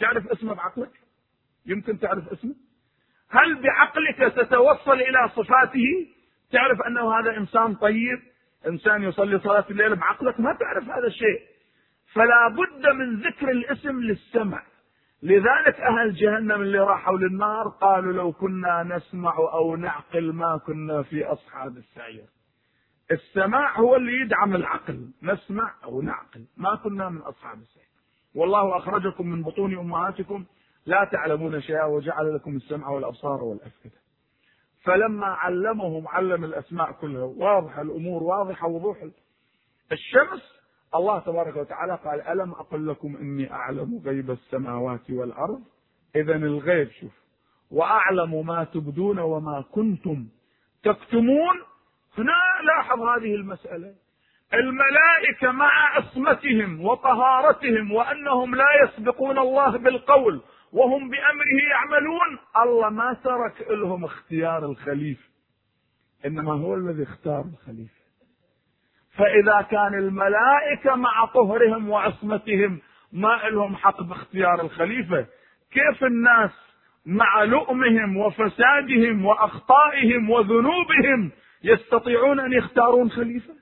تعرف 0.00 0.26
اسمه 0.26 0.54
بعقلك؟ 0.54 0.92
يمكن 1.66 1.98
تعرف 1.98 2.28
اسمه؟ 2.28 2.54
هل 3.30 3.62
بعقلك 3.62 4.32
تتوصل 4.36 5.00
إلى 5.00 5.28
صفاته؟ 5.28 6.06
تعرف 6.52 6.82
أنه 6.86 7.18
هذا 7.18 7.36
إنسان 7.36 7.74
طيب؟ 7.74 8.18
إنسان 8.66 9.02
يصلي 9.02 9.38
صلاة 9.38 9.64
الليل 9.70 9.96
بعقلك؟ 9.96 10.40
ما 10.40 10.56
تعرف 10.60 10.84
هذا 10.84 11.06
الشيء. 11.06 11.51
فلا 12.14 12.48
بد 12.48 12.86
من 12.86 13.20
ذكر 13.20 13.50
الاسم 13.50 14.00
للسمع. 14.00 14.62
لذلك 15.22 15.80
أهل 15.80 16.14
جهنم 16.14 16.62
اللي 16.62 16.78
راحوا 16.78 17.18
للنار 17.18 17.68
قالوا 17.68 18.12
لو 18.12 18.32
كنا 18.32 18.82
نسمع 18.82 19.36
أو 19.38 19.76
نعقل 19.76 20.32
ما 20.32 20.58
كنا 20.66 21.02
في 21.02 21.24
أصحاب 21.24 21.76
السعير. 21.76 22.24
السماع 23.10 23.78
هو 23.80 23.96
اللي 23.96 24.20
يدعم 24.20 24.54
العقل 24.54 25.08
نسمع 25.22 25.74
أو 25.84 26.02
نعقل 26.02 26.44
ما 26.56 26.76
كنا 26.76 27.08
من 27.08 27.18
أصحاب 27.18 27.58
السعير. 27.58 27.86
والله 28.34 28.76
أخرجكم 28.76 29.26
من 29.26 29.42
بطون 29.42 29.78
أمهاتكم 29.78 30.44
لا 30.86 31.08
تعلمون 31.12 31.60
شيئا 31.60 31.84
وجعل 31.84 32.34
لكم 32.34 32.56
السمع 32.56 32.88
والأبصار 32.88 33.44
والأفئدة. 33.44 34.02
فلما 34.84 35.26
علمهم 35.26 36.08
علم 36.08 36.44
الأسماء 36.44 36.92
كلها 36.92 37.24
واضحه 37.24 37.82
الأمور 37.82 38.22
واضحه 38.22 38.68
وضوح 38.68 38.96
الشمس 39.92 40.61
الله 40.94 41.18
تبارك 41.18 41.56
وتعالى 41.56 41.98
قال 42.04 42.20
ألم 42.20 42.50
أقل 42.52 42.88
لكم 42.88 43.16
إني 43.16 43.52
أعلم 43.52 44.02
غيب 44.04 44.30
السماوات 44.30 45.10
والأرض؟ 45.10 45.62
اذا 46.16 46.36
الغيب 46.36 46.90
شوف 46.90 47.12
وأعلم 47.70 48.46
ما 48.46 48.64
تبدون 48.64 49.18
وما 49.18 49.64
كنتم 49.72 50.26
تكتمون. 50.82 51.54
هنا 52.18 52.38
لاحظ 52.66 53.00
هذه 53.00 53.34
المسألة. 53.34 53.94
الملائكة 54.54 55.50
مع 55.52 55.96
عصمتهم 55.96 56.84
وطهارتهم 56.84 57.92
وأنهم 57.92 58.54
لا 58.54 58.66
يسبقون 58.84 59.38
الله 59.38 59.78
بالقول 59.78 60.42
وهم 60.72 61.10
بأمره 61.10 61.62
يعملون 61.70 62.38
الله 62.56 62.88
ما 62.88 63.14
ترك 63.24 63.66
لهم 63.70 64.04
اختيار 64.04 64.64
الخليفة 64.64 65.24
إنما 66.26 66.52
هو 66.52 66.74
الذي 66.74 67.02
اختار 67.02 67.44
الخليفة. 67.52 68.01
فإذا 69.16 69.66
كان 69.70 69.94
الملائكة 69.94 70.94
مع 70.94 71.24
طهرهم 71.24 71.90
وعصمتهم 71.90 72.80
ما 73.12 73.40
لهم 73.50 73.76
حق 73.76 74.02
باختيار 74.02 74.60
الخليفة. 74.60 75.26
كيف 75.72 76.04
الناس 76.04 76.50
مع 77.06 77.42
لؤمهم 77.42 78.16
وفسادهم 78.16 79.24
وأخطائهم 79.24 80.30
وذنوبهم 80.30 81.30
يستطيعون 81.64 82.40
أن 82.40 82.52
يختارون 82.52 83.10
خليفة؟ 83.10 83.54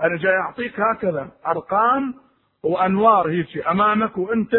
أنا 0.00 0.16
جاي 0.16 0.36
أعطيك 0.36 0.80
هكذا 0.80 1.30
أرقام 1.46 2.14
وأنوار 2.62 3.30
هيك 3.30 3.66
أمامك 3.66 4.18
وأنت 4.18 4.50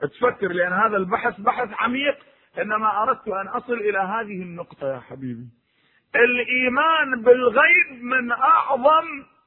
تفكر 0.00 0.52
لأن 0.52 0.72
هذا 0.72 0.96
البحث 0.96 1.40
بحث 1.40 1.68
عميق 1.78 2.18
إنما 2.58 3.02
أردت 3.02 3.28
أن 3.28 3.48
أصل 3.48 3.72
إلى 3.72 3.98
هذه 3.98 4.42
النقطة 4.42 4.94
يا 4.94 5.00
حبيبي. 5.00 5.59
الإيمان 6.16 7.22
بالغيب 7.22 8.02
من 8.02 8.32
أعظم 8.32 9.04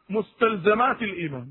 مستلزمات 0.10 1.02
الإيمان 1.02 1.48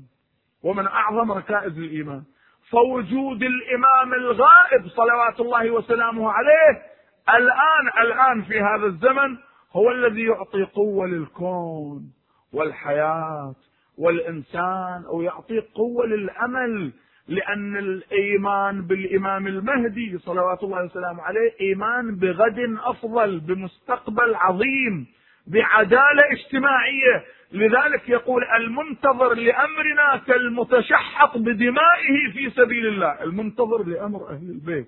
ومن 0.63 0.87
أعظم 0.87 1.31
ركائز 1.31 1.77
الإيمان. 1.77 2.23
فوجود 2.71 3.43
الإمام 3.43 4.13
الغائب 4.13 4.87
صلوات 4.87 5.39
الله 5.39 5.71
وسلامه 5.71 6.31
عليه 6.31 6.81
الآن 7.29 8.05
الآن 8.05 8.41
في 8.41 8.61
هذا 8.61 8.85
الزمن 8.85 9.37
هو 9.75 9.91
الذي 9.91 10.23
يعطي 10.23 10.63
قوة 10.63 11.07
للكون 11.07 12.13
والحياة 12.53 13.55
والإنسان 13.97 15.03
أو 15.07 15.21
يعطي 15.21 15.59
قوة 15.59 16.05
للأمل 16.05 16.93
لأن 17.27 17.77
الإيمان 17.77 18.81
بالإمام 18.87 19.47
المهدي 19.47 20.17
صلوات 20.17 20.63
الله 20.63 20.83
وسلامه 20.83 21.21
عليه 21.21 21.51
إيمان 21.61 22.15
بغد 22.15 22.59
أفضل 22.83 23.39
بمستقبل 23.39 24.35
عظيم 24.35 25.07
بعدالة 25.47 26.21
اجتماعية. 26.31 27.25
لذلك 27.51 28.09
يقول 28.09 28.43
المنتظر 28.43 29.33
لأمرنا 29.33 30.17
كالمتشحط 30.27 31.37
بدمائه 31.37 32.31
في 32.33 32.49
سبيل 32.49 32.87
الله. 32.87 33.23
المنتظر 33.23 33.83
لأمر 33.83 34.29
أهل 34.29 34.49
البيت 34.49 34.87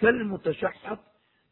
كالمتشحط 0.00 0.98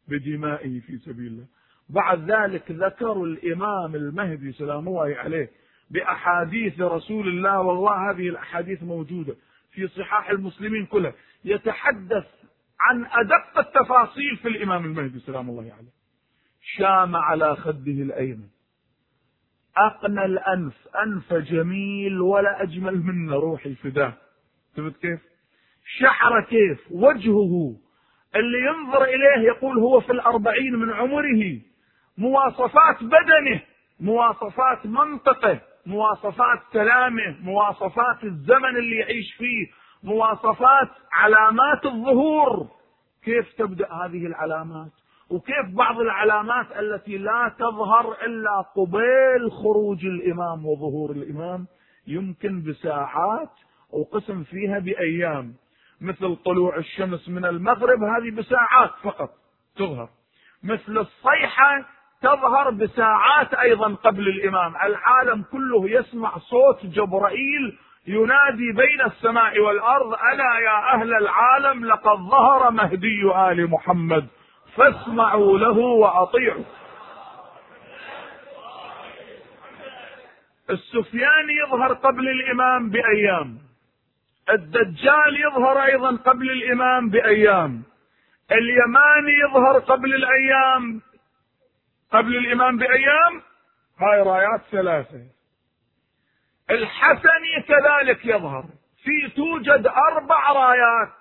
بدمائه 0.07 0.79
في 0.79 0.97
سبيل 0.97 1.27
الله. 1.27 1.45
بعد 1.89 2.31
ذلك 2.31 2.71
ذكروا 2.71 3.25
الإمام 3.25 3.95
المهدي 3.95 4.51
سلام 4.51 4.87
الله 4.87 5.15
عليه 5.15 5.49
بأحاديث 5.89 6.81
رسول 6.81 7.27
الله 7.27 7.61
والله 7.61 8.11
هذه 8.11 8.29
الأحاديث 8.29 8.83
موجودة 8.83 9.35
في 9.71 9.87
صحاح 9.87 10.29
المسلمين 10.29 10.85
كلها. 10.85 11.13
يتحدث 11.45 12.27
عن 12.79 13.05
أدق 13.05 13.59
التفاصيل 13.59 14.37
في 14.37 14.47
الإمام 14.47 14.85
المهدي 14.85 15.19
سلام 15.19 15.49
الله 15.49 15.63
عليه. 15.63 15.91
شام 16.77 17.15
على 17.15 17.55
خده 17.55 17.91
الأيمن. 17.91 18.47
أقنى 19.77 20.25
الأنف 20.25 20.87
أنف 21.05 21.33
جميل 21.33 22.21
ولا 22.21 22.63
أجمل 22.63 23.01
منه 23.01 23.35
روحي 23.35 23.75
فداه 23.75 24.13
شفت 24.77 25.01
كيف؟ 25.01 25.19
شعر 25.99 26.41
كيف؟ 26.41 26.91
وجهه 26.91 27.75
اللي 28.35 28.57
ينظر 28.67 29.03
إليه 29.03 29.47
يقول 29.47 29.77
هو 29.77 29.99
في 29.99 30.11
الأربعين 30.11 30.75
من 30.75 30.93
عمره 30.93 31.59
مواصفات 32.17 33.03
بدنه 33.03 33.61
مواصفات 33.99 34.85
منطقه. 34.85 35.61
مواصفات 35.87 36.59
كلامه 36.73 37.35
مواصفات 37.41 38.23
الزمن 38.23 38.77
اللي 38.77 38.95
يعيش 38.95 39.33
فيه 39.37 39.67
مواصفات 40.03 40.89
علامات 41.11 41.85
الظهور. 41.85 42.67
كيف 43.23 43.53
تبدأ 43.57 43.93
هذه 43.93 44.25
العلامات؟ 44.25 44.91
وكيف 45.29 45.75
بعض 45.75 45.99
العلامات 45.99 46.65
التي 46.79 47.17
لا 47.17 47.55
تظهر 47.59 48.11
إلا 48.25 48.61
قبيل 48.75 49.51
خروج 49.51 50.05
الإمام 50.05 50.65
وظهور 50.65 51.11
الإمام؟ 51.11 51.67
يمكن 52.07 52.63
بساعات 52.63 53.51
وقسم 53.93 54.43
فيها 54.43 54.79
بأيام. 54.79 55.53
مثل 56.01 56.35
طلوع 56.35 56.77
الشمس 56.77 57.29
من 57.29 57.45
المغرب 57.45 57.99
هذه 58.03 58.35
بساعات 58.35 58.91
فقط 59.03 59.29
تظهر. 59.75 60.09
مثل 60.63 60.97
الصيحة 60.97 61.96
تظهر 62.21 62.69
بساعات 62.69 63.53
أيضا 63.53 63.93
قبل 63.93 64.27
الإمام. 64.27 64.75
العالم 64.83 65.45
كله 65.51 65.89
يسمع 65.89 66.37
صوت 66.37 66.85
جبرائيل 66.85 67.77
ينادي 68.07 68.71
بين 68.71 69.01
السماء 69.01 69.59
والأرض 69.59 70.13
ألا 70.13 70.59
يا 70.59 70.93
أهل 70.93 71.13
العالم 71.13 71.85
لقد 71.85 72.17
ظهر 72.17 72.71
مهدي 72.71 73.21
آل 73.35 73.69
محمد 73.69 74.27
فاسمعوا 74.75 75.57
له 75.57 75.77
وأطيعوا. 75.77 76.63
السفياني 80.69 81.53
يظهر 81.65 81.93
قبل 81.93 82.29
الإمام 82.29 82.89
بأيام. 82.89 83.57
الدجال 84.49 85.41
يظهر 85.45 85.83
أيضا 85.83 86.15
قبل 86.15 86.51
الإمام 86.51 87.09
بأيام. 87.09 87.83
اليماني 88.51 89.33
يظهر 89.43 89.79
قبل 89.79 90.15
الأيام 90.15 91.01
قبل 92.11 92.37
الامام 92.37 92.77
بأيام؟ 92.77 93.41
هاي 93.99 94.21
رايات 94.21 94.61
ثلاثة. 94.71 95.27
الحسني 96.69 97.61
كذلك 97.67 98.25
يظهر. 98.25 98.65
في 99.03 99.29
توجد 99.35 99.87
أربع 99.87 100.51
رايات. 100.51 101.13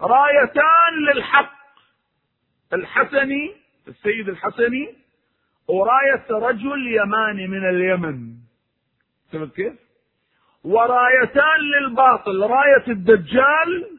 رايتان 0.00 0.94
للحق. 1.08 1.56
الحسني 2.72 3.56
السيد 3.88 4.28
الحسني 4.28 4.94
وراية 5.68 6.26
رجل 6.30 6.96
يماني 6.96 7.46
من 7.46 7.68
اليمن. 7.68 8.34
فهمت 9.32 9.54
كيف؟ 9.54 9.74
ورايتان 10.64 11.60
للباطل. 11.60 12.42
راية 12.42 12.86
الدجال 12.88 13.98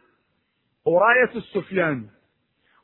وراية 0.85 1.35
السفيان. 1.35 2.09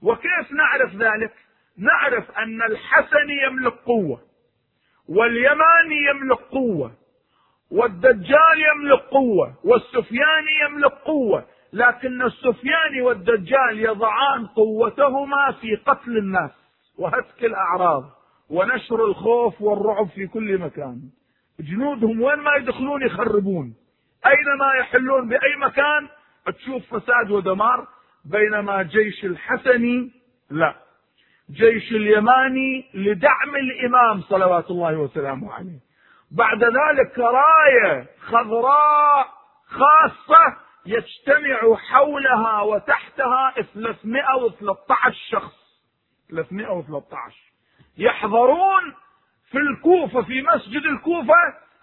وكيف 0.02 0.52
نعرف 0.52 0.96
ذلك؟ 0.96 1.34
نعرف 1.78 2.32
أن 2.32 2.62
الحسني 2.62 3.44
يملك 3.48 3.74
قوة 3.74 4.22
واليماني 5.10 6.06
يملك 6.10 6.40
قوة 6.40 6.92
والدجال 7.72 8.58
يملك 8.76 9.00
قوة 9.00 9.54
والسفياني 9.64 10.52
يملك 10.66 10.92
قوة 10.92 11.46
لكن 11.74 12.22
السفياني 12.22 13.02
والدجال 13.02 13.80
يضعان 13.80 14.48
قوتهما 14.48 15.52
في 15.52 15.76
قتل 15.76 16.18
الناس 16.18 16.52
وهتك 16.98 17.44
الأعراض 17.44 18.04
ونشر 18.50 19.06
الخوف 19.06 19.62
والرعب 19.62 20.08
في 20.08 20.28
كل 20.28 20.58
مكان. 20.58 21.02
جنودهم 21.60 22.22
وين 22.22 22.40
ما 22.40 22.56
يدخلون 22.56 23.06
يخربون. 23.06 23.76
اينما 24.26 24.74
يحلون 24.80 25.28
بأي 25.28 25.56
مكان؟ 25.58 26.08
تشوف 26.46 26.96
فساد 26.96 27.32
ودمار. 27.32 27.88
بينما 28.26 28.84
جيش 28.84 29.26
الحسني 29.26 30.12
لا. 30.50 30.76
جيش 31.52 31.92
اليماني 31.92 32.90
لدعم 32.94 33.56
الإمام 33.56 34.22
صلوات 34.22 34.72
الله 34.72 34.98
وسلامه 34.98 35.54
عليه. 35.54 35.80
بعد 36.32 36.64
ذلك 36.64 37.20
رايه 37.20 38.08
خضراء 38.22 39.28
خاصة 39.68 40.58
يجتمع 40.86 41.76
حولها 41.76 42.62
وتحتها 42.62 43.54
313 43.74 45.18
شخص. 45.30 45.54
313 46.32 47.36
يحضرون 47.98 48.94
في 49.52 49.58
الكوفة 49.58 50.22
في 50.22 50.42
مسجد 50.42 50.86
الكوفة 50.86 51.34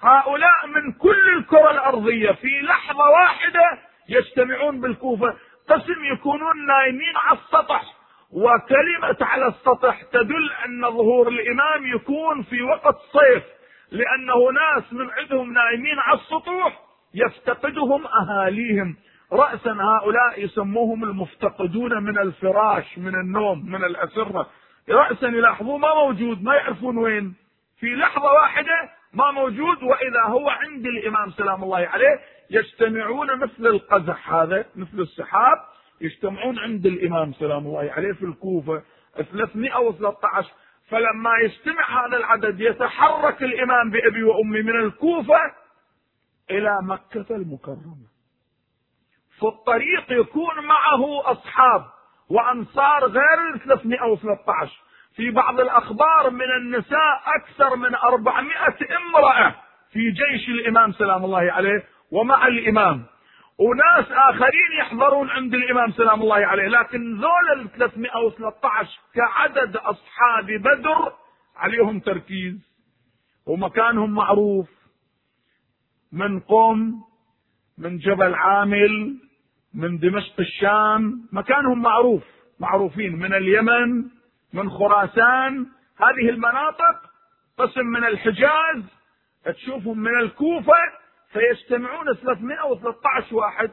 هؤلاء 0.01 0.67
من 0.67 0.93
كل 0.93 1.37
الكرة 1.39 1.71
الأرضية. 1.71 2.33
في 2.33 2.61
لحظة 2.63 3.09
واحدة 3.09 3.79
يجتمعون 4.09 4.81
بالكوفة. 4.81 5.37
قسم 5.69 6.05
يكونون 6.13 6.67
نايمين 6.67 7.17
على 7.17 7.39
السطح. 7.39 8.00
وكلمة 8.33 9.17
على 9.21 9.47
السطح 9.47 10.03
تدل 10.03 10.53
أن 10.67 10.91
ظهور 10.91 11.29
الإمام 11.29 11.95
يكون 11.95 12.43
في 12.43 12.63
وقت 12.63 12.97
صيف 13.13 13.43
لأنه 13.91 14.51
ناس 14.51 14.93
من 14.93 15.11
عندهم 15.11 15.53
نايمين 15.53 15.99
على 15.99 16.19
السطوح 16.19 16.81
يفتقدهم 17.15 18.07
أهاليهم. 18.07 18.97
راسا 19.33 19.73
هؤلاء 19.73 20.45
يسموهم 20.45 21.05
المفتقدون 21.05 22.03
من 22.03 22.19
الفراش 22.19 22.99
من 22.99 23.15
النوم 23.15 23.71
من 23.71 23.85
الأسرة. 23.85 24.47
راسا 24.91 25.27
يلاحظوه 25.27 25.79
ما 25.79 25.95
موجود 25.95 26.43
ما 26.43 26.55
يعرفون 26.55 26.99
وين. 26.99 27.35
في 27.81 27.87
لحظة 27.87 28.33
واحدة 28.33 28.91
ما 29.13 29.31
موجود 29.31 29.83
وإذا 29.83 30.23
هو 30.23 30.49
عند 30.51 30.87
الإمام 30.87 31.31
سلام 31.31 31.63
الله 31.63 31.79
عليه 31.79 32.21
يجتمعون 32.51 33.39
مثل 33.39 33.67
القزح 33.67 34.33
هذا 34.33 34.65
مثل 34.77 35.01
السحاب 35.01 35.59
يجتمعون 36.01 36.59
عند 36.59 36.87
الإمام 36.87 37.33
سلام 37.33 37.67
الله 37.67 37.93
عليه 37.93 38.13
في 38.13 38.25
الكوفة 38.25 38.83
313 39.17 40.49
فلما 40.89 41.31
يجتمع 41.45 42.07
هذا 42.07 42.17
العدد 42.17 42.61
يتحرك 42.61 43.43
الإمام 43.43 43.91
بأبي 43.91 44.23
وأمي 44.23 44.63
من 44.63 44.77
الكوفة 44.81 45.41
إلى 46.51 46.79
مكة 46.83 47.27
المكرمة. 47.37 47.97
في 49.39 49.47
الطريق 49.47 50.13
يكون 50.21 50.65
معه 50.65 51.33
أصحاب 51.33 51.85
وأنصار 52.31 53.05
غير 53.07 53.55
ال 53.55 53.61
313 53.61 54.73
في 55.17 55.31
بعض 55.31 55.61
الأخبار 55.61 56.31
من 56.31 56.51
النساء 56.61 57.23
أكثر 57.41 57.77
من 57.77 57.95
400 57.95 58.53
امرأة 58.97 59.55
في 59.93 60.01
جيش 60.11 60.49
الإمام 60.49 60.93
سلام 60.93 61.25
الله 61.25 61.53
عليه 61.53 61.85
ومع 62.11 62.47
الإمام. 62.47 63.05
وناس 63.59 64.07
آخرين 64.11 64.73
يحضرون 64.79 65.31
عند 65.31 65.55
الإمام 65.55 65.93
سلام 65.93 66.23
الله 66.23 66.47
عليه 66.47 66.69
لكن 66.69 67.15
ذول 67.21 67.61
ال 67.61 67.71
313 67.73 68.99
كعدد 69.15 69.77
أصحاب 69.77 70.47
بدر 70.47 71.13
عليهم 71.57 72.01
تركيز 72.01 72.71
ومكانهم 73.47 74.11
معروف 74.11 74.69
من 76.13 76.41
قم 76.41 76.93
من 77.79 77.99
جبل 77.99 78.35
عامل 78.35 79.17
من 79.75 79.99
دمشق 79.99 80.41
الشام 80.41 81.29
مكانهم 81.33 81.83
معروف 81.83 82.23
معروفين 82.61 83.17
من 83.17 83.35
اليمن 83.35 84.05
من 84.53 84.71
خراسان 84.71 85.67
هذه 85.97 86.29
المناطق 86.31 87.11
قسم 87.59 87.87
من 87.87 88.05
الحجاز 88.05 88.83
تشوفهم 89.45 89.99
من 89.99 90.21
الكوفة 90.21 91.00
فيجتمعون 91.33 92.15
313 92.15 93.35
واحد 93.37 93.71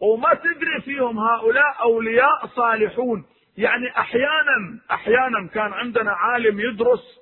وما 0.00 0.34
تدري 0.34 0.80
فيهم 0.84 1.18
هؤلاء 1.18 1.82
أولياء 1.82 2.46
صالحون. 2.46 3.24
يعني 3.58 3.98
أحيانا 3.98 4.80
أحيانا 4.90 5.48
كان 5.54 5.72
عندنا 5.72 6.12
عالم 6.12 6.60
يدرس 6.60 7.18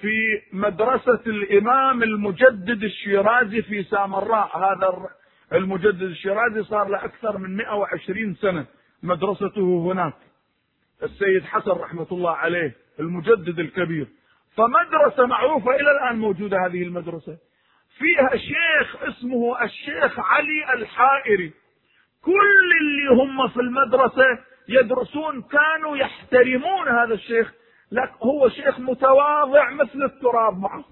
في 0.00 0.42
مدرسة 0.52 1.20
الإمام 1.26 2.02
المجدد 2.02 2.82
الشيرازي 2.82 3.62
في 3.62 3.82
سامراء. 3.82 4.58
هذا 4.58 5.08
المجدد 5.52 6.02
الشيرازي 6.02 6.62
صار 6.62 6.88
له 6.88 7.04
أكثر 7.04 7.38
من 7.38 7.56
120 7.56 8.34
سنة 8.34 8.66
مدرسته 9.02 9.92
هناك. 9.92 10.14
السيد 11.02 11.44
حسن 11.44 11.70
رحمة 11.70 12.06
الله 12.12 12.30
عليه 12.30 12.76
المجدد 13.00 13.58
الكبير. 13.58 14.06
فمدرسة 14.56 15.26
معروفة 15.26 15.70
إلى 15.70 15.90
الآن 15.90 16.18
موجودة 16.18 16.66
هذه 16.66 16.82
المدرسة. 16.82 17.38
فيها 17.98 18.36
شيخ 18.36 19.02
اسمه 19.02 19.62
الشيخ 19.64 20.18
علي 20.18 20.72
الحائري. 20.74 21.52
كل 22.24 22.72
اللي 22.80 23.22
هم 23.22 23.48
في 23.48 23.60
المدرسة 23.60 24.38
يدرسون 24.68 25.42
كانوا 25.42 25.96
يحترمون 25.96 26.88
هذا 26.88 27.14
الشيخ 27.14 27.52
لكن 27.92 28.14
هو 28.22 28.48
شيخ 28.48 28.78
متواضع 28.80 29.70
مثل 29.70 30.02
التراب 30.02 30.58
معهم 30.58 30.84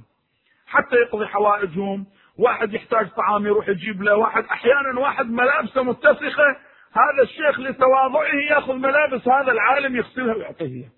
حتى 0.66 0.96
يقضي 0.96 1.26
حوائجهم 1.26 2.06
واحد 2.38 2.74
يحتاج 2.74 3.08
طعام 3.10 3.46
يروح 3.46 3.68
يجيب 3.68 4.02
له 4.02 4.16
واحد 4.16 4.44
أحيانا 4.44 5.00
واحد 5.00 5.30
ملابسه 5.30 5.82
متسخة 5.82 6.56
هذا 6.92 7.22
الشيخ 7.22 7.60
لتواضعه 7.60 8.34
يأخذ 8.50 8.74
ملابس 8.74 9.28
هذا 9.28 9.52
العالم 9.52 9.96
يغسلها 9.96 10.34
ويعطيها 10.34 10.88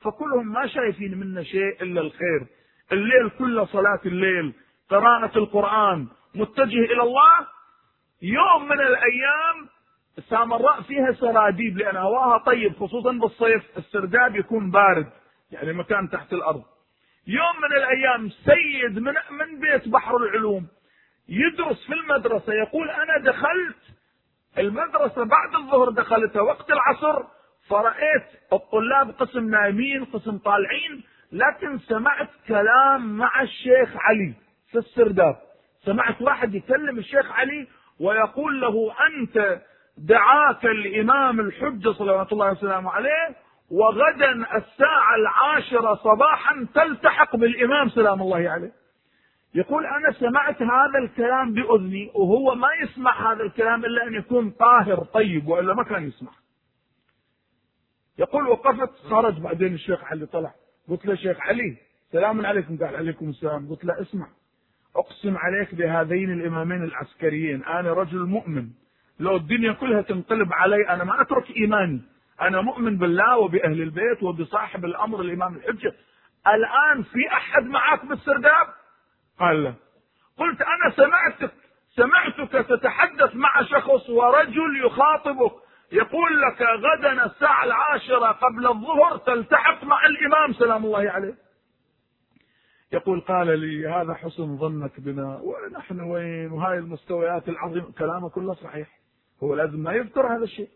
فكلهم 0.00 0.52
ما 0.52 0.66
شايفين 0.66 1.18
منا 1.18 1.42
شيء 1.42 1.82
إلا 1.82 2.00
الخير. 2.00 2.46
الليل 2.92 3.30
كله 3.38 3.64
صلاة 3.64 4.00
الليل. 4.06 4.52
قراءة 4.90 5.38
القرآن 5.38 6.08
متجه 6.34 6.84
إلى 6.84 7.02
الله 7.02 7.46
يوم 8.22 8.64
من 8.68 8.80
الأيام 8.80 9.68
السامراء 10.18 10.82
فيها 10.82 11.12
سراديب 11.12 11.78
لأن 11.78 11.96
هواها 11.96 12.38
طيب 12.38 12.72
خصوصا 12.76 13.12
بالصيف 13.12 13.62
السرداب 13.78 14.36
يكون 14.36 14.70
بارد 14.70 15.06
يعني 15.52 15.72
مكان 15.72 16.10
تحت 16.10 16.32
الأرض. 16.32 16.62
يوم 17.26 17.56
من 17.62 17.76
الأيام 17.76 18.28
سيد 18.30 18.98
من 18.98 19.14
من 19.30 19.60
بيت 19.60 19.88
بحر 19.88 20.16
العلوم 20.16 20.66
يدرس 21.28 21.86
في 21.86 21.92
المدرسة 21.92 22.52
يقول 22.52 22.90
أنا 22.90 23.18
دخلت 23.18 23.76
المدرسة 24.58 25.24
بعد 25.24 25.54
الظهر 25.54 25.90
دخلتها 25.90 26.42
وقت 26.42 26.70
العصر 26.70 27.22
فرأيت 27.68 28.26
الطلاب 28.52 29.10
قسم 29.10 29.50
نايمين 29.50 30.04
قسم 30.04 30.38
طالعين 30.38 31.02
لكن 31.32 31.78
سمعت 31.78 32.28
كلام 32.48 33.16
مع 33.16 33.42
الشيخ 33.42 33.88
علي. 33.96 34.34
في 34.74 34.80
السرداب. 34.80 35.36
سمعت 35.84 36.22
واحد 36.22 36.54
يكلم 36.54 36.98
الشيخ 36.98 37.32
علي 37.32 37.68
ويقول 38.00 38.60
له 38.60 38.94
أنت 39.06 39.60
دعاك 39.98 40.64
الإمام 40.64 41.40
الحجة 41.40 41.92
صلوات 41.92 42.32
الله 42.32 42.50
وسلامه 42.50 42.90
عليه 42.90 43.36
وغدا 43.70 44.32
الساعة 44.32 45.14
العاشرة 45.16 45.94
صباحا 45.94 46.66
تلتحق 46.74 47.36
بالإمام 47.36 47.88
سلام 47.88 48.22
الله 48.22 48.50
عليه. 48.50 48.72
يقول 49.54 49.86
أنا 49.86 50.12
سمعت 50.12 50.62
هذا 50.62 50.98
الكلام 50.98 51.54
بأذني 51.54 52.10
وهو 52.14 52.54
ما 52.54 52.68
يسمع 52.82 53.32
هذا 53.32 53.42
الكلام 53.42 53.84
إلا 53.84 54.06
أن 54.06 54.14
يكون 54.14 54.50
طاهر 54.50 55.04
طيب 55.04 55.48
وإلا 55.48 55.74
ما 55.74 55.82
كان 55.84 56.08
يسمع. 56.08 56.32
يقول 58.18 58.48
وقفت 58.48 58.90
خرج 59.10 59.40
بعدين 59.40 59.74
الشيخ 59.74 60.04
علي 60.04 60.26
طلع. 60.26 60.54
قلت 60.88 61.06
له 61.06 61.14
شيخ 61.14 61.40
علي 61.40 61.76
سلام 62.12 62.46
عليكم 62.46 62.78
قال 62.78 62.96
عليكم 62.96 63.28
السلام. 63.28 63.68
قلت 63.68 63.84
له 63.84 64.00
اسمع. 64.00 64.26
أقسم 64.96 65.36
عليك 65.36 65.74
بهذين 65.74 66.32
الإمامين 66.32 66.84
العسكريين. 66.84 67.64
أنا 67.64 67.92
رجل 67.92 68.18
مؤمن. 68.18 68.68
لو 69.20 69.36
الدنيا 69.36 69.72
كلها 69.72 70.02
تنقلب 70.02 70.52
علي 70.52 70.88
أنا 70.88 71.04
ما 71.04 71.20
أترك 71.20 71.50
إيماني. 71.56 72.02
أنا 72.40 72.60
مؤمن 72.60 72.98
بالله 72.98 73.38
وبأهل 73.38 73.82
البيت 73.82 74.22
وبصاحب 74.22 74.84
الأمر 74.84 75.20
الإمام 75.20 75.56
الحجة. 75.56 75.92
الآن 76.46 77.02
في 77.02 77.32
أحد 77.32 77.64
معك 77.64 78.06
بالسرداب؟ 78.06 78.66
قال 79.40 79.64
لا. 79.64 79.74
قلت 80.38 80.62
أنا 80.62 80.90
سمعتك. 80.96 81.54
سمعتك 81.96 82.66
تتحدث 82.68 83.36
مع 83.36 83.62
شخص 83.62 84.10
ورجل 84.10 84.86
يخاطبك. 84.86 85.52
يقول 85.92 86.40
لك 86.42 86.62
غدا 86.62 87.26
الساعة 87.26 87.64
العاشرة 87.64 88.26
قبل 88.26 88.66
الظهر 88.66 89.16
تلتحق 89.16 89.84
مع 89.84 90.06
الإمام. 90.06 90.52
سلام 90.52 90.84
الله 90.84 91.10
عليه. 91.10 91.43
يقول 92.92 93.20
قال 93.20 93.58
لي 93.58 93.88
هذا 93.88 94.14
حسن 94.14 94.56
ظنك 94.58 95.00
بنا 95.00 95.40
ونحن 95.42 96.00
وين 96.00 96.52
وهاي 96.52 96.78
المستويات 96.78 97.48
العظيمة. 97.48 97.92
كلامه 97.98 98.28
كله 98.28 98.54
صحيح. 98.54 98.88
هو 99.42 99.54
لازم 99.54 99.78
ما 99.78 99.92
يذكر 99.92 100.26
هذا 100.36 100.44
الشيء. 100.44 100.68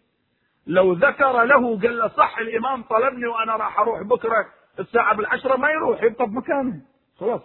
لو 0.66 0.92
ذكر 0.92 1.44
له 1.44 1.80
قال 1.80 1.98
له 1.98 2.08
صح 2.08 2.38
الإمام 2.38 2.82
طلبني 2.82 3.26
وأنا 3.26 3.56
راح 3.56 3.80
أروح 3.80 4.02
بكرة 4.02 4.46
الساعة 4.78 5.16
بالعشرة 5.16 5.56
ما 5.56 5.70
يروح 5.70 6.02
يبقى 6.02 6.26
بمكانه 6.26 6.80
خلاص. 7.18 7.42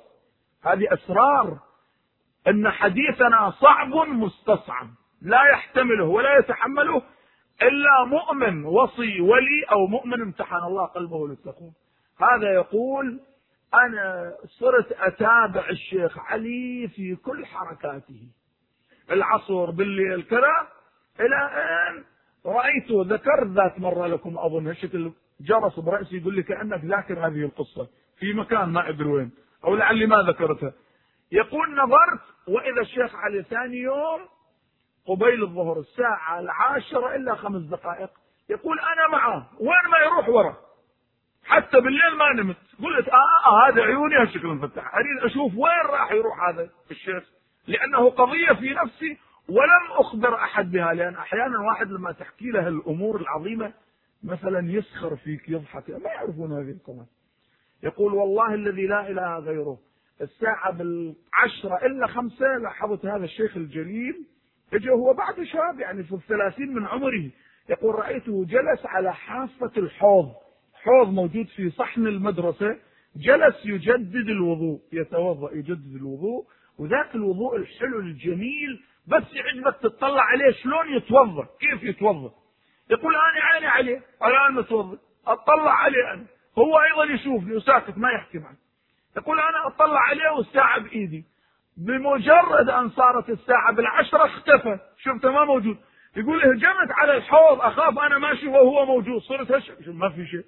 هذه 0.64 0.94
أسرار 0.94 1.58
أن 2.48 2.70
حديثنا 2.70 3.52
صعب 3.52 4.08
مستصعب. 4.08 4.88
لا 5.22 5.44
يحتمله 5.54 6.06
ولا 6.06 6.38
يتحمله 6.38 7.02
إلا 7.62 8.06
مؤمن 8.06 8.66
وصي 8.66 9.22
ولي 9.22 9.64
أو 9.72 9.88
مؤمن 9.88 10.22
امتحن 10.22 10.56
الله 10.56 10.86
قلبه 10.86 11.28
للتقوى. 11.28 11.72
هذا 12.20 12.54
يقول 12.54 13.20
أنا 13.74 14.34
صرت 14.60 14.92
أتابع 14.92 15.70
الشيخ 15.70 16.20
علي 16.20 16.88
في 16.96 17.16
كل 17.16 17.46
حركاته. 17.46 18.28
العصر 19.12 19.72
بالليل 19.72 20.24
كذا 20.24 20.68
إلى 21.20 21.36
أن 21.36 22.04
رأيته 22.46 23.16
ذكرت 23.16 23.48
ذات 23.48 23.80
مرة 23.80 24.08
لكم 24.08 24.38
أظن 24.38 24.68
هالشكل 24.68 25.12
جرس 25.42 25.80
برأسي 25.80 26.18
يقول 26.18 26.36
لي 26.36 26.44
كأنك 26.44 26.86
ذاكر 26.86 27.28
هذه 27.28 27.46
القصة 27.46 27.88
في 28.20 28.34
مكان 28.34 28.70
ما 28.70 28.90
أدري 28.90 29.10
وين. 29.10 29.32
أو 29.64 29.76
لعلي 29.76 30.06
ما 30.06 30.18
ذكرتها. 30.28 30.74
يقول 31.32 31.76
نظرت 31.76 32.22
وإذا 32.48 32.82
الشيخ 32.82 33.16
علي 33.16 33.44
ثاني 33.44 33.78
يوم 33.78 34.22
قبيل 35.08 35.44
الظهر 35.44 35.80
الساعة 35.80 36.40
العاشرة 36.40 37.16
إلا 37.16 37.36
خمس 37.36 37.62
دقائق. 37.62 38.10
يقول 38.50 38.80
أنا 38.80 39.08
معه. 39.12 39.50
وين 39.60 39.92
ما 39.92 39.98
يروح 40.06 40.30
ورا. 40.30 40.56
حتى 41.46 41.82
بالليل 41.82 42.18
ما 42.18 42.44
نمت. 42.44 42.58
قلت 42.84 43.10
آه, 43.10 43.48
آه 43.48 43.68
هذا 43.68 43.82
عيوني 43.82 44.16
هالشكل 44.16 44.48
مفتح 44.48 44.96
أريد 44.96 45.32
أشوف 45.32 45.54
وين 45.54 45.86
راح 45.90 46.12
يروح 46.12 46.44
هذا 46.50 46.70
الشيخ 46.92 47.24
لأنه 47.68 48.10
قضية 48.10 48.54
في 48.54 48.74
نفسي 48.74 49.18
ولم 49.50 49.92
أخبر 49.92 50.36
أحد 50.36 50.72
بها 50.72 50.94
لأن 50.94 51.16
أحيانا 51.16 51.60
واحد 51.60 51.92
لما 51.92 52.12
تحكي 52.12 52.46
له 52.50 52.68
الأمور 52.68 53.22
العظيمة 53.22 53.74
مثلا 54.24 54.72
يسخر 54.72 55.16
فيك 55.16 55.50
يضحك. 55.50 55.90
ما 55.90 56.10
يعرفون 56.10 56.52
هذه 56.52 56.72
القضايا. 56.72 57.08
يقول 57.84 58.14
والله 58.14 58.54
الذي 58.54 58.88
لا 58.88 59.10
إله 59.10 59.40
غيره. 59.40 59.78
الساعة 60.22 60.72
بالعشرة 60.72 61.86
إلا 61.86 62.08
خمسة 62.08 62.58
لاحظت 62.58 63.06
هذا 63.06 63.24
الشيخ 63.26 63.58
الجليل 63.58 64.26
اجى 64.74 64.90
هو 64.90 65.14
بعد 65.14 65.44
شاب 65.44 65.80
يعني 65.80 66.04
في 66.04 66.12
الثلاثين 66.14 66.74
من 66.74 66.88
عمره 66.88 67.30
يقول 67.70 67.96
رأيته 67.96 68.46
جلس 68.46 68.86
على 68.86 69.14
حافة 69.14 69.72
الحوض. 69.78 70.32
حوض 70.84 71.08
موجود 71.14 71.48
في 71.48 71.70
صحن 71.70 72.08
المدرسة 72.08 72.78
جلس 73.16 73.66
يجدد 73.66 74.30
الوضوء 74.30 74.80
يتوضأ 74.94 75.52
يجدد 75.54 75.96
الوضوء 75.96 76.46
وذاك 76.80 77.16
الوضوء 77.16 77.56
الحلو 77.56 78.00
الجميل 78.00 78.84
بس 79.08 79.24
يعجبك 79.34 79.76
تطلع 79.82 80.24
عليه 80.24 80.52
شلون 80.52 80.94
يتوضأ 80.94 81.48
كيف 81.60 81.84
يتوضأ؟ 81.84 82.32
يقول 82.90 83.16
أنا 83.16 83.46
عيني 83.46 83.68
عليه 83.68 84.02
الان 84.24 84.54
متوضا 84.54 84.98
أطلع 85.28 85.74
عليه 85.74 86.14
أنا. 86.14 86.26
هو 86.58 86.80
أيضا 86.82 87.14
يشوفني 87.14 87.56
وساكت 87.56 87.98
ما 87.98 88.12
يحكي 88.12 88.38
معي. 88.40 88.56
يقول 89.18 89.40
أنا 89.40 89.68
أطلع 89.68 90.00
عليه 90.00 90.30
والساعة 90.38 90.80
بإيدي. 90.80 91.26
بمجرد 91.78 92.70
أن 92.70 92.90
صارت 92.90 93.30
الساعة 93.30 93.74
بالعشرة 93.74 94.26
اختفى. 94.26 94.80
شفته 94.98 95.32
ما 95.32 95.46
موجود. 95.46 95.78
يقول 96.18 96.42
هجمت 96.44 96.92
على 96.92 97.18
الحوض 97.18 97.62
أخاف 97.62 98.00
أنا 98.00 98.18
ماشي 98.18 98.48
وهو 98.48 98.86
موجود. 98.86 99.22
صرت 99.22 99.52
هش 99.52 99.72
ما 99.88 100.10
في 100.10 100.26
شيء. 100.26 100.46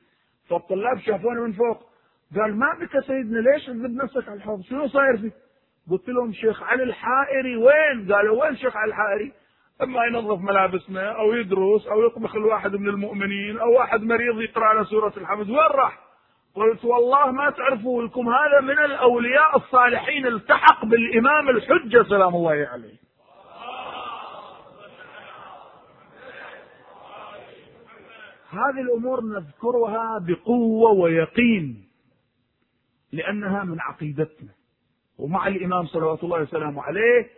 فالطلاب 0.49 0.99
شافوني 0.99 1.41
من 1.41 1.51
فوق. 1.51 1.89
قال 2.35 2.59
ما 2.59 2.73
بك 2.79 2.99
سيدنا 2.99 3.39
ليش 3.39 3.65
تذب 3.65 3.95
نفسك 4.03 4.27
على 4.29 4.37
الحوض؟ 4.37 4.61
شنو 4.61 4.87
صاير 4.87 5.17
فيك؟ 5.17 5.33
قلت 5.91 6.09
لهم 6.09 6.33
شيخ 6.33 6.63
علي 6.63 6.83
الحائري 6.83 7.55
وين؟ 7.55 8.13
قالوا 8.13 8.43
وين 8.43 8.55
شيخ 8.55 8.77
علي 8.77 8.89
الحائري؟ 8.89 9.33
أما 9.83 10.05
ينظف 10.05 10.39
ملابسنا 10.39 11.11
أو 11.11 11.33
يدرس 11.33 11.87
أو 11.87 12.05
يطبخ 12.05 12.35
الواحد 12.35 12.75
من 12.75 12.89
المؤمنين 12.89 13.59
أو 13.59 13.73
واحد 13.73 14.03
مريض 14.03 14.41
يقرأ 14.41 14.73
له 14.73 14.83
سورة 14.83 15.13
الحمد. 15.17 15.49
وين 15.49 15.69
راح؟ 15.71 15.99
قلت 16.55 16.85
والله 16.85 17.31
ما 17.31 17.49
تعرفوا 17.49 18.03
لكم 18.03 18.29
هذا 18.29 18.61
من 18.61 18.79
الأولياء 18.79 19.57
الصالحين 19.57 20.27
التحق 20.27 20.85
بالإمام 20.85 21.49
الحجة 21.49 22.03
سلام 22.03 22.35
الله 22.35 22.67
عليه. 22.71 23.04
هذه 28.57 28.81
الأمور 28.81 29.23
نذكرها 29.23 30.19
بقوة 30.19 30.91
ويقين 30.91 31.85
لأنها 33.11 33.63
من 33.63 33.79
عقيدتنا. 33.79 34.51
ومع 35.17 35.47
الإمام 35.47 35.85
صلوات 35.85 36.23
الله 36.23 36.41
وسلامه 36.41 36.81
عليه 36.83 37.29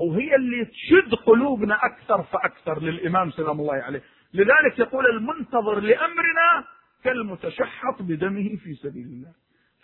وهي 0.00 0.34
اللي 0.34 0.64
تشد 0.64 1.14
قلوبنا 1.14 1.78
أكثر 1.82 2.22
فأكثر 2.22 2.82
للإمام 2.82 3.30
سلام 3.30 3.60
الله 3.60 3.74
عليه. 3.74 4.02
لذلك 4.34 4.78
يقول 4.78 5.06
المنتظر 5.06 5.80
لأمرنا 5.80 6.64
كالمتشحط 7.04 8.02
بدمه 8.02 8.56
في 8.56 8.74
سبيل 8.74 9.06
الله. 9.06 9.32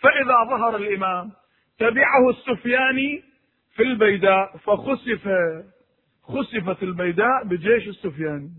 فإذا 0.01 0.57
ظهر 0.57 0.75
الإمام 0.75 1.31
تبعه 1.79 2.29
السفياني 2.29 3.23
في 3.75 3.83
البيداء 3.83 4.57
فخسف 4.57 5.29
خسفت 6.23 6.83
البيداء 6.83 7.43
بجيش 7.43 7.87
السفياني. 7.87 8.51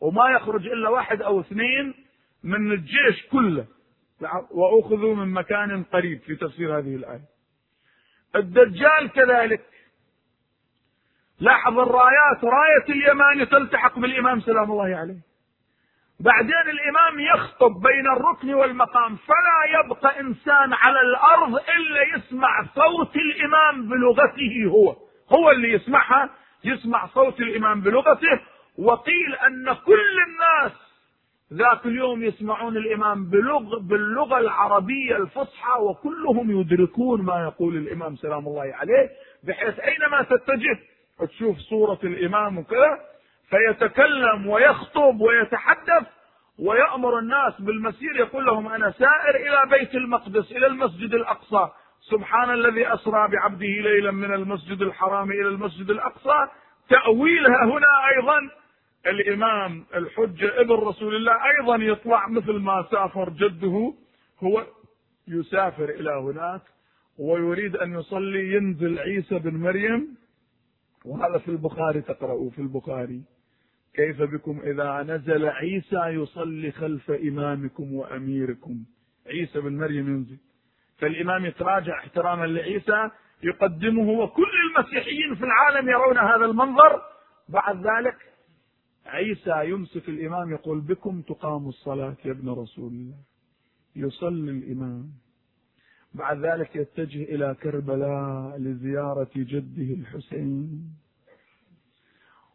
وما 0.00 0.30
يخرج 0.30 0.66
إلا 0.66 0.88
واحد 0.88 1.22
أو 1.22 1.40
اثنين 1.40 1.94
من 2.44 2.72
الجيش 2.72 3.26
كله. 3.32 3.66
وأخذوا 4.50 5.14
من 5.14 5.28
مكان 5.28 5.84
قريب 5.84 6.20
في 6.20 6.36
تفسير 6.36 6.78
هذه 6.78 6.96
الآية. 6.96 7.22
الدجال 8.36 9.10
كذلك. 9.14 9.64
لاحظ 11.40 11.78
الرايات 11.78 12.44
راية 12.44 12.88
اليماني 12.88 13.46
تلتحق 13.46 13.98
بالإمام 13.98 14.40
سلام 14.40 14.70
الله 14.70 14.96
عليه. 14.96 15.20
بعدين 16.20 16.70
الإمام 16.70 17.20
يخطب 17.20 17.72
بين 17.80 18.06
الركن 18.16 18.54
والمقام 18.54 19.16
فلا 19.16 19.80
يبقى 19.80 20.20
إنسان 20.20 20.72
على 20.72 21.00
الأرض 21.00 21.54
إلا 21.54 22.16
يسمع 22.16 22.66
صوت 22.74 23.16
الإمام 23.16 23.88
بلغته 23.88 24.64
هو. 24.70 24.96
هو 25.32 25.50
اللي 25.50 25.72
يسمعها 25.72 26.30
يسمع 26.64 27.06
صوت 27.06 27.40
الإمام 27.40 27.80
بلغته 27.80 28.40
وقيل 28.78 29.34
أن 29.46 29.72
كل 29.86 30.16
الناس 30.26 30.72
ذاك 31.52 31.86
اليوم 31.86 32.22
يسمعون 32.22 32.76
الإمام 32.76 33.30
بلغ 33.30 33.78
باللغة 33.78 34.38
العربية 34.38 35.16
الفصحى 35.16 35.80
وكلهم 35.80 36.60
يدركون 36.60 37.22
ما 37.22 37.42
يقول 37.42 37.76
الإمام 37.76 38.16
سلام 38.16 38.46
الله 38.46 38.74
عليه 38.74 39.10
بحيث 39.44 39.78
أينما 39.78 40.22
تتجه 40.22 40.78
تشوف 41.28 41.58
صورة 41.58 41.98
الإمام 42.04 42.58
وكذا 42.58 43.00
فيتكلم 43.50 44.46
ويخطب 44.46 45.20
ويتحدث 45.20 46.06
ويأمر 46.58 47.18
الناس 47.18 47.60
بالمسير 47.60 48.16
يقول 48.16 48.46
لهم 48.46 48.68
أنا 48.68 48.90
سائر 48.90 49.36
إلى 49.36 49.70
بيت 49.78 49.94
المقدس 49.94 50.52
إلى 50.52 50.66
المسجد 50.66 51.14
الأقصى. 51.14 51.68
سبحان 52.10 52.50
الذي 52.50 52.94
أسرى 52.94 53.28
بعبده 53.28 53.66
ليلا 53.66 54.10
من 54.10 54.34
المسجد 54.34 54.82
الحرام 54.82 55.30
إلى 55.30 55.48
المسجد 55.48 55.90
الأقصى. 55.90 56.46
تأويلها 56.90 57.64
هنا 57.64 57.86
أيضا 58.16 58.40
الإمام 59.10 59.84
الحجة 59.94 60.60
ابن 60.60 60.74
رسول 60.74 61.16
الله 61.16 61.32
أيضا 61.32 61.76
يطلع 61.84 62.28
مثل 62.28 62.52
ما 62.52 62.86
سافر 62.90 63.30
جده 63.30 63.94
هو 64.38 64.66
يسافر 65.28 65.88
إلى 65.88 66.10
هناك 66.10 66.62
ويريد 67.18 67.76
أن 67.76 67.98
يصلي 67.98 68.52
ينزل 68.54 68.98
عيسى 68.98 69.38
بن 69.38 69.56
مريم. 69.56 70.16
وهذا 71.04 71.38
في 71.38 71.48
البخاري 71.48 72.00
تقرأوا 72.00 72.50
في 72.50 72.58
البخاري. 72.58 73.22
كيف 73.94 74.22
بكم 74.22 74.60
إذا 74.64 75.02
نزل 75.02 75.46
عيسى 75.46 76.00
يصلي 76.06 76.70
خلف 76.70 77.10
إمامكم 77.10 77.94
وأميركم؟ 77.94 78.76
عيسى 79.26 79.60
بن 79.60 79.78
مريم 79.78 80.08
ينزل. 80.08 80.38
فالإمام 80.98 81.46
يتراجع 81.46 81.98
احتراما 81.98 82.46
لعيسى 82.46 83.10
يقدمه 83.42 84.10
وكل 84.10 84.50
المسيحيين 84.68 85.34
في 85.34 85.44
العالم 85.44 85.88
يرون 85.88 86.18
هذا 86.18 86.44
المنظر. 86.44 87.02
بعد 87.48 87.76
ذلك 87.76 88.16
عيسى 89.08 89.70
يمسك 89.70 90.08
الإمام 90.08 90.50
يقول 90.50 90.80
بكم 90.80 91.22
تقام 91.22 91.68
الصلاة 91.68 92.16
يا 92.24 92.32
ابن 92.32 92.48
رسول 92.48 92.92
الله. 92.92 93.16
يصلي 93.96 94.50
الإمام. 94.50 95.08
بعد 96.14 96.44
ذلك 96.44 96.76
يتجه 96.76 97.22
إلى 97.22 97.56
كربلاء 97.62 98.58
لزيارة 98.58 99.30
جده 99.36 99.94
الحسين. 99.94 100.82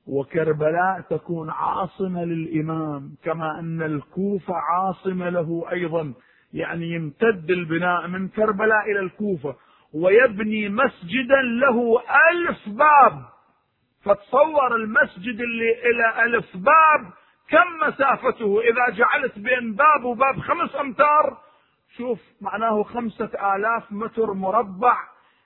وكربلاء 0.08 1.01
تكون 1.10 1.49
عاصمة 1.49 2.24
للإمام 2.26 3.16
كما 3.24 3.60
أن 3.60 3.82
الكوفة 3.82 4.54
عاصمة 4.54 5.30
له 5.30 5.72
أيضا. 5.72 6.14
يعني 6.54 6.91
يمتد 6.91 7.51
البناء 7.51 8.08
من 8.08 8.28
كربلاء 8.28 8.91
إلى 8.91 8.99
الكوفة 8.99 9.56
ويبني 9.93 10.70
مسجدا 10.70 11.41
له 11.62 11.99
ألف 12.32 12.70
باب. 12.70 13.33
فتصور 14.06 14.76
المسجد 14.76 15.39
اللي 15.41 15.72
إلى 15.89 16.26
ألف 16.26 16.45
باب 16.58 17.14
كم 17.49 17.88
مسافته؟ 17.88 18.62
إذا 18.62 18.95
جعلت 18.97 19.39
بين 19.39 19.76
باب 19.76 20.04
وباب 20.04 20.39
خمس 20.39 20.76
أمتار 20.76 21.38
شوف 21.97 22.20
معناه 22.41 22.84
خمسة 22.84 23.56
آلاف 23.56 23.91
متر 23.91 24.34
مربع 24.34 24.97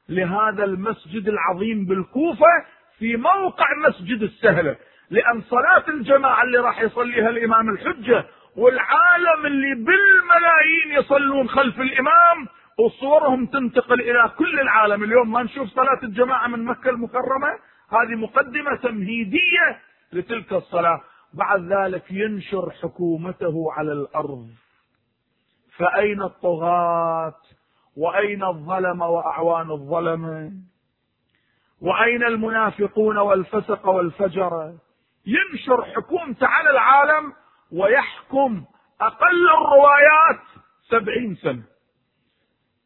لهذا 0.09 0.63
المسجد 0.63 1.27
العظيم 1.27 1.85
بالكوفة 1.85 2.65
في 2.99 3.15
موقع 3.17 3.65
مسجد 3.87 4.21
السهلة 4.21 4.75
لأن 5.09 5.41
صلاة 5.41 5.83
الجماعة 5.87 6.43
اللي 6.43 6.57
راح 6.57 6.81
يصليها 6.81 7.29
الإمام 7.29 7.69
الحجة 7.69 8.25
والعالم 8.55 9.45
اللي 9.45 9.75
بالملايين 9.75 10.91
يصلون 11.03 11.49
خلف 11.49 11.81
الإمام 11.81 12.47
وصورهم 12.79 13.45
تنتقل 13.45 14.01
إلى 14.01 14.31
كل 14.37 14.59
العالم. 14.59 15.03
اليوم 15.03 15.31
ما 15.31 15.43
نشوف 15.43 15.67
صلاة 15.69 15.99
الجماعة 16.03 16.47
من 16.47 16.65
مكة 16.65 16.89
المكرمة 16.89 17.47
هذه 17.89 18.15
مقدمة 18.15 18.75
تمهيدية 18.75 19.79
لتلك 20.13 20.53
الصلاة. 20.53 21.01
بعد 21.33 21.73
ذلك 21.73 22.11
ينشر 22.11 22.71
حكومته 22.71 23.73
على 23.73 23.91
الأرض. 23.93 24.49
فأين 25.77 26.21
الطغاة؟ 26.21 27.35
وأين 27.97 28.43
الظلمة 28.43 29.07
وأعوان 29.07 29.71
الظلمة 29.71 30.51
وأين 31.81 32.23
المنافقون 32.23 33.17
والفسق 33.17 33.87
والفجر؟ 33.87 34.73
ينشر 35.25 35.85
حكومته 35.85 36.47
على 36.47 36.69
العالم 36.69 37.33
ويحكم 37.71 38.65
أقل 39.01 39.49
الروايات 39.49 40.45
سبعين 40.89 41.35
سنة. 41.35 41.63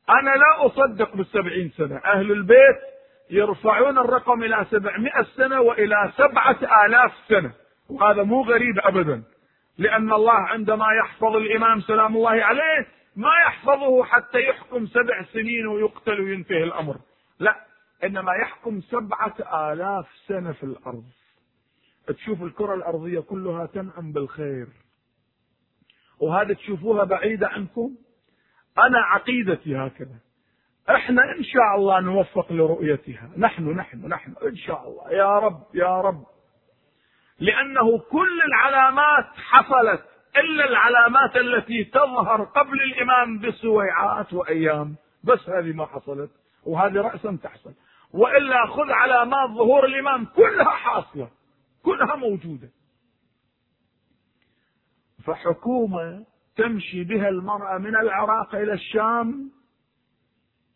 أنا 0.09 0.35
لا 0.35 0.65
أصدق 0.65 1.15
بالسبعين 1.15 1.69
سنة. 1.69 1.97
أهل 1.97 2.31
البيت 2.31 2.90
يرفعون 3.31 3.97
الرقم 3.97 4.43
إلى 4.43 4.65
سبعمائة 4.71 5.23
سنة 5.23 5.61
وإلى 5.61 6.11
سبعة 6.17 6.85
آلاف 6.85 7.11
سنة. 7.27 7.53
وهذا 7.89 8.23
مو 8.23 8.41
غريب 8.41 8.79
أبدا. 8.79 9.23
لأن 9.77 10.13
الله 10.13 10.33
عندما 10.33 10.85
يحفظ 11.03 11.35
الإمام 11.35 11.81
سلام 11.81 12.15
الله 12.15 12.43
عليه 12.43 12.87
ما 13.15 13.29
يحفظه 13.45 14.03
حتى 14.03 14.39
يحكم 14.39 14.85
سبع 14.85 15.23
سنين 15.23 15.67
ويقتل 15.67 16.21
وينتهي 16.21 16.63
الأمر. 16.63 16.97
لا 17.39 17.55
إنما 18.03 18.33
يحكم 18.33 18.81
سبعة 18.81 19.35
آلاف 19.71 20.05
سنة 20.27 20.51
في 20.51 20.63
الأرض. 20.63 21.03
تشوف 22.07 22.43
الكرة 22.43 22.73
الأرضية 22.73 23.19
كلها 23.19 23.65
تنعم 23.65 24.11
بالخير. 24.11 24.67
وهذا 26.19 26.53
تشوفوها 26.53 27.03
بعيدة 27.03 27.47
عنكم. 27.47 27.95
أنا 28.77 28.99
عقيدتي 28.99 29.75
هكذا. 29.75 30.19
إحنا 30.95 31.21
ان 31.37 31.43
شاء 31.43 31.75
الله 31.75 31.99
نوفق 31.99 32.51
لرؤيتها. 32.51 33.29
نحن 33.37 33.69
نحن 33.69 34.07
نحن. 34.07 34.33
ان 34.43 34.55
شاء 34.55 34.87
الله. 34.89 35.11
يا 35.11 35.39
رب 35.39 35.63
يا 35.73 36.01
رب. 36.01 36.23
لأنه 37.39 37.99
كل 37.99 38.41
العلامات 38.45 39.25
حصلت 39.35 40.01
إلا 40.37 40.69
العلامات 40.69 41.37
التي 41.37 41.83
تظهر 41.83 42.43
قبل 42.43 42.81
الإمام 42.81 43.39
بسويعات 43.39 44.33
وأيام. 44.33 44.95
بس 45.23 45.49
هذه 45.49 45.73
ما 45.73 45.85
حصلت 45.85 46.31
وهذه 46.65 47.01
راسا 47.01 47.37
تحصل. 47.43 47.73
وإلا 48.13 48.65
خذ 48.65 48.91
علامات 48.91 49.49
ظهور 49.49 49.85
الإمام 49.85 50.25
كلها 50.25 50.69
حاصلة 50.69 51.29
كلها 51.83 52.15
موجودة. 52.15 52.69
فحكومة 55.25 56.25
تمشي 56.55 57.03
بها 57.03 57.29
المرأة 57.29 57.77
من 57.77 57.95
العراق 57.95 58.55
إلى 58.55 58.73
الشام 58.73 59.51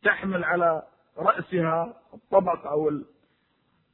تحمل 0.05 0.43
على 0.43 0.83
رأسها 1.17 2.01
الطبق 2.13 2.67
أو 2.67 2.91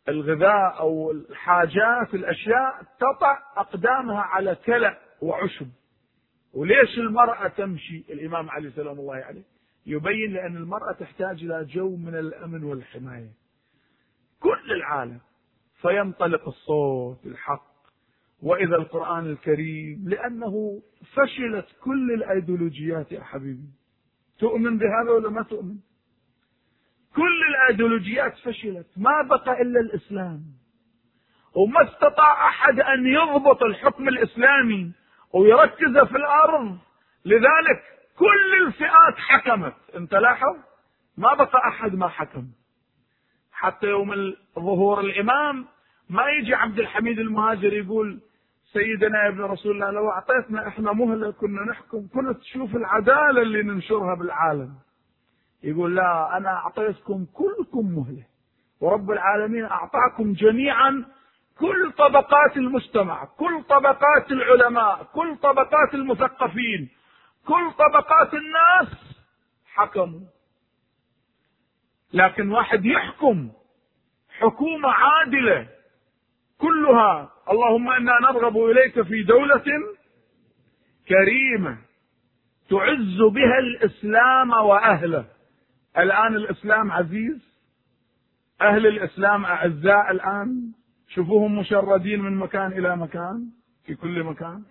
الغذاء 0.10 0.80
أو 0.80 1.11
الحاجات 1.11 2.14
الأشياء 2.14 2.81
تضع 2.99 3.38
أقدامها 3.57 4.22
على 4.22 4.56
كلأ 4.56 4.99
وعشب. 5.22 5.68
وليش 6.53 6.98
المرأة 6.98 7.48
تمشي؟ 7.48 8.03
الإمام 8.10 8.49
علي 8.49 8.72
سلام 8.72 8.99
الله 8.99 9.15
عليه 9.15 9.44
يبين 9.86 10.34
لأن 10.34 10.57
المرأة 10.57 10.94
تحتاج 10.99 11.44
إلى 11.44 11.65
جو 11.65 11.95
من 11.95 12.15
الأمن 12.15 12.64
والحماية. 12.64 13.31
كل 14.40 14.72
العالم 14.72 15.19
فينطلق 15.81 16.48
الصوت 16.48 17.26
الحق 17.26 17.72
وإذا 18.44 18.76
القرآن 18.76 19.26
الكريم 19.26 20.10
لأنه 20.10 20.81
فشلت 21.14 21.68
كل 21.84 22.14
الأيديولوجيات 22.14 23.11
يا 23.11 23.23
حبيبي. 23.23 23.69
تؤمن 24.40 24.77
بهذا 24.77 25.11
ولا 25.11 25.30
ما 25.30 25.44
تؤمن؟ 25.44 25.77
كل 27.16 27.42
الآيديولوجيات 27.50 28.38
فشلت 28.38 28.88
ما 28.98 29.22
بقى 29.22 29.62
إلا 29.62 29.80
الإسلام. 29.80 30.42
وما 31.56 31.84
استطاع 31.84 32.48
أحد 32.48 32.80
أن 32.80 33.06
يضبط 33.08 33.64
الحكم 33.64 34.08
الإسلامي 34.08 34.92
ويركزه 35.34 36.06
في 36.06 36.18
الأرض. 36.18 36.78
لذلك 37.26 37.84
كل 38.18 38.68
الفئات 38.68 39.16
حكمت. 39.18 39.74
أنت 39.96 40.14
لاحظ؟ 40.14 40.56
ما 41.18 41.34
بقى 41.34 41.68
أحد 41.68 41.96
ما 41.96 42.08
حكم. 42.08 42.48
حتى 43.52 43.88
يوم 43.88 44.34
ظهور 44.56 45.00
الإمام 45.00 45.66
ما 46.10 46.24
يجي 46.30 46.54
عبد 46.56 46.80
الحميد 46.80 47.20
المهاجر 47.20 47.74
يقول 47.74 48.20
سيدنا 48.74 49.24
يا 49.24 49.28
ابن 49.30 49.42
رسول 49.42 49.72
الله 49.72 49.92
لو 49.92 50.10
أعطيتنا 50.12 50.68
إحنا 50.68 50.94
مهلة 50.94 51.32
كنا 51.32 51.62
نحكم 51.72 52.08
كنت 52.14 52.38
تشوف 52.40 52.76
العدالة 52.76 53.42
اللي 53.42 53.64
ننشرها 53.64 54.16
بالعالم. 54.16 54.74
يقول 55.64 55.96
لا 55.96 56.38
أنا 56.38 56.50
أعطيتكم 56.50 57.26
كلكم 57.34 57.96
مهلة. 57.96 58.24
ورب 58.82 59.12
العالمين 59.12 59.64
أعطاكم 59.66 60.34
جميعا 60.34 61.06
كل 61.60 61.92
طبقات 61.98 62.58
المجتمع 62.58 63.26
كل 63.26 63.64
طبقات 63.70 64.32
العلماء 64.32 65.04
كل 65.04 65.38
طبقات 65.38 65.94
المثقفين 65.94 66.90
كل 67.48 67.72
طبقات 67.72 68.34
الناس 68.34 68.98
حكموا. 69.74 70.28
لكن 72.14 72.52
واحد 72.52 72.86
يحكم 72.86 73.52
حكومة 74.40 74.90
عادلة 74.90 75.68
كلها 76.58 77.32
اللهم 77.52 77.90
إنا 77.90 78.20
نرغب 78.22 78.58
إليك 78.58 79.02
في 79.02 79.24
دولة 79.24 79.64
كريمة 81.08 81.78
تعز 82.70 83.18
بها 83.34 83.60
الإسلام 83.60 84.52
وأهله. 84.52 85.26
الآن 85.97 86.35
الإسلام 86.35 86.91
عزيز؟ 86.91 87.51
أهل 88.61 88.88
الإسلام 88.88 89.45
أعزاء 89.45 90.11
الآن؟ 90.11 90.72
شوفوهم 91.07 91.59
مشردين 91.59 92.22
من 92.22 92.38
مكان 92.38 92.72
إلى 92.72 92.95
مكان 92.95 93.45
في 93.85 93.95
كل 93.95 94.23
مكان. 94.23 94.63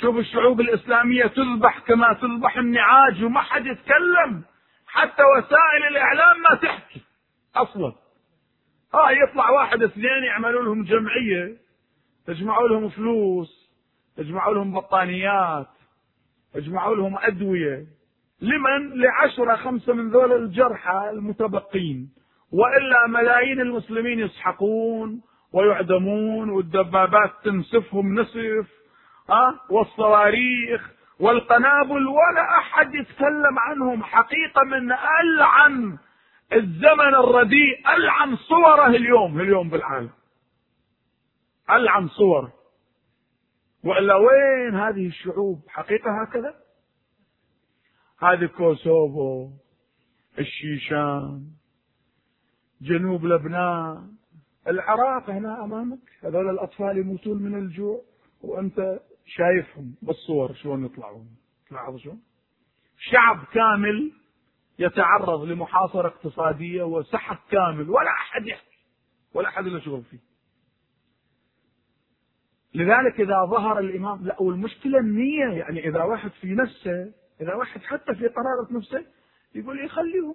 شوف 0.00 0.16
الشعوب 0.16 0.60
الإسلامية 0.60 1.26
تذبح 1.26 1.78
كما 1.78 2.12
تذبح 2.12 2.56
النعاج 2.56 3.24
وما 3.24 3.40
حد 3.40 3.66
يتكلم. 3.66 4.42
حتى 4.86 5.22
وسائل 5.22 5.86
الإعلام 5.90 6.42
ما 6.42 6.56
تحكي. 6.56 7.00
أصلا. 7.56 7.92
ها 8.94 9.10
يطلع 9.10 9.50
واحد 9.50 9.82
اثنين 9.82 10.24
يعملوا 10.26 10.62
لهم 10.62 10.84
جمعية 10.84 11.56
يجمعوا 12.28 12.68
لهم 12.68 12.88
فلوس 12.88 13.70
يجمعوا 14.18 14.54
لهم 14.54 14.72
بطانيات 14.72 15.68
يجمعوا 16.54 16.96
لهم 16.96 17.18
أدوية. 17.18 17.86
لمن؟ 18.42 19.00
لعشرة 19.00 19.56
خمسة 19.56 19.92
من 19.92 20.10
ذول 20.10 20.32
الجرحى 20.32 21.10
المتبقين. 21.10 22.10
وإلا 22.52 23.06
ملايين 23.06 23.60
المسلمين 23.60 24.18
يسحقون 24.18 25.22
ويعدمون 25.52 26.50
والدبابات 26.50 27.30
تنسفهم 27.44 28.20
نسف 28.20 28.68
ها؟ 29.30 29.60
والصواريخ 29.70 30.90
والقنابل 31.20 32.06
ولا 32.06 32.58
أحد 32.58 32.94
يتكلم 32.94 33.58
عنهم. 33.58 34.02
حقيقة 34.02 34.64
من 34.64 34.92
ألعن 34.92 35.98
الزمن 36.52 37.14
الرديء 37.14 37.88
ألعن 37.94 38.36
صوره 38.36 38.86
اليوم 38.86 39.40
اليوم 39.40 39.68
بالعالم. 39.70 40.10
ألعن 41.70 42.08
صور. 42.08 42.50
وإلا 43.84 44.14
وين 44.14 44.74
هذه 44.74 45.06
الشعوب؟ 45.06 45.62
حقيقة 45.68 46.22
هكذا؟ 46.22 46.54
هذه 48.22 48.46
كوسوفو 48.46 49.50
الشيشان 50.38 51.46
جنوب 52.80 53.24
لبنان. 53.24 54.12
العراق 54.66 55.30
هنا 55.30 55.64
أمامك 55.64 55.98
هذول 56.24 56.50
الأطفال 56.50 56.98
يموتون 56.98 57.42
من 57.42 57.58
الجوع 57.58 58.02
وأنت 58.42 59.00
شايفهم 59.26 59.94
بالصور 60.02 60.54
شلون 60.54 60.84
يطلعون. 60.84 61.28
تلاحظ 61.68 61.96
شلون؟ 61.96 62.22
شعب 62.98 63.44
كامل 63.44 64.12
يتعرض 64.78 65.42
لمحاصرة 65.42 66.08
اقتصادية 66.08 66.82
وسحق 66.82 67.48
كامل 67.50 67.90
ولا 67.90 68.10
أحد 68.10 68.46
يحكي 68.46 68.78
ولا 69.34 69.48
أحد 69.48 69.64
له 69.64 69.80
شغل 69.80 70.02
فيه. 70.02 70.18
لذلك 72.74 73.20
إذا 73.20 73.44
ظهر 73.44 73.78
الإمام 73.78 74.24
لا 74.24 74.42
والمشكلة 74.42 74.98
النية 74.98 75.46
يعني 75.46 75.88
إذا 75.88 76.02
واحد 76.02 76.30
في 76.30 76.54
نفسه 76.54 77.19
إذا 77.40 77.54
واحد 77.54 77.82
حتى 77.82 78.14
في 78.14 78.26
قرارة 78.26 78.68
نفسه 78.70 79.06
يقول 79.54 79.76
لي 79.76 79.88
خليهم. 79.88 80.34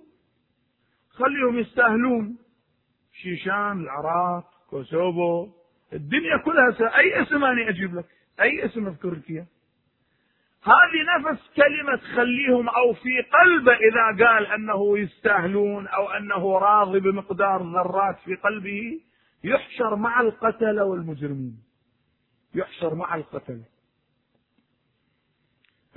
خليهم 1.10 1.58
يستاهلون. 1.58 2.38
شيشان 3.14 3.80
العراق 3.82 4.52
كوسوفو 4.70 5.50
الدنيا 5.94 6.38
كلها 6.38 6.98
أي 6.98 7.22
اسم 7.22 7.44
أنا 7.44 7.70
أجيب 7.70 7.96
لك؟ 7.96 8.06
أي 8.42 8.66
اسم 8.66 8.88
أذكر 8.88 9.12
لك 9.12 9.46
هذه 10.66 11.30
نفس 11.32 11.42
كلمة 11.56 11.98
خليهم 11.98 12.70
أو 12.70 12.94
في 12.94 13.22
قلبه 13.22 13.74
إذا 13.74 14.26
قال 14.26 14.46
أنه 14.46 15.00
يستاهلون 15.00 15.88
أو 15.88 16.10
أنه 16.10 16.58
راضي 16.58 17.00
بمقدار 17.00 17.64
ذرات 17.64 18.20
في 18.20 18.36
قلبه 18.36 19.02
يحشر 19.44 19.96
مع 19.96 20.22
القتلة 20.22 20.86
والمجرمين. 20.86 21.58
يحشر 22.56 22.96
مع 22.96 23.16
القتلة. 23.16 23.64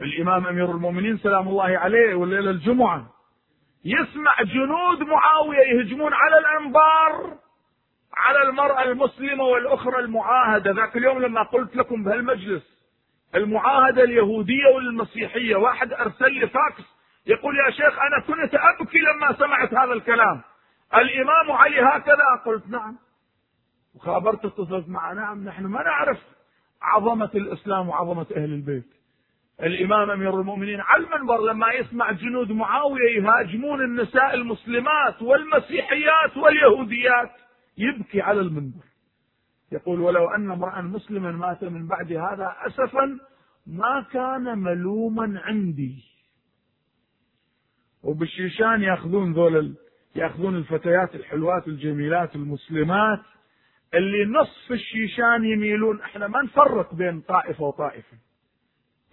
الإمام 0.03 0.47
أمير 0.47 0.71
المؤمنين 0.71 1.19
سلام 1.19 1.49
الله 1.49 1.79
عليه 1.79 2.15
والليلة 2.15 2.51
الجمعة. 2.51 3.07
يسمع 3.85 4.43
جنود 4.43 5.03
معاوية 5.03 5.59
يهجمون 5.59 6.13
على 6.15 6.39
الأنبار 6.39 7.39
على 8.15 8.43
المرأة 8.43 8.83
المسلمة 8.83 9.45
والأخرى 9.45 9.99
المعاهدة. 9.99 10.71
ذاك 10.71 10.97
اليوم 10.97 11.19
لما 11.19 11.43
قلت 11.43 11.77
لكم 11.77 12.05
بهالمجلس 12.05 12.79
المعاهدة 13.35 14.05
اليهودية 14.05 14.67
والمسيحية 14.75 15.57
واحد 15.57 15.93
أرسل 15.93 16.33
لي 16.33 16.47
فاكس 16.49 16.85
يقول 17.27 17.55
يا 17.67 17.71
شيخ 17.71 17.99
أنا 17.99 18.21
كنت 18.27 18.55
أبكي 18.55 18.99
لما 18.99 19.33
سمعت 19.33 19.75
هذا 19.75 19.93
الكلام. 19.93 20.41
الإمام 20.95 21.53
علي 21.53 21.81
هكذا 21.81 22.43
قلت 22.47 22.69
نعم. 22.69 22.99
وخابرت 23.95 24.45
اتصلت 24.45 24.89
معه 24.89 25.15
نعم 25.15 25.45
نحن 25.45 25.67
ما 25.67 25.83
نعرف 25.83 26.19
عظمة 26.83 27.31
الإسلام 27.35 27.89
وعظمة 27.89 28.27
أهل 28.37 28.53
البيت. 28.53 28.98
الإمام 29.63 30.11
أمير 30.11 30.41
المؤمنين 30.41 30.81
على 30.81 31.05
المنبر 31.05 31.53
لما 31.53 31.73
يسمع 31.73 32.13
جنود 32.13 32.53
معاوية 32.53 33.19
يهاجمون 33.19 33.85
النساء 33.85 34.35
المسلمات 34.35 35.23
والمسيحيات 35.23 36.37
واليهوديات 36.37 37.31
يبكي 37.79 38.21
على 38.21 38.41
المنبر. 38.41 38.85
يقول 39.73 40.01
ولو 40.01 40.29
أن 40.29 40.51
امرأ 40.51 40.81
مسلما 40.81 41.33
مات 41.33 41.65
من 41.65 41.87
بعد 41.87 42.13
هذا 42.13 42.57
أسفا 42.67 43.19
ما 43.67 44.07
كان 44.13 44.59
ملوما 44.59 45.41
عندي. 45.45 46.05
وبالشيشان 48.03 48.83
يأخذون 48.83 49.33
ذول 49.33 49.77
يأخذون 50.17 50.57
الفتيات 50.57 51.15
الحلوات 51.15 51.69
الجميلات 51.69 52.37
المسلمات 52.37 53.21
اللي 53.95 54.25
نصف 54.25 54.73
الشيشان 54.73 55.45
يميلون. 55.45 56.01
إحنا 56.01 56.29
ما 56.29 56.43
نفرق 56.43 56.95
بين 56.95 57.21
طائفة 57.21 57.65
وطائفة. 57.65 58.28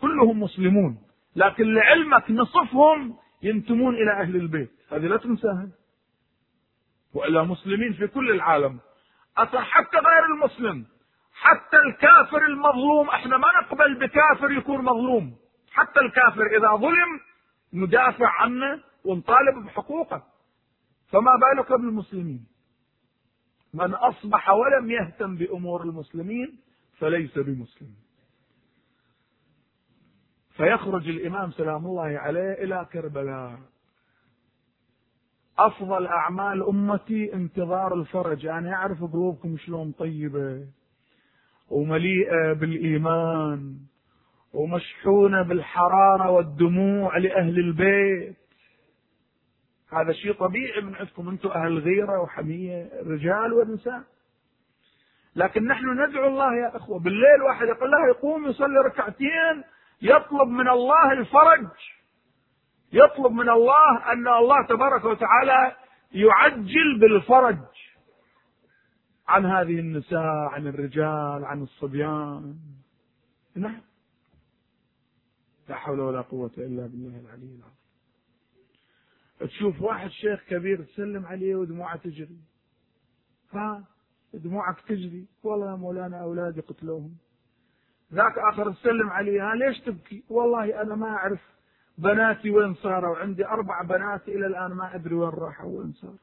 كلهم 0.05 0.39
مسلمون 0.39 0.97
لكن 1.35 1.73
لعلمك 1.73 2.31
نصفهم 2.31 3.15
ينتمون 3.41 3.95
إلى 3.95 4.11
أهل 4.11 4.35
البيت. 4.35 4.71
هذه 4.91 5.07
لا 5.07 5.17
تنساها. 5.17 5.69
وإلا 7.13 7.43
مسلمين 7.43 7.93
في 7.93 8.07
كل 8.07 8.31
العالم. 8.31 8.79
أصلا 9.37 9.61
حتى 9.61 9.97
غير 9.97 10.25
المسلم 10.33 10.85
حتى 11.33 11.77
الكافر 11.77 12.45
المظلوم 12.45 13.09
إحنا 13.09 13.37
ما 13.37 13.47
نقبل 13.61 13.95
بكافر 13.95 14.51
يكون 14.51 14.85
مظلوم. 14.85 15.35
حتى 15.71 15.99
الكافر 15.99 16.45
إذا 16.57 16.75
ظلم 16.75 17.19
ندافع 17.73 18.27
عنه 18.41 18.79
ونطالب 19.05 19.65
بحقوقه. 19.65 20.23
فما 21.07 21.31
بالك 21.41 21.71
بالمسلمين 21.71 22.45
من 23.73 23.93
أصبح 23.93 24.49
ولم 24.49 24.91
يهتم 24.91 25.35
بأمور 25.35 25.83
المسلمين 25.83 26.59
فليس 26.99 27.37
بمسلم. 27.37 28.04
فيخرج 30.57 31.09
الإمام 31.09 31.51
سلام 31.51 31.85
الله 31.85 32.19
عليه 32.19 32.51
إلى 32.63 32.87
كربلاء. 32.93 33.59
أفضل 35.59 36.07
أعمال 36.07 36.63
أمتي 36.63 37.33
انتظار 37.33 37.93
الفرج. 37.93 38.45
أنا 38.45 38.55
يعني 38.55 38.73
أعرف 38.73 39.03
قلوبكم 39.03 39.57
شلون 39.57 39.91
طيبة 39.91 40.65
ومليئة 41.69 42.53
بالإيمان 42.53 43.77
ومشحونة 44.53 45.41
بالحرارة 45.41 46.31
والدموع 46.31 47.17
لأهل 47.17 47.59
البيت. 47.59 48.35
هذا 49.91 50.11
شيء 50.11 50.33
طبيعي 50.33 50.81
من 50.81 50.95
عندكم 50.95 51.29
أنتم 51.29 51.49
أهل 51.49 51.79
غيرة 51.79 52.21
وحمية 52.21 52.89
رجال 53.05 53.53
ونساء. 53.53 54.03
لكن 55.35 55.67
نحن 55.67 56.03
ندعو 56.03 56.27
الله 56.27 56.55
يا 56.55 56.75
أخوة. 56.75 56.99
بالليل 56.99 57.41
واحد 57.47 57.67
يقول 57.67 57.91
له 57.91 58.07
يقوم 58.07 58.47
يصلي 58.47 58.79
ركعتين 58.85 59.63
يطلب 60.05 60.47
من 60.47 60.69
الله 60.69 61.11
الفرج. 61.11 61.67
يطلب 62.93 63.31
من 63.31 63.49
الله 63.49 64.11
أن 64.11 64.27
الله 64.27 64.67
تبارك 64.69 65.05
وتعالى 65.05 65.75
يعجل 66.11 66.99
بالفرج. 66.99 67.57
عن 69.27 69.45
هذه 69.45 69.79
النساء 69.79 70.49
عن 70.53 70.67
الرجال 70.67 71.45
عن 71.45 71.61
الصبيان. 71.61 72.55
نعم. 73.55 73.81
لا 75.69 75.75
حول 75.75 75.99
ولا 75.99 76.21
قوة 76.21 76.51
إلا 76.57 76.87
بالله 76.87 77.19
العلي 77.19 77.55
العظيم. 77.55 77.75
تشوف 79.39 79.81
واحد 79.81 80.09
شيخ 80.09 80.43
كبير 80.49 80.83
تسلم 80.83 81.25
عليه 81.25 81.55
ودموعه 81.55 81.97
تجري. 81.97 82.39
ها؟ 83.53 83.83
دموعك 84.33 84.81
تجري. 84.81 85.25
والله 85.43 85.71
يا 85.71 85.75
مولانا 85.75 86.21
أولادي 86.21 86.61
قتلوهم. 86.61 87.17
ذاك 88.15 88.37
آخر 88.37 88.71
تسلم 88.71 89.09
عليه 89.09 89.51
ها 89.51 89.55
ليش 89.55 89.79
تبكي؟ 89.79 90.23
والله 90.29 90.81
أنا 90.81 90.95
ما 90.95 91.07
أعرف 91.07 91.39
بناتي 91.97 92.49
وين 92.49 92.73
صاروا. 92.73 93.17
وعندي 93.17 93.45
أربع 93.45 93.81
بنات 93.81 94.27
إلى 94.27 94.45
الآن 94.45 94.71
ما 94.71 94.95
أدري 94.95 95.15
وين 95.15 95.29
راحوا 95.29 95.79
وين 95.79 95.91
صاروا. 95.91 96.17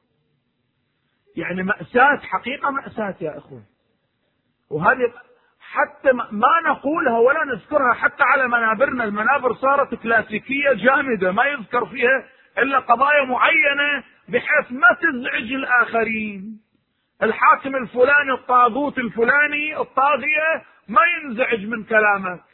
يعني 1.36 1.62
مأساة 1.62 2.16
حقيقة 2.16 2.70
مأساة 2.70 3.14
يا 3.20 3.38
إخوة 3.38 3.62
وهذه 4.70 5.12
حتى 5.60 6.12
ما 6.12 6.60
نقولها 6.66 7.18
ولا 7.18 7.44
نذكرها 7.44 7.92
حتى 7.92 8.22
على 8.22 8.48
منابرنا. 8.48 9.04
المنابر 9.04 9.54
صارت 9.54 9.94
كلاسيكية 9.94 10.72
جامدة 10.72 11.32
ما 11.32 11.44
يذكر 11.44 11.86
فيها 11.86 12.24
إلا 12.58 12.78
قضايا 12.78 13.24
معينة 13.24 14.04
بحيث 14.28 14.72
ما 14.72 14.88
تزعج 15.00 15.52
الآخرين. 15.52 16.60
الحاكم 17.22 17.76
الفلاني 17.76 18.32
الطاغوت 18.32 18.98
الفلاني 18.98 19.80
الطاغية 19.80 20.62
ما 20.88 21.00
ينزعج 21.04 21.66
من 21.66 21.84
كلامك. 21.84 22.44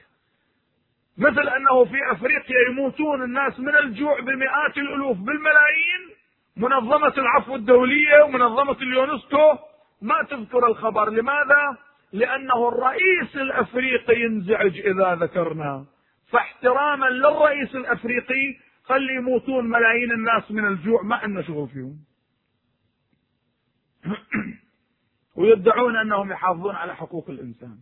مثل 1.19 1.49
أنه 1.49 1.85
في 1.85 2.13
أفريقيا 2.13 2.69
يموتون 2.71 3.23
الناس 3.23 3.61
من 3.61 3.77
الجوع 3.77 4.21
بمئات 4.21 4.77
الألوف 4.79 5.19
بالملايين. 5.19 6.11
منظمة 6.57 7.15
العفو 7.19 7.55
الدولية 7.55 8.23
ومنظمة 8.23 8.77
اليونسكو. 8.83 9.57
ما 10.03 10.23
تذكر 10.31 10.67
الخبر. 10.67 11.11
لماذا؟ 11.11 11.77
لأنه 12.13 12.69
الرئيس 12.69 13.37
الأفريقي 13.37 14.21
ينزعج 14.21 14.79
إذا 14.79 15.15
ذكرنا. 15.15 15.87
فاحتراما 16.31 17.07
للرئيس 17.07 17.77
الأفريقي 17.77 18.57
خلي 18.85 19.15
يموتون 19.15 19.69
ملايين 19.69 20.13
الناس 20.13 20.51
من 20.51 20.67
الجوع. 20.67 21.03
ما 21.03 21.17
عندنا 21.17 21.43
شغل 21.43 21.69
فيهم. 21.69 21.99
ويدعون 25.37 25.97
أنهم 25.97 26.33
يحافظون 26.33 26.75
على 26.75 26.97
حقوق 26.97 27.31
الإنسان. 27.31 27.79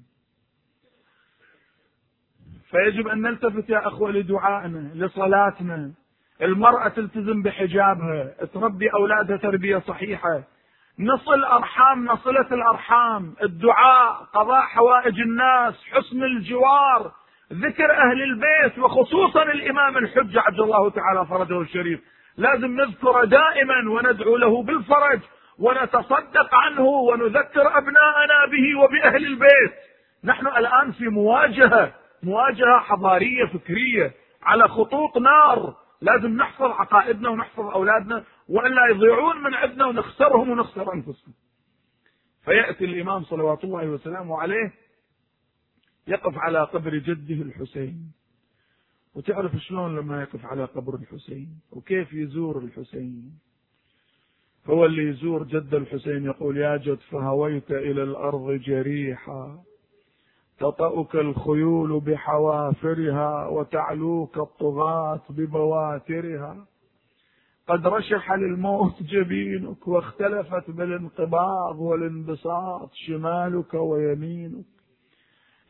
فيجب 2.70 3.09
أن 3.09 3.22
نلتفت 3.22 3.70
يا 3.70 3.86
أخوة 3.86 4.10
لدعائنا 4.10 4.90
لصلاتنا. 4.94 5.93
المرأة 6.43 6.88
تلتزم 6.88 7.43
بحجابها 7.43 8.44
تربي 8.55 8.93
أولادها 8.94 9.36
تربية 9.36 9.78
صحيحة. 9.78 10.43
نصل 10.98 11.44
أرحام 11.44 12.05
نصلة 12.05 12.47
الأرحام. 12.52 13.34
الدعاء 13.43 14.12
قضاء 14.34 14.60
حوائج 14.60 15.20
الناس 15.20 15.74
حسن 15.93 16.22
الجوار 16.22 17.12
ذكر 17.52 17.93
أهل 17.93 18.22
البيت 18.22 18.78
وخصوصا 18.78 19.43
الإمام 19.43 19.97
الحجة 19.97 20.40
عبد 20.40 20.60
الله 20.60 20.90
تعالى 20.90 21.26
فرجه 21.26 21.60
الشريف. 21.60 22.01
لازم 22.36 22.80
نذكره 22.80 23.24
دائما 23.24 23.90
وندعو 23.90 24.36
له 24.36 24.62
بالفرج 24.62 25.20
ونتصدق 25.59 26.55
عنه 26.55 26.82
ونذكر 26.86 27.78
أبناءنا 27.78 28.47
به 28.51 28.78
وبأهل 28.78 29.26
البيت. 29.26 29.72
نحن 30.24 30.47
الآن 30.47 30.93
في 30.93 31.09
مواجهة 31.09 31.93
مواجهة 32.22 32.78
حضارية 32.78 33.47
فكرية 33.47 34.14
على 34.43 34.68
خطوط 34.68 35.16
نار. 35.18 35.76
لازم 36.01 36.36
نحفظ 36.36 36.70
عقائدنا 36.70 37.28
ونحفظ 37.28 37.64
أولادنا 37.64 38.24
وإلا 38.48 38.86
يضيعون 38.90 39.43
من 39.43 39.55
عندنا 39.55 39.86
ونخسرهم 39.86 40.51
ونخسر 40.51 40.94
أنفسنا 40.94 41.34
فيأتي 42.44 42.84
الإمام 42.84 43.24
صلوات 43.24 43.64
الله 43.64 43.88
وسلامه 43.88 44.40
عليه 44.40 44.72
يقف 46.09 46.38
على 46.38 46.62
قبر 46.64 46.97
جده 46.97 47.43
الحسين. 47.43 48.12
وتعرف 49.14 49.56
شلون 49.56 49.97
لما 49.97 50.22
يقف 50.22 50.44
على 50.44 50.64
قبر 50.64 50.94
الحسين؟ 50.94 51.60
وكيف 51.72 52.12
يزور 52.12 52.59
الحسين؟ 52.59 53.38
هو 54.66 54.84
اللي 54.84 55.02
يزور 55.09 55.43
جد 55.43 55.74
الحسين 55.74 56.24
يقول 56.24 56.56
يا 56.56 56.76
جد 56.76 56.98
فهويت 57.10 57.70
إلى 57.70 58.02
الأرض 58.02 58.51
جريحا. 58.52 59.59
تطأك 60.58 61.14
الخيول 61.14 62.00
بحوافرها 62.00 63.46
وتعلوك 63.48 64.38
الطغاة 64.38 65.20
ببواترها. 65.30 66.56
قد 67.68 67.86
رشح 67.86 68.32
للموت 68.32 69.02
جبينك 69.02 69.88
واختلفت 69.88 70.70
بالانقباض 70.70 71.78
والانبساط 71.78 72.90
شمالك 72.94 73.74
ويمينك. 73.74 74.64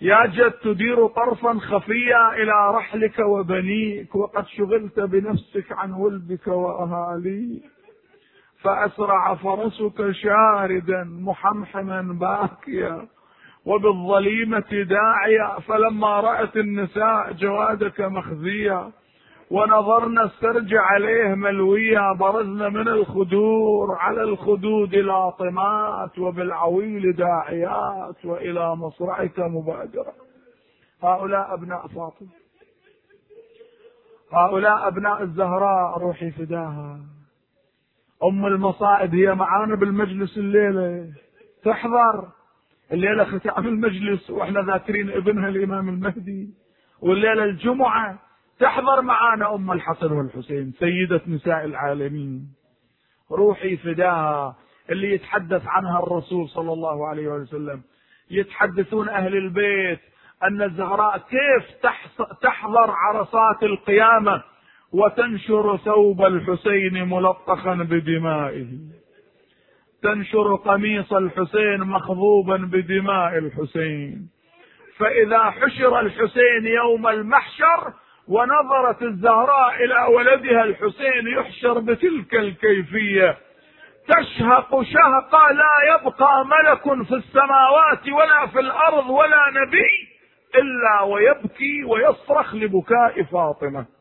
يا 0.01 0.27
جد 0.27 0.53
تدير 0.53 1.07
طرفا 1.07 1.59
خفيا 1.59 2.35
إلى 2.35 2.77
رحلك 2.77 3.19
وبنيك 3.19 4.15
وقد 4.15 4.47
شغلت 4.47 5.01
بنفسك 5.01 5.73
عن 5.73 5.93
ولدك 5.93 6.47
وأهاليك. 6.47 7.63
فأسرع 8.63 9.35
فرسك 9.35 10.11
شاردا 10.11 11.05
محمحما 11.05 12.03
باكيا. 12.03 13.09
وبالظليمة 13.67 14.85
داعية 14.89 15.59
فلما 15.59 16.21
رأت 16.21 16.57
النساء 16.57 17.33
جوادك 17.33 18.01
مخزيا 18.01 18.91
ونظرنا 19.51 20.23
السرج 20.25 20.75
عليه 20.75 21.35
ملويا 21.35 22.13
برزنا 22.13 22.69
من 22.69 22.89
الخدور 22.89 23.95
على 23.99 24.23
الخدود 24.23 24.95
لاطمات 24.95 26.19
وبالعويل 26.19 27.13
داعيات 27.13 28.25
وإلى 28.25 28.77
مصرعك 28.77 29.39
مبادرة. 29.39 30.13
هؤلاء 31.03 31.55
أبناء 31.55 31.87
فاطمة. 31.87 32.29
هؤلاء 34.33 34.89
أبناء 34.89 35.23
الزهراء 35.23 35.99
روحي 35.99 36.31
فداها. 36.31 37.01
أم 38.25 38.47
المصائب 38.47 39.15
هي 39.15 39.35
معانا 39.35 39.77
بالمجلس 39.77 40.39
الليلة. 40.39 41.13
تحضر. 41.65 42.29
الليلة 42.93 43.25
ختام 43.25 43.67
المجلس 43.67 44.31
وإحنا 44.31 44.61
ذاكرين 44.61 45.11
ابنها 45.11 45.49
الإمام 45.49 45.89
المهدي. 45.89 46.49
والليلة 47.03 47.45
الجمعة 47.45 48.19
تحضر 48.61 49.03
معانا 49.03 49.55
أم 49.55 49.73
الحسن 49.73 50.13
والحسين 50.13 50.73
سيدة 50.79 51.21
نساء 51.27 51.65
العالمين. 51.65 52.49
روحي 53.33 53.77
فداها 53.77 54.57
اللي 54.91 55.15
يتحدث 55.15 55.63
عنها 55.67 55.99
الرسول 55.99 56.49
صلى 56.49 56.73
الله 56.73 57.09
عليه 57.09 57.29
وسلم 57.29 57.83
يتحدثون 58.31 59.09
أهل 59.09 59.37
البيت 59.37 60.01
أن 60.43 60.63
الزهراء 60.63 61.19
كيف 61.19 61.93
تحضر 62.43 62.91
عرصات 62.91 63.63
القيامة 63.63 64.43
وتنشر 64.93 65.77
ثوب 65.77 66.23
الحسين 66.23 67.09
ملطخا 67.09 67.75
بدمائه. 67.75 68.67
تنشر 70.03 70.55
قميص 70.55 71.13
الحسين 71.13 71.81
مخضوبا 71.81 72.57
بدماء 72.57 73.39
الحسين. 73.39 74.31
فإذا 74.99 75.51
حشر 75.51 76.01
الحسين 76.01 76.67
يوم 76.67 77.07
المحشر 77.07 77.93
ونظرت 78.29 79.03
الزهراء 79.03 79.85
إلى 79.85 80.15
ولدها 80.15 80.65
الحسين 80.65 81.29
يحشر 81.39 81.79
بتلك 81.79 82.35
الكيفية. 82.35 83.39
تشهق 84.09 84.83
شهقا 84.83 85.53
لا 85.53 85.95
يبقى 85.95 86.47
ملك 86.47 87.07
في 87.07 87.15
السماوات 87.15 88.09
ولا 88.09 88.47
في 88.47 88.61
الأرض 88.61 89.11
ولا 89.11 89.45
نبي 89.51 90.09
إلا 90.55 91.03
ويبكي 91.03 91.85
ويصرخ 91.85 92.55
لبكاء 92.55 93.23
فاطمة. 93.23 93.96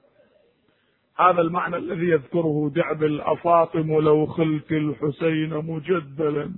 هذا 1.20 1.42
المعنى 1.42 1.76
الذي 1.76 2.10
يذكره 2.10 2.72
دعبل 2.76 3.22
أفاطم 3.22 4.00
لو 4.00 4.26
خلت 4.26 4.72
الحسين 4.72 5.54
مجدلا. 5.54 6.52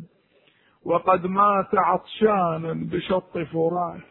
وقد 0.85 1.27
مات 1.27 1.75
عطشانا 1.75 2.73
بشط 2.73 3.37
فراته 3.37 4.01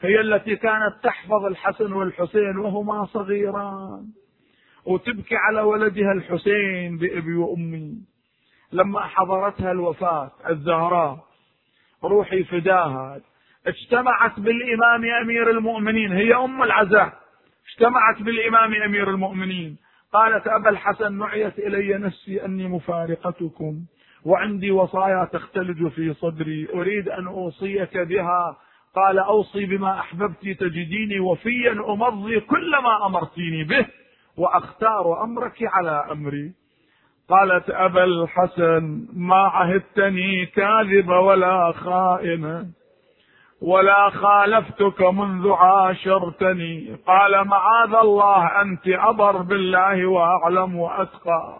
هي 0.00 0.20
التي 0.20 0.56
كانت 0.56 0.94
تحفظ 1.02 1.44
الحسن 1.44 1.92
والحسين 1.92 2.58
وهما 2.58 3.04
صغيران. 3.04 4.06
وتبكي 4.84 5.36
على 5.36 5.60
ولدها 5.60 6.12
الحسين 6.12 6.98
بأبي 6.98 7.34
وأمي. 7.34 7.94
لما 8.72 9.00
حضرتها 9.00 9.72
الوفاة 9.72 10.30
الزهراء 10.48 11.18
روحي 12.04 12.44
فداها. 12.44 13.20
اجتمعت 13.66 14.40
بالإمام 14.40 15.04
أمير 15.22 15.50
المؤمنين 15.50 16.12
هي 16.12 16.34
أم 16.34 16.62
العزاء. 16.62 17.25
اجتمعت 17.70 18.22
بالإمام 18.22 18.74
أمير 18.74 19.10
المؤمنين. 19.10 19.78
قالت 20.12 20.46
أبا 20.46 20.70
الحسن 20.70 21.18
نعيت 21.18 21.58
إلي 21.58 21.98
نفسي 21.98 22.44
أني 22.44 22.68
مفارقتكم 22.68 23.80
وعندي 24.24 24.70
وصايا 24.70 25.28
تختلج 25.32 25.88
في 25.88 26.14
صدري. 26.14 26.68
أريد 26.74 27.08
أن 27.08 27.26
أوصيك 27.26 27.96
بها. 27.96 28.56
قال 28.94 29.18
أوصي 29.18 29.66
بما 29.66 30.00
أحببت 30.00 30.42
تجديني 30.42 31.20
وفيا 31.20 31.72
أمضي 31.72 32.40
كل 32.40 32.70
ما 32.70 33.06
أمرتيني 33.06 33.64
به 33.64 33.86
وأختار 34.36 35.24
أمرك 35.24 35.58
على 35.62 36.06
أمري. 36.12 36.52
قالت 37.28 37.70
أبا 37.70 38.04
الحسن 38.04 39.06
ما 39.16 39.36
عهدتني 39.36 40.46
كاذب 40.46 41.08
ولا 41.08 41.72
خائنة 41.72 42.66
ولا 43.62 44.10
خالفتك 44.10 45.02
منذ 45.02 45.52
عاشرتني. 45.52 46.96
قال 47.06 47.48
معاذ 47.48 47.94
الله 47.94 48.62
أنت 48.62 48.88
أبر 48.88 49.36
بالله 49.42 50.06
وأعلم 50.06 50.76
وأتقى. 50.76 51.58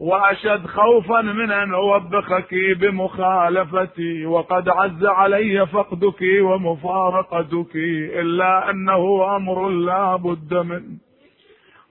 وأشد 0.00 0.66
خوفا 0.66 1.20
من 1.20 1.50
أن 1.52 1.74
أوبخك 1.74 2.54
بمخالفتي. 2.80 4.26
وقد 4.26 4.68
عز 4.68 5.04
علي 5.04 5.66
فقدك 5.66 6.22
ومفارقتك 6.40 7.76
إلا 8.20 8.70
أنه 8.70 9.36
أمر 9.36 9.68
لا 9.68 10.16
بد 10.16 10.54
منه 10.54 10.98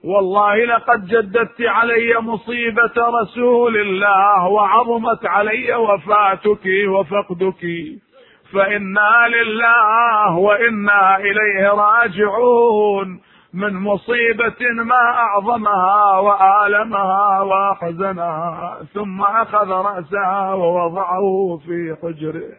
والله 0.04 0.64
لقد 0.64 1.06
جددت 1.06 1.60
علي 1.60 2.20
مصيبة 2.20 2.96
رسول 3.22 3.76
الله 3.76 4.48
وعظمت 4.48 5.26
علي 5.26 5.74
وفاتك 5.74 6.66
وفقدك. 6.88 7.64
فإنا 8.52 9.28
لله 9.28 10.36
وإنا 10.38 11.16
إليه 11.16 11.68
راجعون. 11.68 13.20
من 13.54 13.74
مصيبة 13.74 14.82
ما 14.84 14.94
أعظمها 14.94 16.18
وآلمها 16.18 17.40
وأحزنها 17.40 18.78
ثم 18.94 19.20
أخذ 19.22 19.70
رأسها 19.70 20.54
ووضعه 20.54 21.60
في 21.66 21.96
حجره 22.02 22.52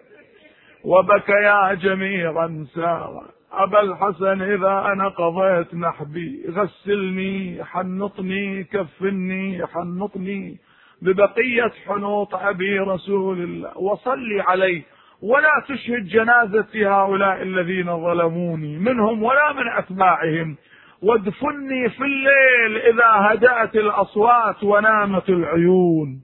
وبكيا 0.83 1.73
جميعا 1.73 2.65
سارا 2.75 3.23
أبا 3.53 3.81
الحسن 3.81 4.41
إذا 4.41 4.91
أنا 4.91 5.07
قضيت 5.07 5.75
نحبي 5.75 6.45
غسلني 6.49 7.63
حنطني 7.63 8.63
كفني 8.63 9.67
حنطني 9.67 10.57
ببقية 11.01 11.71
حنوط 11.87 12.35
أبي 12.35 12.79
رسول 12.79 13.37
الله. 13.43 13.77
وصلي 13.77 14.41
عليه 14.41 14.83
ولا 15.21 15.63
تشهد 15.67 16.05
جنازة 16.05 16.67
هؤلاء 16.75 17.41
الذين 17.41 17.85
ظلموني 17.85 18.77
منهم 18.77 19.23
ولا 19.23 19.53
من 19.53 19.67
أتباعهم. 19.67 20.57
وادفني 21.01 21.89
في 21.89 22.03
الليل 22.03 22.77
إذا 22.77 23.05
هدأت 23.05 23.75
الأصوات 23.75 24.63
ونامت 24.63 25.29
العيون. 25.29 26.21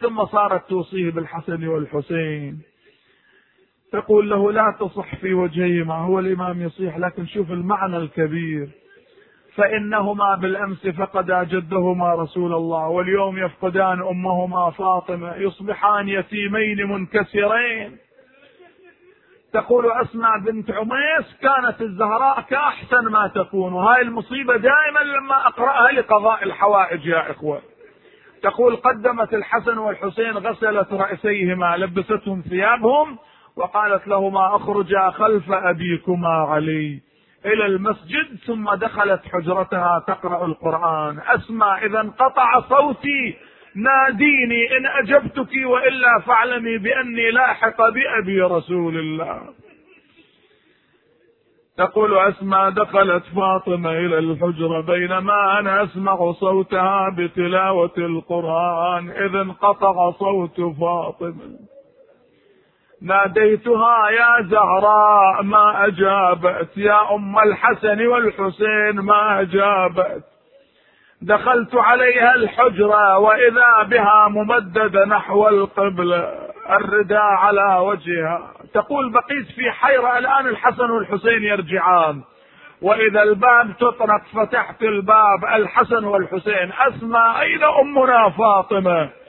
ثم 0.00 0.24
صارت 0.24 0.68
توصيه 0.68 1.10
بالحسن 1.10 1.66
والحسين. 1.66 2.62
تقول 3.92 4.30
له 4.30 4.52
لا 4.52 4.76
تصح 4.80 5.16
في 5.16 5.34
وجههما 5.34 5.94
هو 5.94 6.18
الإمام 6.18 6.62
يصيح 6.62 6.98
لكن 6.98 7.26
شوف 7.26 7.50
المعنى 7.50 7.96
الكبير. 7.96 8.68
فإنهما 9.56 10.34
بالأمس 10.40 10.86
فقدا 10.86 11.42
جدهما 11.42 12.14
رسول 12.14 12.52
الله 12.54 12.88
واليوم 12.88 13.38
يفقدان 13.38 14.02
أمهما 14.02 14.70
فاطمة 14.70 15.34
يصبحان 15.34 16.08
يتيمين 16.08 16.88
منكسرين. 16.88 17.98
تقول 19.52 19.90
أسماء 19.90 20.38
بنت 20.38 20.70
عميس 20.70 21.36
كانت 21.42 21.80
الزهراء 21.80 22.40
كأحسن 22.40 23.04
ما 23.10 23.30
تكون 23.34 23.72
وهاي 23.72 24.02
المصيبة 24.02 24.56
دائما 24.56 24.98
لما 24.98 25.46
أقرأها 25.46 25.92
لقضاء 25.92 26.44
الحوائج 26.44 27.06
يا 27.06 27.30
إخوة. 27.30 27.62
تقول 28.42 28.76
قدمت 28.76 29.34
الحسن 29.34 29.78
والحسين 29.78 30.32
غسلت 30.32 30.92
رأسيهما 30.92 31.76
لبستهم 31.76 32.40
ثيابهم 32.40 33.18
وقالت 33.56 34.08
لهما 34.08 34.56
اخرجا 34.56 35.10
خلف 35.10 35.52
أبيكما 35.52 36.28
علي. 36.28 37.11
إلى 37.46 37.66
المسجد 37.66 38.38
ثم 38.46 38.74
دخلت 38.74 39.20
حجرتها 39.32 40.04
تقرأ 40.06 40.46
القرآن. 40.46 41.20
أسمع 41.26 41.84
إذا 41.84 42.00
انقطع 42.00 42.60
صوتي. 42.60 43.36
ناديني 43.76 44.76
إن 44.78 44.86
أجبتك 44.86 45.50
وإلا 45.64 46.20
فاعلمي 46.26 46.78
بأني 46.78 47.30
لاحق 47.30 47.76
بأبي 47.76 48.42
رسول 48.42 48.98
الله. 48.98 49.40
تقول 51.76 52.18
اسماء 52.18 52.70
دخلت 52.70 53.24
فاطمة 53.24 53.90
إلى 53.90 54.18
الحجرة. 54.18 54.80
بينما 54.80 55.58
أنا 55.58 55.82
أسمع 55.82 56.32
صوتها 56.32 57.08
بتلاوة 57.18 57.94
القرآن. 57.98 59.10
اذ 59.10 59.36
انقطع 59.36 60.10
صوت 60.10 60.60
فاطمة. 60.80 61.71
ناديتها 63.06 64.10
يا 64.10 64.42
زهراء 64.42 65.42
ما 65.42 65.86
أجابت. 65.86 66.76
يا 66.76 67.14
أم 67.14 67.38
الحسن 67.38 68.06
والحسين 68.06 69.00
ما 69.00 69.40
أجابت. 69.40 70.22
دخلت 71.22 71.74
عليها 71.74 72.34
الحجرة 72.34 73.18
وإذا 73.18 73.82
بها 73.82 74.28
ممددة 74.28 75.04
نحو 75.04 75.48
القبلة 75.48 76.38
الرداء 76.70 77.20
على 77.20 77.76
وجهها. 77.76 78.52
تقول 78.74 79.12
بقيت 79.12 79.46
في 79.56 79.70
حيرة 79.70 80.18
الآن 80.18 80.46
الحسن 80.46 80.90
والحسين 80.90 81.42
يرجعان. 81.42 82.22
وإذا 82.82 83.22
الباب 83.22 83.76
تطرق 83.76 84.22
فتحت 84.34 84.82
الباب 84.82 85.44
الحسن 85.54 86.04
والحسين 86.04 86.72
أسمى. 86.88 87.40
أين 87.40 87.64
أمنا 87.64 88.30
فاطمة؟ 88.30 89.21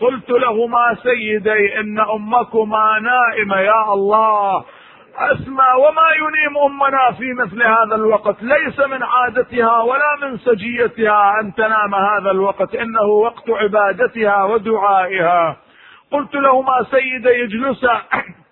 قلت 0.00 0.30
لهما 0.30 0.96
سيدي 1.02 1.80
إن 1.80 2.00
أمكما 2.00 2.98
نائمة 2.98 3.60
يا 3.60 3.92
الله. 3.92 4.64
اسمع 5.18 5.74
وما 5.74 6.08
ينيم 6.16 6.58
أمنا 6.58 7.12
في 7.12 7.32
مثل 7.32 7.62
هذا 7.62 7.94
الوقت. 7.94 8.42
ليس 8.42 8.80
من 8.80 9.02
عادتها 9.02 9.82
ولا 9.82 10.16
من 10.22 10.38
سجيتها 10.38 11.40
أن 11.40 11.54
تنام 11.54 11.94
هذا 11.94 12.30
الوقت. 12.30 12.74
إنه 12.74 13.02
وقت 13.02 13.50
عبادتها 13.50 14.44
ودعائها. 14.44 15.56
قلت 16.12 16.34
لهما 16.34 16.86
سيدي 16.90 17.44
اجلسا 17.44 18.02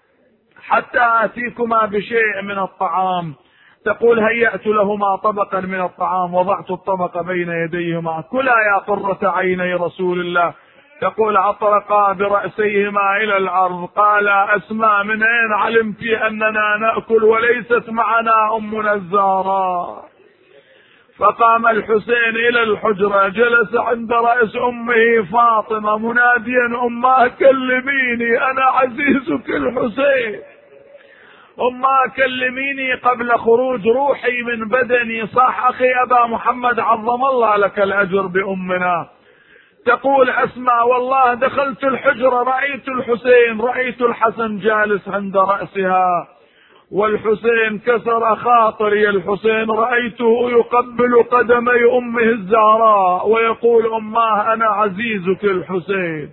حتى 0.69 1.01
آتيكما 1.01 1.87
بشيء 1.87 2.43
من 2.43 2.59
الطعام. 2.59 3.35
تقول 3.85 4.21
هيأت 4.21 4.67
لهما 4.67 5.17
طبقا 5.17 5.61
من 5.61 5.81
الطعام. 5.81 6.35
وضعت 6.35 6.71
الطبق 6.71 7.21
بين 7.21 7.49
يديهما. 7.49 8.25
كلا 8.31 8.55
يا 8.67 8.79
قرة 8.79 9.19
عيني 9.23 9.75
رسول 9.75 10.21
الله. 10.21 10.55
تقول 11.01 11.37
اطرقا 11.37 12.13
برأسيهما 12.13 13.17
إلى 13.17 13.37
الأرض. 13.37 13.85
قال 13.97 14.29
أسماء 14.29 15.05
من 15.05 15.23
أين 15.23 15.53
علمت 15.53 16.03
أننا 16.03 16.77
نأكل 16.81 17.25
وليست 17.25 17.91
معنا 17.91 18.57
امنا 18.57 18.95
الزهراء 18.95 20.05
فقام 21.19 21.67
الحسين 21.67 22.37
إلى 22.49 22.63
الحجرة 22.63 23.29
جلس 23.29 23.75
عند 23.75 24.13
رأس 24.13 24.57
أمه 24.57 25.25
فاطمة 25.33 25.99
مناديا 25.99 26.67
اماه 26.87 27.29
كلميني 27.29 28.51
أنا 28.51 28.65
عزيزك 28.65 29.49
الحسين. 29.49 30.41
اماه 31.61 32.07
كلميني 32.17 32.95
قبل 32.95 33.39
خروج 33.39 33.87
روحي 33.87 34.43
من 34.43 34.69
بدني. 34.69 35.27
صح 35.27 35.65
أخي 35.67 35.93
أبا 36.03 36.27
محمد 36.27 36.81
عظم 36.81 37.25
الله 37.25 37.57
لك 37.57 37.79
الأجر 37.79 38.27
بأمنا. 38.27 39.16
تقول 39.87 40.31
اسماء 40.31 40.89
والله 40.89 41.35
دخلت 41.35 41.85
الحجرة 41.85 42.43
رأيت 42.43 42.89
الحسين 42.89 43.61
رأيت 43.61 44.03
الحسن 44.03 44.59
جالس 44.59 45.09
عند 45.09 45.37
رأسها 45.37 46.29
والحسين 46.93 47.79
كسر 47.87 48.37
خاطري 48.37 49.09
الحسين 49.09 49.71
رأيته 49.71 50.51
يقبل 50.51 51.23
قدمي 51.23 51.99
أمه 51.99 52.23
الزهراء 52.23 53.29
ويقول 53.29 53.95
أماه 53.95 54.53
أنا 54.53 54.67
عزيزك 54.67 55.45
الحسين. 55.45 56.31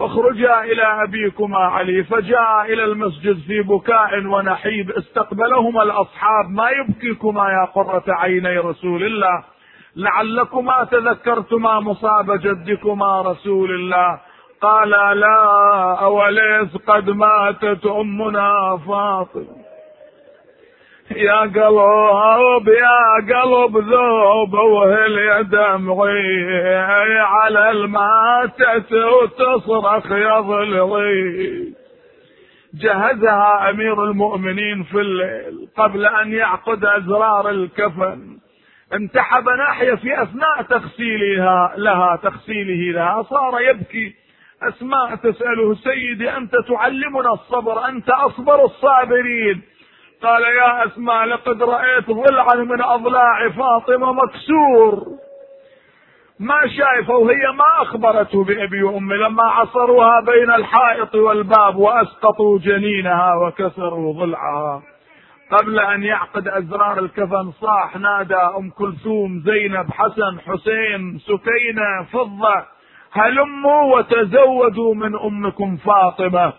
اخرجا 0.00 0.60
إلى 0.60 0.82
أبيكما 0.82 1.58
علي 1.58 2.04
فجاء 2.04 2.62
إلى 2.64 2.84
المسجد 2.84 3.38
في 3.46 3.62
بكاء 3.62 4.26
ونحيب 4.26 4.90
استقبلهما 4.90 5.82
الأصحاب 5.82 6.50
ما 6.50 6.70
يبكيكما 6.70 7.50
يا 7.50 7.64
قرة 7.64 8.04
عيني 8.08 8.58
رسول 8.58 9.02
الله. 9.04 9.55
لعلكما 9.96 10.84
تذكرتما 10.90 11.80
مصاب 11.80 12.40
جدكما 12.40 13.20
رسول 13.20 13.70
الله. 13.70 14.20
قال 14.62 14.90
لا 15.20 15.98
أوليس 16.00 16.76
قد 16.86 17.10
ماتت 17.10 17.86
أمنا 17.86 18.78
فاطمة. 18.86 19.66
يا 21.10 21.40
قلب 21.40 22.68
يا 22.68 23.02
قلب 23.34 23.76
ذوب 23.76 24.54
وهل 24.54 25.18
يا 25.18 25.42
دمعي 25.42 27.18
على 27.18 27.70
الماتت 27.70 28.92
وتصرخ 28.92 30.10
يا 30.10 30.40
ضلعي 30.40 31.74
جهزها 32.74 33.70
أمير 33.70 34.04
المؤمنين 34.04 34.82
في 34.82 35.00
الليل 35.00 35.68
قبل 35.78 36.06
أن 36.06 36.32
يعقد 36.32 36.84
أزرار 36.84 37.50
الكفن. 37.50 38.35
انتحب 38.94 39.48
ناحية 39.48 39.94
في 39.94 40.22
أثناء 40.22 40.62
تغسيلها 40.62 41.74
لها 41.76 42.16
تغسيله 42.16 42.92
لها. 42.92 43.22
صار 43.22 43.60
يبكي. 43.60 44.14
أسماء 44.62 45.14
تسأله 45.14 45.74
سيدي 45.74 46.36
أنت 46.36 46.52
تعلمنا 46.68 47.32
الصبر 47.32 47.88
أنت 47.88 48.10
أصبر 48.10 48.64
الصابرين. 48.64 49.62
قال 50.22 50.42
يا 50.42 50.86
أسماء 50.86 51.24
لقد 51.24 51.62
رأيت 51.62 52.10
ضلعا 52.10 52.54
من 52.54 52.82
أضلاع 52.82 53.48
فاطمة 53.48 54.12
مكسور. 54.12 55.06
ما 56.40 56.60
شايفه 56.66 57.16
وهي 57.16 57.52
ما 57.54 57.82
أخبرته 57.82 58.44
بأبي 58.44 58.82
وأمي 58.82 59.16
لما 59.16 59.42
عصروها 59.42 60.20
بين 60.20 60.50
الحائط 60.50 61.14
والباب 61.14 61.76
وأسقطوا 61.76 62.58
جنينها 62.58 63.34
وكسروا 63.34 64.12
ضلعها 64.12 64.82
قبل 65.50 65.80
أن 65.80 66.02
يعقد 66.02 66.48
أزرار 66.48 66.98
الكفن 66.98 67.52
صاح 67.60 67.96
نادى 67.96 68.34
أم 68.34 68.70
كلثوم 68.70 69.42
زينب 69.44 69.90
حسن 69.90 70.40
حسين 70.46 71.18
سكينه 71.18 72.04
فضة. 72.12 72.64
هلموا 73.12 73.96
وتزودوا 73.96 74.94
من 74.94 75.18
أمكم 75.18 75.76
فاطمة؟ 75.76 76.52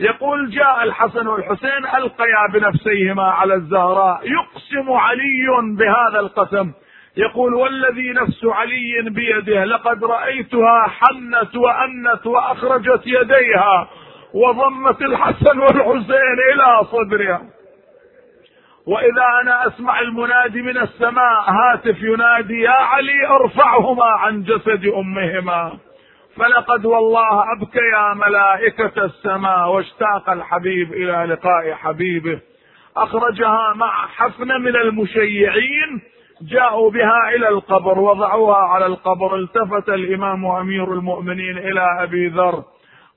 يقول 0.00 0.50
جاء 0.50 0.84
الحسن 0.84 1.26
والحسين 1.26 1.86
ألقيا 1.96 2.46
بنفسيهما 2.52 3.24
على 3.24 3.54
الزهراء. 3.54 4.20
يقسم 4.24 4.92
علي 4.92 5.76
بهذا 5.78 6.20
القسم. 6.20 6.72
يقول 7.16 7.54
والذي 7.54 8.12
نفس 8.12 8.44
علي 8.44 9.10
بيده 9.10 9.64
لقد 9.64 10.04
رأيتها 10.04 10.86
حنت 10.88 11.56
وأنت 11.56 12.26
وأخرجت 12.26 13.02
يديها 13.06 13.88
وضمت 14.34 15.02
الحسن 15.02 15.58
والحسين 15.58 16.38
إلى 16.52 16.84
صدرها. 16.84 17.57
وإذا 18.88 19.26
أنا 19.42 19.66
أسمع 19.66 20.00
المنادي 20.00 20.62
من 20.62 20.78
السماء 20.78 21.50
هاتف 21.50 22.02
ينادي 22.02 22.60
يا 22.60 22.70
علي 22.70 23.26
أرفعهما 23.26 24.04
عن 24.04 24.42
جسد 24.42 24.86
أمهما. 24.86 25.72
فلقد 26.36 26.86
والله 26.86 27.52
ابكيا 27.52 28.14
ملائكة 28.14 29.04
السماء 29.04 29.68
واشتاق 29.68 30.30
الحبيب 30.30 30.92
إلى 30.92 31.34
لقاء 31.34 31.72
حبيبه. 31.72 32.40
أخرجها 32.96 33.72
مع 33.76 34.06
حفنة 34.06 34.58
من 34.58 34.76
المشيعين 34.76 36.00
جاءوا 36.42 36.90
بها 36.90 37.28
إلى 37.36 37.48
القبر 37.48 37.98
وضعوها 37.98 38.56
على 38.56 38.86
القبر 38.86 39.36
التفت 39.36 39.88
الإمام 39.88 40.46
أمير 40.46 40.92
المؤمنين 40.92 41.58
إلى 41.58 42.02
أبي 42.02 42.28
ذر. 42.28 42.62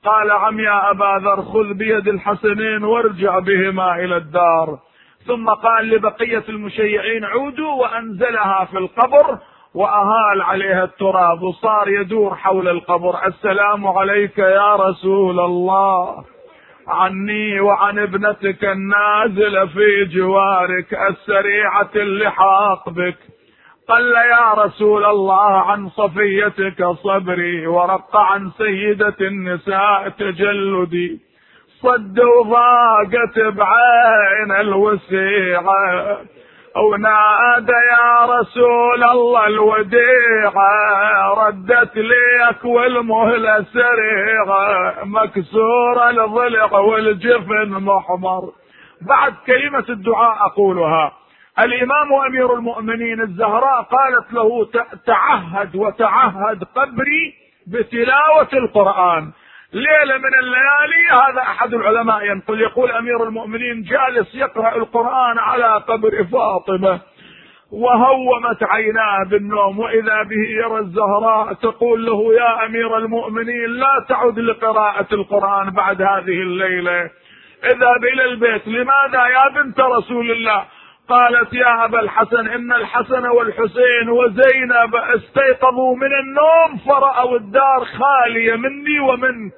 قال 0.06 0.32
عم 0.32 0.60
يا 0.60 0.92
أبا 0.92 1.20
ذر 1.24 1.42
خذ 1.42 1.74
بيد 1.74 2.08
الحسنين 2.08 2.84
وارجع 2.84 3.40
بهما 3.40 3.96
إلى 3.96 4.18
الدار. 4.18 4.91
ثم 5.28 5.50
قال 5.50 5.90
لبقية 5.90 6.44
المشيعين 6.50 7.26
عودوا 7.26 7.74
وأنزلها 7.74 8.68
في 8.72 8.78
القبر 8.78 9.38
وأهال 9.76 10.42
عليها 10.42 10.84
التراب 10.84 11.42
وصار 11.42 11.90
يدور 11.90 12.36
حول 12.36 12.68
القبر. 12.68 13.28
السلام 13.28 13.88
عليك 13.88 14.38
يا 14.38 14.76
رسول 14.76 15.40
الله. 15.40 16.24
عني 16.88 17.60
وعن 17.60 18.00
ابنتك 18.00 18.66
النازلة 18.66 19.66
في 19.66 20.06
جوارك 20.06 20.94
السريعة 20.94 21.90
اللحاق 21.96 22.90
بك. 22.90 23.18
قل 23.90 24.14
يا 24.32 24.54
رسول 24.54 25.06
الله 25.06 25.52
عن 25.52 25.90
صفيتك 25.90 26.86
صبري 27.04 27.68
ورق 27.68 28.18
عن 28.18 28.52
سيدة 28.58 29.16
النساء 29.22 30.10
تجلدي. 30.10 31.31
صد 31.84 32.20
وضاقت 32.20 33.40
بعين 33.40 34.52
الوسيعة. 34.60 36.18
ونادى 36.76 37.80
يا 37.92 38.26
رسول 38.26 39.04
الله 39.04 39.48
الوديعة 39.48 41.34
ردت 41.38 41.96
ليك 41.98 42.66
والمهلة 42.66 43.66
سريعة. 43.74 44.94
مكسورة 45.04 46.10
الضلع 46.10 46.80
والجفن 46.80 47.70
محمر. 47.70 48.52
بعد 49.02 49.34
كلمة 49.48 49.86
الدعاء 49.90 50.46
أقولها. 50.46 51.12
الإمام 51.60 52.14
أمير 52.28 52.54
المؤمنين 52.54 53.22
الزهراء 53.22 53.82
قالت 53.82 54.34
له 54.34 54.68
تعهد 55.06 55.76
وتعهد 55.76 56.64
قبري 56.76 57.34
بتلاوة 57.68 58.50
القرآن. 58.54 59.32
ليلة 59.74 60.18
من 60.18 60.34
الليالي 60.44 61.12
هذا 61.12 61.42
أحد 61.42 61.74
العلماء 61.74 62.26
ينقل 62.26 62.62
يقول 62.62 62.92
أمير 62.92 63.24
المؤمنين 63.24 63.82
جالس 63.84 64.36
يقرأ 64.36 64.76
القرآن 64.76 65.38
على 65.38 65.84
قبر 65.88 66.24
فاطمة 66.32 67.00
وهومت 67.72 68.64
عيناه 68.64 69.24
بالنوم 69.30 69.80
وإذا 69.80 70.24
به 70.24 70.50
يرى 70.50 70.80
الزهراء 70.80 71.54
تقول 71.54 72.06
له 72.06 72.34
يا 72.34 72.66
أمير 72.66 72.98
المؤمنين 72.98 73.70
لا 73.70 74.06
تعد 74.10 74.40
لقراءة 74.40 75.08
القرآن 75.14 75.70
بعد 75.70 76.02
هذه 76.02 76.42
الليلة 76.42 77.10
اذهب 77.66 78.06
إلى 78.14 78.26
البيت 78.26 78.68
لماذا 78.68 79.26
يا 79.28 79.50
بنت 79.62 79.80
رسول 79.80 80.32
الله؟ 80.32 80.66
قالت 81.12 81.54
يا 81.54 81.86
أبا 81.86 82.00
الحسن 82.00 82.48
إن 82.48 82.72
الحسن 82.74 83.28
والحسين 83.28 84.10
وزينب 84.10 84.96
استيقظوا 84.96 85.96
من 85.96 86.14
النوم 86.24 86.78
فرأوا 86.90 87.38
الدار 87.38 87.86
خالية 87.86 88.56
مني 88.56 89.00
ومنك. 89.00 89.54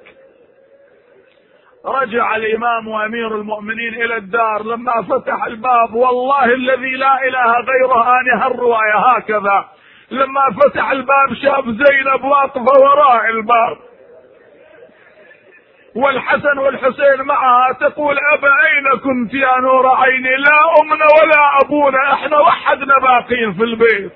رجع 1.86 2.36
الإمام 2.36 2.88
أمير 2.88 3.36
المؤمنين 3.36 3.94
إلى 3.94 4.16
الدار. 4.16 4.62
لما 4.62 5.02
فتح 5.02 5.44
الباب 5.44 5.94
والله 5.94 6.44
الذي 6.44 6.96
لا 6.96 7.28
إله 7.28 7.52
غيره 7.52 8.20
آنها 8.20 8.46
الرواية 8.46 8.96
هكذا. 8.96 9.64
لما 10.10 10.50
فتح 10.62 10.90
الباب 10.90 11.34
شاف 11.42 11.64
زينب 11.64 12.24
واقفة 12.24 12.80
وراء 12.80 13.30
الباب. 13.30 13.76
والحسن 15.96 16.58
والحسين 16.58 17.22
معها 17.22 17.72
تقول 17.72 18.18
أبا 18.32 18.48
أين 18.48 19.00
كنت 19.00 19.34
يا 19.34 19.60
نور 19.60 19.88
عيني 19.88 20.36
لا 20.36 20.80
أمنا 20.80 21.06
ولا 21.22 21.58
أبونا 21.62 22.12
إحنا 22.12 22.38
وحدنا 22.38 22.94
باقين 22.98 23.54
في 23.54 23.62
البيت. 23.62 24.12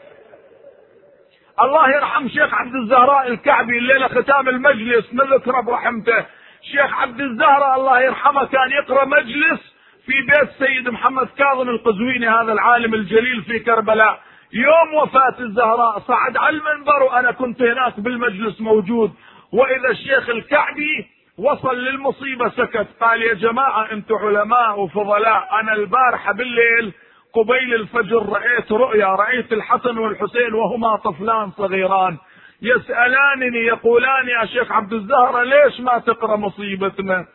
الله 1.63 1.91
يرحم 1.91 2.29
شيخ 2.29 2.55
عبد 2.55 2.75
الزهراء 2.75 3.29
الكعبي 3.29 3.79
الليلة 3.79 4.09
ختام 4.09 4.49
المجلس 4.49 5.15
نذكره 5.15 5.61
برحمته 5.61 6.27
شيخ 6.73 7.01
عبد 7.01 7.21
الزهراء 7.21 7.77
الله 7.77 8.01
يرحمه 8.01 8.45
كان 8.45 8.71
يقرأ 8.71 9.05
مجلس 9.05 9.61
في 10.07 10.13
بيت 10.29 10.51
سيد 10.59 10.89
محمد 10.89 11.29
كاظم 11.39 11.69
القزويني 11.69 12.29
هذا 12.29 12.53
العالم 12.53 12.95
الجليل 12.95 13.43
في 13.43 13.59
كربلاء. 13.59 14.21
يوم 14.53 14.95
وفاة 14.95 15.35
الزهراء 15.41 15.99
صعد 15.99 16.37
على 16.37 16.57
المنبر 16.57 17.03
وأنا 17.03 17.31
كنت 17.31 17.63
هناك 17.63 18.01
بالمجلس 18.01 18.61
موجود. 18.61 19.13
وإذا 19.53 19.91
الشيخ 19.91 20.29
الكعبي 20.29 21.18
وصل 21.39 21.77
للمصيبة 21.77 22.49
سكت. 22.49 22.87
قال 23.01 23.23
يا 23.23 23.35
جماعة 23.35 23.93
أنتم 23.93 24.15
علماء 24.15 24.81
وفضلاء. 24.81 25.49
أنا 25.61 25.73
البارحة 25.73 26.33
بالليل 26.33 26.93
قبيل 27.35 27.75
الفجر 27.75 28.29
رأيت 28.29 28.73
رؤيا 28.73 29.07
رأيت 29.07 29.53
الحسن 29.53 29.99
والحسين 29.99 30.55
وهما 30.55 30.97
طفلان 30.97 31.51
صغيران. 31.51 32.17
يسألانني 32.63 33.59
يقولان 33.59 34.29
يا 34.29 34.47
شيخ 34.47 34.73
عبد 34.73 34.93
الزهرة 34.93 35.43
ليش 35.43 35.81
ما 35.81 35.99
تقرأ 35.99 36.37
مصيبتنا؟ 36.37 37.27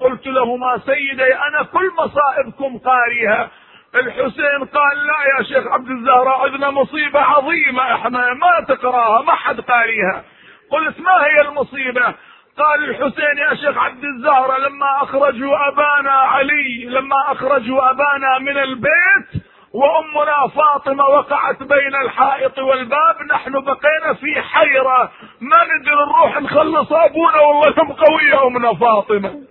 قلت 0.00 0.26
لهما 0.26 0.78
سيدي 0.86 1.34
أنا 1.34 1.62
كل 1.62 1.90
مصائبكم 1.98 2.78
قاريها. 2.78 3.50
الحسين 3.94 4.64
قال 4.74 4.96
لا 5.06 5.38
يا 5.38 5.42
شيخ 5.42 5.66
عبد 5.66 5.90
الزهرة 5.90 6.42
عندنا 6.42 6.70
مصيبة 6.70 7.20
عظيمة 7.20 7.94
إحنا 7.94 8.34
ما 8.34 8.74
تقراها 8.74 9.22
ما 9.22 9.32
حد 9.32 9.60
قاريها. 9.60 10.24
قلت 10.70 11.00
ما 11.00 11.24
هي 11.24 11.48
المصيبة؟ 11.48 12.14
قال 12.58 12.84
الحسين 12.84 13.38
يا 13.38 13.54
شيخ 13.54 13.78
عبد 13.78 14.04
الزهرة 14.04 14.58
لما 14.58 15.02
أخرجوا 15.02 15.68
أبانا 15.68 16.10
علي 16.10 16.84
لما 16.84 17.32
أخرجوا 17.32 17.90
أبانا 17.90 18.38
من 18.38 18.58
البيت 18.58 19.42
وأمنا 19.72 20.48
فاطمة 20.48 21.04
وقعت 21.04 21.62
بين 21.62 21.94
الحائط 22.04 22.58
والباب 22.58 23.16
نحن 23.30 23.52
بقينا 23.52 24.14
في 24.20 24.42
حيرة. 24.42 25.12
ما 25.40 25.56
ندري 25.64 25.94
نروح 25.94 26.40
نخلص 26.40 26.92
أبونا 26.92 27.40
والله 27.40 27.74
قوية 27.76 28.46
أمنا 28.46 28.74
فاطمة. 28.74 29.42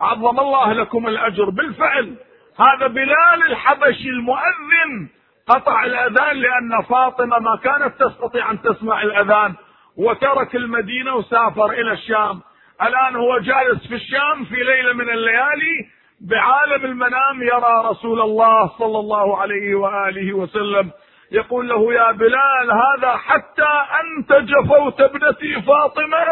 عظم 0.00 0.40
الله 0.40 0.72
لكم 0.72 1.06
الأجر. 1.06 1.50
بالفعل 1.50 2.14
هذا 2.58 2.86
بلال 2.86 3.42
الحبشي 3.46 4.08
المؤذن 4.08 5.08
قطع 5.48 5.84
الأذان 5.84 6.36
لأن 6.36 6.82
فاطمة 6.88 7.38
ما 7.38 7.56
كانت 7.64 8.02
تستطيع 8.02 8.50
أن 8.50 8.62
تسمع 8.62 9.02
الأذان. 9.02 9.54
وترك 9.98 10.56
المدينة 10.56 11.14
وسافر 11.14 11.70
إلى 11.70 11.92
الشام. 11.92 12.40
الآن 12.82 13.16
هو 13.16 13.38
جالس 13.38 13.86
في 13.88 13.94
الشام 13.94 14.44
في 14.44 14.54
ليلة 14.54 14.92
من 14.92 15.10
الليالي 15.10 15.86
بعالم 16.20 16.84
المنام 16.84 17.42
يرى 17.42 17.88
رسول 17.90 18.20
الله 18.20 18.68
صلى 18.78 18.98
الله 18.98 19.40
عليه 19.40 19.74
وآله 19.74 20.32
وسلم. 20.32 20.90
يقول 21.32 21.68
له 21.68 21.94
يا 21.94 22.12
بلال 22.12 22.70
هذا 22.72 23.16
حتى 23.16 23.84
أنت 24.02 24.32
جفوت 24.32 25.00
ابنتي 25.00 25.62
فاطمة 25.62 26.26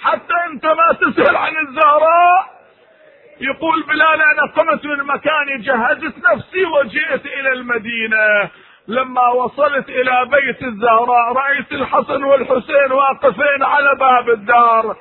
حتى 0.00 0.34
أنت 0.52 0.66
ما 0.66 0.92
تسأل 1.00 1.36
عن 1.36 1.52
الزهراء. 1.56 2.52
يقول 3.40 3.82
بلال 3.82 4.22
أنا 4.22 4.52
قمت 4.56 4.84
من 4.86 5.04
مكاني 5.04 5.58
جهزت 5.58 6.14
نفسي 6.32 6.64
وجئت 6.64 7.26
إلى 7.26 7.52
المدينة. 7.52 8.50
لما 8.88 9.28
وصلت 9.28 9.88
إلى 9.88 10.26
بيت 10.30 10.62
الزهراء 10.62 11.32
رأيت 11.32 11.72
الحسن 11.72 12.24
والحسين 12.24 12.92
واقفين 12.92 13.62
على 13.62 13.94
باب 14.00 14.30
الدار. 14.30 14.96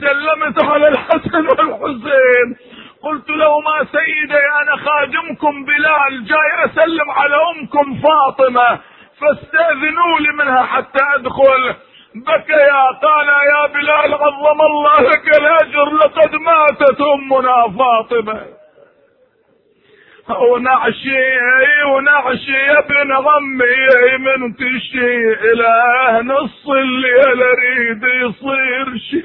سلمت 0.00 0.64
على 0.64 0.88
الحسن 0.88 1.46
والحسين. 1.46 2.56
قلت 3.02 3.30
لهما 3.30 3.84
سيدي 3.92 4.40
أنا 4.62 4.76
خادمكم 4.76 5.64
بلال 5.64 6.24
جاي 6.24 6.64
أسلم 6.64 7.10
على 7.10 7.36
أمكم 7.56 8.02
فاطمة. 8.02 8.78
فاستأذنوا 9.20 10.18
لي 10.20 10.32
منها 10.32 10.62
حتى 10.62 11.04
أدخل. 11.14 11.74
بكيا 12.14 12.90
قال 13.02 13.28
يا 13.28 13.66
بلال 13.66 14.14
عظم 14.14 14.60
الله 14.60 15.00
لك 15.00 15.38
الاجر 15.38 15.94
لقد 15.94 16.36
ماتت 16.36 17.00
أمنا 17.00 17.78
فاطمة. 17.78 18.61
ونعشي 20.30 21.18
ونعشي 21.94 22.52
يا 22.52 22.78
ابن 22.78 23.12
غمي 23.12 24.18
من 24.18 24.56
تشي 24.56 25.32
اله 25.52 26.22
نص 26.22 26.68
الليل 26.68 27.42
أريد 27.42 28.02
يصير 28.02 28.98
شي. 28.98 29.22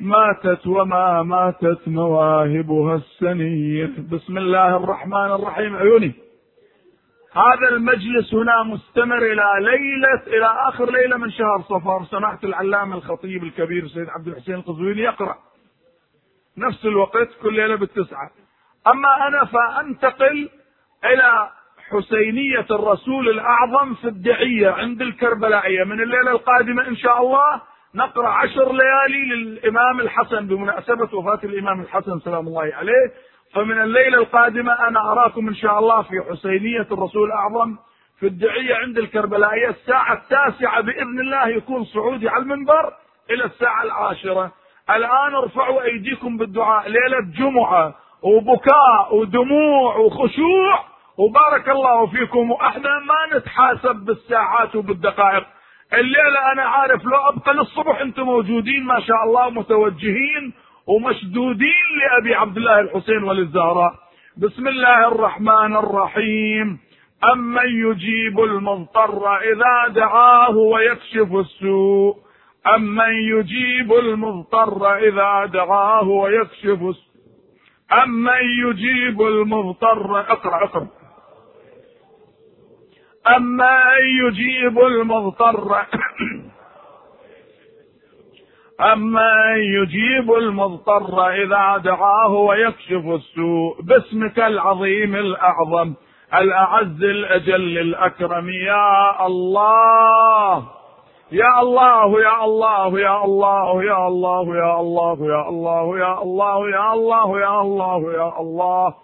ماتت 0.00 0.66
وما 0.66 1.22
ماتت 1.22 1.80
مواهبها 1.86 2.94
السنية. 2.96 3.90
بسم 4.12 4.38
الله 4.38 4.76
الرحمن 4.76 5.30
الرحيم. 5.32 5.76
عيوني. 5.76 6.12
هذا 7.32 7.68
المجلس 7.68 8.34
هنا 8.34 8.62
مستمر 8.62 9.18
إلى 9.18 9.44
ليلة 9.60 10.22
إلى 10.26 10.46
آخر 10.68 10.92
ليلة 10.92 11.16
من 11.16 11.30
شهر 11.30 11.62
صفر. 11.62 12.04
سمعت 12.10 12.44
العلامة 12.44 12.96
الخطيب 12.96 13.44
الكبير 13.44 13.88
سيد 13.88 14.08
عبد 14.08 14.28
الحسين 14.28 14.54
القزويني 14.54 15.02
يقرأ. 15.02 15.34
نفس 16.58 16.84
الوقت 16.84 17.28
كل 17.42 17.54
ليلة 17.54 17.76
بالتسعة. 17.76 18.30
أما 18.86 19.28
أنا 19.28 19.44
فأنتقل 19.44 20.48
إلى 21.04 21.50
حسينية 21.90 22.66
الرسول 22.70 23.28
الأعظم 23.28 23.94
في 23.94 24.08
الدعية 24.08 24.70
عند 24.70 25.02
الكربلائية. 25.02 25.84
من 25.84 26.00
الليلة 26.00 26.30
القادمة 26.30 26.88
إن 26.88 26.96
شاء 26.96 27.22
الله 27.22 27.60
نقرأ 27.94 28.28
عشر 28.28 28.72
ليالي 28.72 29.34
للإمام 29.34 30.00
الحسن 30.00 30.46
بمناسبة 30.46 31.18
وفاة 31.18 31.40
الإمام 31.44 31.80
الحسن 31.80 32.20
سلام 32.20 32.48
الله 32.48 32.74
عليه. 32.74 33.12
فمن 33.54 33.80
الليلة 33.80 34.18
القادمة 34.18 34.88
أنا 34.88 35.12
أراكم 35.12 35.48
إن 35.48 35.54
شاء 35.54 35.78
الله 35.78 36.02
في 36.02 36.22
حسينية 36.30 36.86
الرسول 36.92 37.28
الأعظم 37.28 37.76
في 38.20 38.26
الدعية 38.26 38.74
عند 38.74 38.98
الكربلائية. 38.98 39.68
الساعة 39.68 40.12
التاسعة 40.12 40.80
بإذن 40.80 41.20
الله 41.20 41.48
يكون 41.48 41.84
صعودي 41.84 42.28
على 42.28 42.42
المنبر 42.42 42.94
إلى 43.30 43.44
الساعة 43.44 43.82
العاشرة. 43.82 44.52
الآن 44.96 45.34
ارفعوا 45.34 45.82
أيديكم 45.82 46.36
بالدعاء. 46.36 46.88
ليلة 46.88 47.20
جمعة 47.38 47.94
وبكاء 48.22 49.14
ودموع 49.14 49.96
وخشوع. 49.96 50.84
وبارك 51.18 51.68
الله 51.68 52.06
فيكم. 52.06 52.50
وإحنا 52.50 52.90
ما 52.98 53.38
نتحاسب 53.38 53.96
بالساعات 53.96 54.76
وبالدقائق. 54.76 55.46
الليلة 55.92 56.52
أنا 56.52 56.62
عارف 56.62 57.04
لو 57.04 57.16
أبقى 57.16 57.54
للصبح 57.54 58.00
أنتم 58.00 58.22
موجودين 58.22 58.84
ما 58.84 59.00
شاء 59.00 59.24
الله 59.24 59.50
متوجهين 59.50 60.52
ومشدودين 60.86 61.84
لأبي 62.00 62.34
عبد 62.34 62.56
الله 62.56 62.80
الحسين 62.80 63.22
وللزهراء. 63.22 63.92
بسم 64.36 64.68
الله 64.68 65.08
الرحمن 65.08 65.76
الرحيم. 65.76 66.78
أمن 67.32 67.90
يجيب 67.90 68.40
المضطر 68.40 69.36
إذا 69.36 69.88
دعاه 69.88 70.56
ويكشف 70.56 71.34
السوء. 71.34 72.29
أمن 72.66 73.12
يجيب 73.14 73.92
المضطر 73.92 74.96
إذا 74.96 75.46
دعاه 75.46 76.08
ويكشف 76.08 76.96
أمن 77.92 78.42
يجيب 78.66 79.22
المضطر 79.22 80.20
اقرأ 80.20 80.64
اقرأ. 80.64 80.86
أما 83.36 83.82
يجيب 84.22 84.78
المضطر 84.78 85.76
أما 88.80 89.54
يجيب 89.56 90.32
المضطر 90.32 91.28
إذا 91.28 91.76
دعاه 91.84 92.32
ويكشف 92.32 93.04
السوء 93.06 93.82
باسمك 93.82 94.38
العظيم 94.38 95.16
الأعظم 95.16 95.94
الأعز 96.34 97.02
الأجل 97.02 97.78
الأكرم. 97.78 98.48
يا 98.48 99.26
الله! 99.26 100.79
يا 101.32 101.60
الله 101.60 102.20
يا 102.20 102.44
الله 102.44 103.00
يا 103.00 103.24
الله 103.24 103.84
يا 103.84 104.06
الله 104.08 104.54
يا 104.54 104.80
الله 104.80 105.26
يا 105.26 105.48
الله 105.48 105.98
يا 105.98 106.22
الله 106.22 106.70
يا 106.70 106.92
الله 106.92 107.40
يا 107.40 107.60
الله 107.60 108.12
يا 108.12 108.40
الله. 108.40 108.94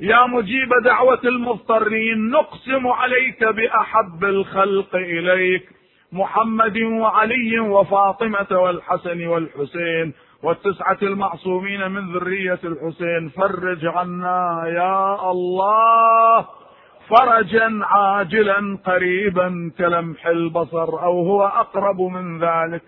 يا 0.00 0.26
مجيب 0.26 0.70
دعوة 0.84 1.20
المضطرين 1.24 2.30
نقسم 2.30 2.86
عليك 2.86 3.44
بأحب 3.44 4.24
الخلق 4.24 4.94
إليك 4.94 5.68
محمد 6.12 6.76
وعلي 6.78 7.60
وفاطمة 7.60 8.46
والحسن 8.50 9.26
والحسين 9.26 10.14
والتسعة 10.42 10.98
المعصومين 11.02 11.90
من 11.90 12.12
ذرية 12.12 12.60
الحسين. 12.64 13.28
فرج 13.28 13.86
عنا 13.86 14.62
يا 14.66 15.30
الله. 15.30 16.63
فرجا 17.08 17.80
عاجلا 17.82 18.78
قريبا 18.86 19.72
كلمح 19.78 20.26
البصر 20.26 21.02
أو 21.02 21.26
هو 21.26 21.46
أقرب 21.46 22.00
من 22.00 22.38
ذلك. 22.38 22.82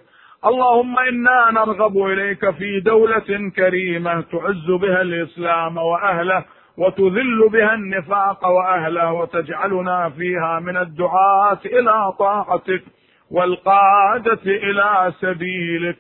اللهم 0.46 0.98
إنا 0.98 1.50
نرغب 1.50 1.96
إليك 1.96 2.50
في 2.50 2.80
دولة 2.80 3.50
كريمة 3.56 4.20
تعز 4.20 4.70
بها 4.70 5.02
الإسلام 5.02 5.76
وأهله 5.76 6.44
وتذل 6.78 7.48
بها 7.52 7.74
النفاق 7.74 8.46
وأهله 8.46 9.12
وتجعلنا 9.12 10.10
فيها 10.10 10.60
من 10.60 10.76
الدعاة 10.76 11.58
إلى 11.66 12.12
طاعتك 12.18 12.82
والقادة 13.30 14.44
إلى 14.46 15.12
سبيلك. 15.20 15.98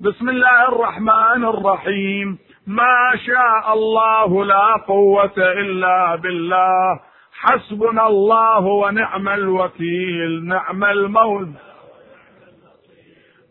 بسم 0.00 0.28
الله 0.28 0.68
الرحمن 0.68 1.44
الرحيم. 1.44 2.38
ما 2.66 3.12
شاء 3.26 3.72
الله 3.72 4.44
لا 4.44 4.76
قوة 4.86 5.38
إلا 5.38 6.16
بالله. 6.16 7.07
حسبنا 7.40 8.06
الله 8.06 8.60
ونعم 8.60 9.28
الوكيل 9.28 10.44
نعم 10.44 10.84
المولى. 10.84 11.52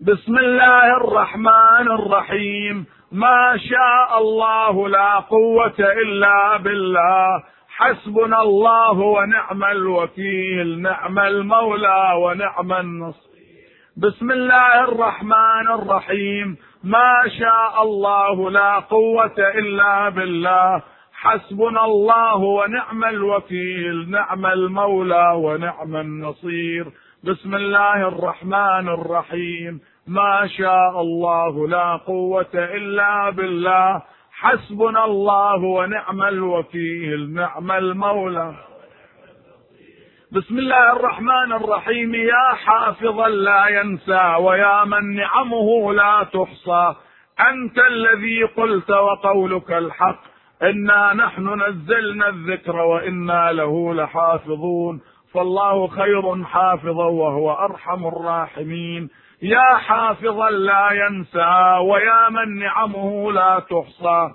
بسم 0.01 0.37
الله 0.37 0.97
الرحمن 0.97 1.87
الرحيم. 1.99 2.85
ما 3.11 3.57
شاء 3.57 4.17
الله 4.17 4.89
لا 4.89 5.19
قوة 5.19 5.79
إلا 5.79 6.57
بالله. 6.57 7.43
حسبنا 7.77 8.41
الله 8.41 8.99
ونعم 8.99 9.63
الوكيل 9.63 10.81
نعم 10.81 11.19
المولى 11.19 12.13
ونعم 12.21 12.73
النصر 12.73 13.27
بسم 13.97 14.31
الله 14.31 14.83
الرحمن 14.83 15.67
الرحيم. 15.79 16.57
ما 16.83 17.13
شاء 17.39 17.83
الله 17.83 18.51
لا 18.51 18.79
قوة 18.79 19.37
إلا 19.39 20.09
بالله. 20.09 20.81
حسبنا 21.27 21.85
الله 21.85 22.35
ونعم 22.35 23.03
الوكيل 23.03 24.11
نعم 24.11 24.45
المولى 24.45 25.31
ونعم 25.35 25.95
النصير. 25.95 26.85
بسم 27.23 27.55
الله 27.55 28.07
الرحمن 28.07 28.89
الرحيم. 28.89 29.81
ما 30.07 30.47
شاء 30.47 31.01
الله 31.01 31.67
لا 31.67 31.95
قوة 31.95 32.53
إلا 32.53 33.29
بالله. 33.29 34.01
حسبنا 34.31 35.05
الله 35.05 35.55
ونعم 35.55 36.21
الوكيل 36.21 37.33
نعم 37.33 37.71
المولى. 37.71 38.55
بسم 40.31 40.57
الله 40.57 40.91
الرحمن 40.91 41.53
الرحيم. 41.53 42.15
يا 42.15 42.53
حافظا 42.65 43.27
لا 43.27 43.67
ينسى 43.67 44.35
ويا 44.39 44.83
من 44.83 45.15
نعمه 45.15 45.93
لا 45.93 46.25
تحصى. 46.33 46.95
أنت 47.39 47.77
الذي 47.79 48.43
قلت 48.43 48.91
وقولك 48.91 49.71
الحق. 49.71 50.36
انا 50.63 51.13
نحن 51.13 51.61
نزلنا 51.61 52.29
الذكر 52.29 52.75
وأنا 52.75 53.51
له 53.51 53.93
لحافظون. 53.93 55.01
فالله 55.33 55.87
خير 55.87 56.43
حافظا 56.43 57.05
وهو 57.05 57.51
ارحم 57.51 58.07
الراحمين. 58.07 59.09
يا 59.41 59.77
حافظا 59.77 60.49
لا 60.49 60.89
ينسى 60.91 61.77
ويا 61.81 62.29
من 62.29 62.59
نعمه 62.59 63.31
لا 63.31 63.59
تحصى. 63.59 64.29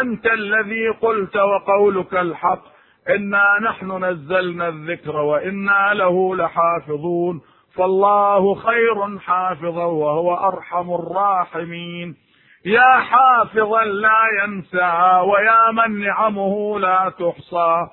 انت 0.00 0.26
الذي 0.26 0.88
قلت 0.88 1.36
وقولك 1.36 2.14
الحق. 2.14 2.62
انا 3.08 3.44
نحن 3.62 4.04
نزلنا 4.04 4.68
الذكر 4.68 5.16
وأنا 5.16 5.94
له 5.94 6.36
لحافظون. 6.36 7.40
فالله 7.76 8.54
خير 8.54 9.18
حافظا 9.18 9.84
وهو 9.84 10.34
ارحم 10.34 10.94
الراحمين. 10.94 12.31
يا 12.66 12.98
حافظا 12.98 13.84
لا 13.84 14.44
ينسى 14.44 15.20
ويا 15.24 15.70
من 15.70 16.00
نعمه 16.00 16.78
لا 16.78 17.12
تحصى. 17.18 17.86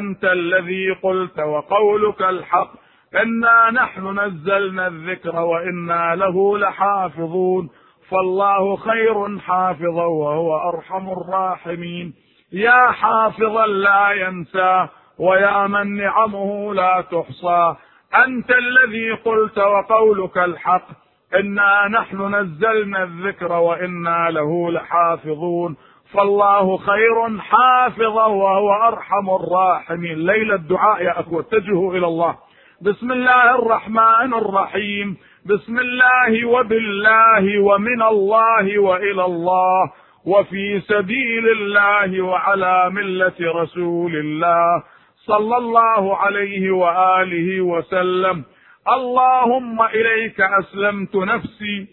أنت 0.00 0.24
الذي 0.24 0.90
قلت 1.02 1.38
وقولك 1.38 2.22
الحق. 2.22 2.70
إنا 3.22 3.70
نحن 3.70 4.20
نزلنا 4.20 4.86
الذكر 4.86 5.36
وإنا 5.36 6.14
له 6.14 6.58
لحافظون. 6.58 7.70
فالله 8.10 8.76
خير 8.76 9.38
حافظا 9.38 10.04
وهو 10.04 10.68
أرحم 10.68 11.12
الراحمين. 11.12 12.14
يا 12.52 12.90
حافظا 12.90 13.66
لا 13.66 14.10
ينسى 14.10 14.88
ويا 15.18 15.66
من 15.66 15.96
نعمه 15.96 16.74
لا 16.74 17.04
تحصى. 17.10 17.76
أنت 18.26 18.50
الذي 18.50 19.12
قلت 19.12 19.58
وقولك 19.58 20.38
الحق. 20.38 21.03
انا 21.34 21.88
نحن 21.88 22.34
نزلنا 22.34 23.02
الذكر 23.02 23.52
وأنا 23.52 24.30
له 24.30 24.70
لحافظون. 24.70 25.76
فالله 26.12 26.76
خير 26.76 27.38
حافظا 27.38 28.26
وهو 28.26 28.72
ارحم 28.72 29.30
الراحمين. 29.30 30.26
ليل 30.26 30.52
الدعاء 30.52 31.02
يا 31.02 31.20
أخوة 31.20 31.40
اتجهوا 31.40 31.94
إلى 31.94 32.06
الله. 32.06 32.36
بسم 32.82 33.12
الله 33.12 33.54
الرحمن 33.54 34.34
الرحيم. 34.34 35.16
بسم 35.46 35.78
الله 35.78 36.48
وبالله 36.48 37.58
ومن 37.58 38.02
الله 38.02 38.78
وإلى 38.78 39.24
الله 39.24 39.92
وفي 40.26 40.80
سبيل 40.80 41.48
الله 41.48 42.22
وعلى 42.22 42.90
ملة 42.90 43.38
رسول 43.40 44.16
الله 44.16 44.82
صلى 45.26 45.56
الله 45.56 46.16
عليه 46.16 46.70
وآله 46.70 47.60
وسلم. 47.60 48.44
اللهم 48.88 49.82
إليك 49.82 50.40
أسلمت 50.40 51.16
نفسي 51.16 51.86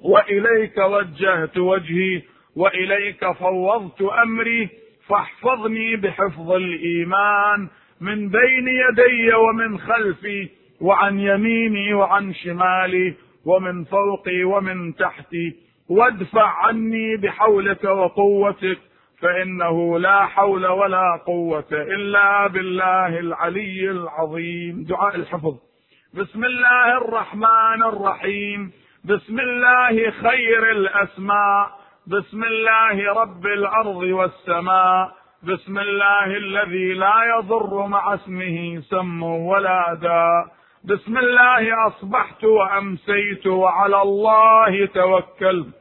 وإليك 0.00 0.78
وجهت 0.78 1.58
وجهي 1.58 2.22
وإليك 2.56 3.32
فوضت 3.32 4.02
أمري 4.02 4.68
فاحفظني 5.08 5.96
بحفظ 5.96 6.50
الإيمان 6.50 7.68
من 8.00 8.28
بين 8.28 8.68
يدي 8.68 9.34
ومن 9.34 9.78
خلفي 9.78 10.48
وعن 10.80 11.20
يميني 11.20 11.94
وعن 11.94 12.34
شمالي 12.34 13.14
ومن 13.44 13.84
فوقي 13.84 14.44
ومن 14.44 14.94
تحتي. 14.94 15.56
وادفع 15.88 16.66
عني 16.66 17.16
بحولك 17.16 17.84
وقوتك 17.84 18.78
فإنه 19.20 19.98
لا 19.98 20.26
حول 20.26 20.66
ولا 20.66 21.22
قوة 21.26 21.72
إلا 21.72 22.46
بالله 22.46 23.18
العلي 23.18 23.90
العظيم. 23.90 24.84
دعاء 24.84 25.16
الحفظ. 25.16 25.67
بسم 26.14 26.44
الله 26.44 26.96
الرحمن 26.96 27.82
الرحيم. 27.84 28.72
بسم 29.04 29.40
الله 29.40 30.10
خير 30.10 30.70
الأسماء. 30.70 31.70
بسم 32.06 32.44
الله 32.44 33.12
رب 33.12 33.46
الأرض 33.46 33.96
والسماء. 33.96 35.12
بسم 35.42 35.78
الله 35.78 36.24
الذي 36.24 36.92
لا 36.92 37.38
يضر 37.38 37.86
مع 37.86 38.14
اسمه 38.14 38.80
سم 38.80 39.22
ولا 39.22 39.98
داء. 40.02 40.44
بسم 40.84 41.18
الله 41.18 41.86
أصبحت 41.86 42.44
وأمسيت 42.44 43.46
وعلى 43.46 44.02
الله 44.02 44.86
توكلت. 44.86 45.74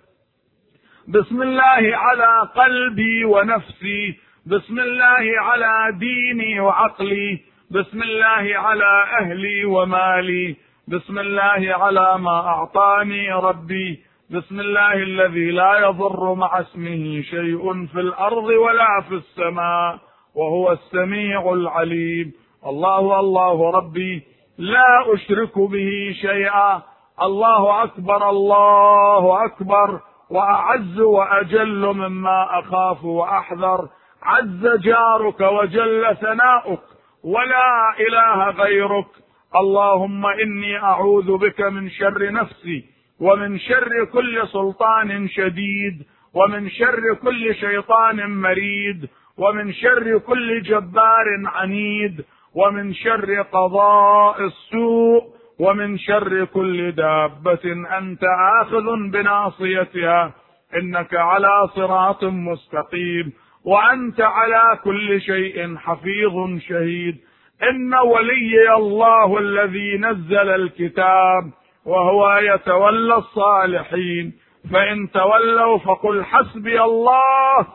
بسم 1.08 1.42
الله 1.42 1.98
على 1.98 2.50
قلبي 2.56 3.26
ونفسي. 3.26 4.20
بسم 4.48 4.80
الله 4.80 5.42
على 5.42 5.98
ديني 6.00 6.60
وعقلي. 6.60 7.40
بسم 7.72 8.04
الله 8.04 8.60
على 8.60 9.06
أهلي 9.22 9.66
ومالي. 9.66 10.56
بسم 10.88 11.20
الله 11.20 11.76
على 11.76 12.18
ما 12.18 12.48
أعطاني 12.48 13.32
ربي. 13.32 14.04
بسم 14.30 14.60
الله 14.60 14.94
الذي 14.94 15.52
لا 15.52 15.80
يضر 15.80 16.34
مع 16.34 16.60
اسمه 16.60 17.22
شيء 17.22 17.86
في 17.86 18.00
الأرض 18.00 18.44
ولا 18.44 19.02
في 19.10 19.16
السماء. 19.16 20.00
وهو 20.36 20.72
السميع 20.72 21.54
العليم. 21.54 22.34
الله 22.66 23.20
الله 23.20 23.72
ربي. 23.72 24.24
لا 24.58 25.14
أشرك 25.14 25.60
به 25.60 26.16
شيئا. 26.22 26.82
الله 27.22 27.84
أكبر 27.84 28.30
الله 28.30 29.46
أكبر. 29.46 30.00
وأعز 30.30 31.00
وأجل 31.00 31.86
مما 31.86 32.60
أخاف 32.60 33.06
وأحذر. 33.06 33.88
عز 34.24 34.68
جارك 34.80 35.42
وجل 35.42 36.16
ثناؤك. 36.22 36.97
ولا 37.28 37.94
إله 38.00 38.50
غيرك. 38.50 39.12
اللهم 39.56 40.26
إني 40.26 40.78
أعوذ 40.78 41.38
بك 41.38 41.60
من 41.62 41.90
شر 41.90 42.32
نفسي 42.32 42.80
ومن 43.20 43.60
شر 43.60 44.06
كل 44.14 44.48
سلطان 44.48 45.28
شديد 45.28 45.96
ومن 46.34 46.70
شر 46.70 47.14
كل 47.24 47.56
شيطان 47.56 48.18
مريد 48.42 49.10
ومن 49.38 49.74
شر 49.74 50.18
كل 50.18 50.62
جبار 50.62 51.28
عنيد 51.46 52.26
ومن 52.56 52.94
شر 52.94 53.42
قضاء 53.42 54.46
السوء 54.46 55.22
ومن 55.60 55.98
شر 55.98 56.46
كل 56.46 56.92
دابة 56.92 57.66
أنت 57.98 58.24
آخذ 58.62 58.86
بناصيتها. 59.14 60.34
إنك 60.76 61.14
على 61.14 61.68
صراط 61.76 62.24
مستقيم. 62.24 63.34
وأنت 63.68 64.22
على 64.22 64.80
كل 64.84 65.22
شيء 65.22 65.78
حفيظ 65.78 66.60
شهيد. 66.70 67.18
إن 67.64 67.94
ولي 67.94 68.76
الله 68.76 69.38
الذي 69.38 69.98
نزل 69.98 70.50
الكتاب 70.50 71.44
وهو 71.86 72.38
يتولى 72.38 73.16
الصالحين. 73.16 74.34
فإن 74.74 75.12
تولوا 75.12 75.78
فقل 75.78 76.24
حسبي 76.24 76.82
الله. 76.82 77.68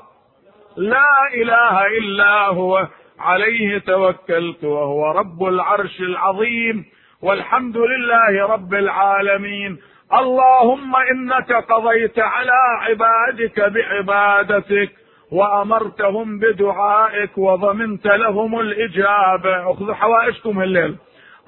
لا 0.77 1.14
إله 1.35 1.86
إلا 1.86 2.47
هو. 2.47 2.89
عليه 3.20 3.78
توكلت 3.78 4.64
وهو 4.64 5.10
رب 5.10 5.44
العرش 5.44 6.01
العظيم. 6.01 6.85
والحمد 7.23 7.77
لله 7.77 8.47
رب 8.47 8.74
العالمين. 8.74 9.78
اللهم 10.14 10.97
إنك 10.97 11.52
قضيت 11.52 12.19
على 12.19 12.60
عبادك 12.81 13.60
بعبادتك. 13.60 15.02
وأمرتهم 15.33 16.39
بدعائك 16.39 17.39
وضمنت 17.39 18.07
لهم 18.07 18.61
الإجابة. 18.61 19.73
اخذوا 19.73 19.95
حوائجكم 19.95 20.63
الليل. 20.63 20.97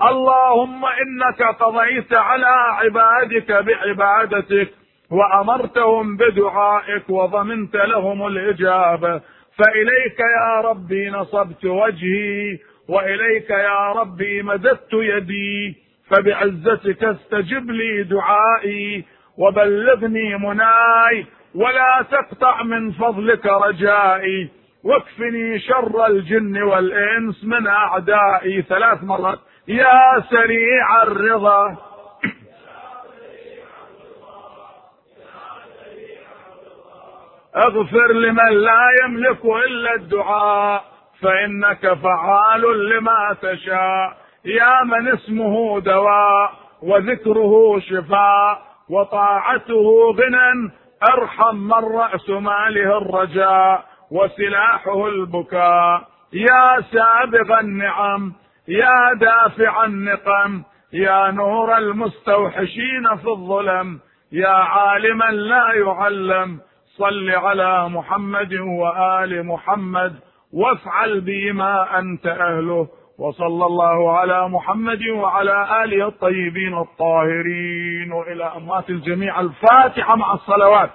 اللهم 0.03 0.85
إنك 0.85 1.43
قضيت 1.43 2.13
على 2.13 2.55
عبادك 2.81 3.53
بعبادتك 3.53 4.69
وأمرتهم 5.11 6.17
بدعائك 6.17 7.11
وضمنت 7.11 7.77
لهم 7.77 8.27
الإجابة. 8.27 9.21
فإليك 9.59 10.21
يا 10.21 10.61
ربي 10.61 11.11
نصبت 11.11 11.65
وجهي 11.65 12.59
وإليك 12.89 13.51
يا 13.51 13.93
ربي 13.93 14.43
مددت 14.43 14.93
يدي. 14.93 15.77
فبعزتك 16.11 17.05
استجب 17.05 17.71
لي 17.71 18.03
دعائي 18.03 19.05
وبلغني 19.39 20.37
مناي. 20.37 21.27
ولا 21.55 22.05
تقطع 22.11 22.63
من 22.63 22.93
فضلك 22.93 23.47
رجائي 23.47 24.51
واكفني 24.85 25.59
شر 25.59 26.07
الجن 26.07 26.63
والإنس 26.63 27.45
من 27.45 27.67
أعدائي 27.67 28.63
ثلاث 28.63 29.03
مرات. 29.03 29.39
يا 29.69 30.23
سريع 30.31 31.03
الرضا. 31.03 31.77
اغفر 37.57 38.13
لمن 38.13 38.51
لا 38.51 38.83
يملك 39.05 39.45
إلا 39.45 39.95
الدعاء 39.95 40.85
فإنك 41.21 41.95
فعال 41.95 42.89
لما 42.89 43.37
تشاء. 43.43 44.17
يا 44.45 44.85
من 44.85 45.09
اسمه 45.09 45.81
دواء 45.81 46.53
وذكره 46.83 47.81
شفاء 47.81 48.63
وطاعته 48.91 50.15
غنى 50.19 50.73
أرحم 51.03 51.57
من 51.57 51.85
رأس 51.97 52.31
ماله 52.31 52.99
الرجاء 52.99 53.85
وسلاحه 54.11 55.07
البكاء. 55.09 56.09
يا 56.33 56.81
سابغ 56.93 57.61
النعم 57.61 58.33
يا 58.69 59.13
دافع 59.21 59.85
النقم 59.85 60.63
يا 60.93 61.31
نور 61.31 61.77
المستوحشين 61.79 63.17
في 63.23 63.29
الظلم 63.29 64.01
يا 64.33 64.49
عالما 64.49 65.25
لا 65.25 65.73
يعلم. 65.75 66.61
صل 66.97 67.31
على 67.31 67.89
محمد 67.89 68.55
وآل 68.55 69.47
محمد 69.47 70.15
وافعل 70.53 71.21
بما 71.21 71.99
أنت 71.99 72.27
أهله. 72.27 72.89
وصلى 73.19 73.67
الله 73.67 74.13
على 74.19 74.49
محمد 74.49 75.03
وعلى 75.17 75.85
اله 75.85 76.09
الطيبين 76.09 76.79
الطاهرين. 76.79 78.13
وإلى 78.13 78.45
اموات 78.45 78.91
الجميع. 78.91 79.41
الفاتحة 79.41 80.17
مع 80.17 80.35
الصلوات. 80.35 80.91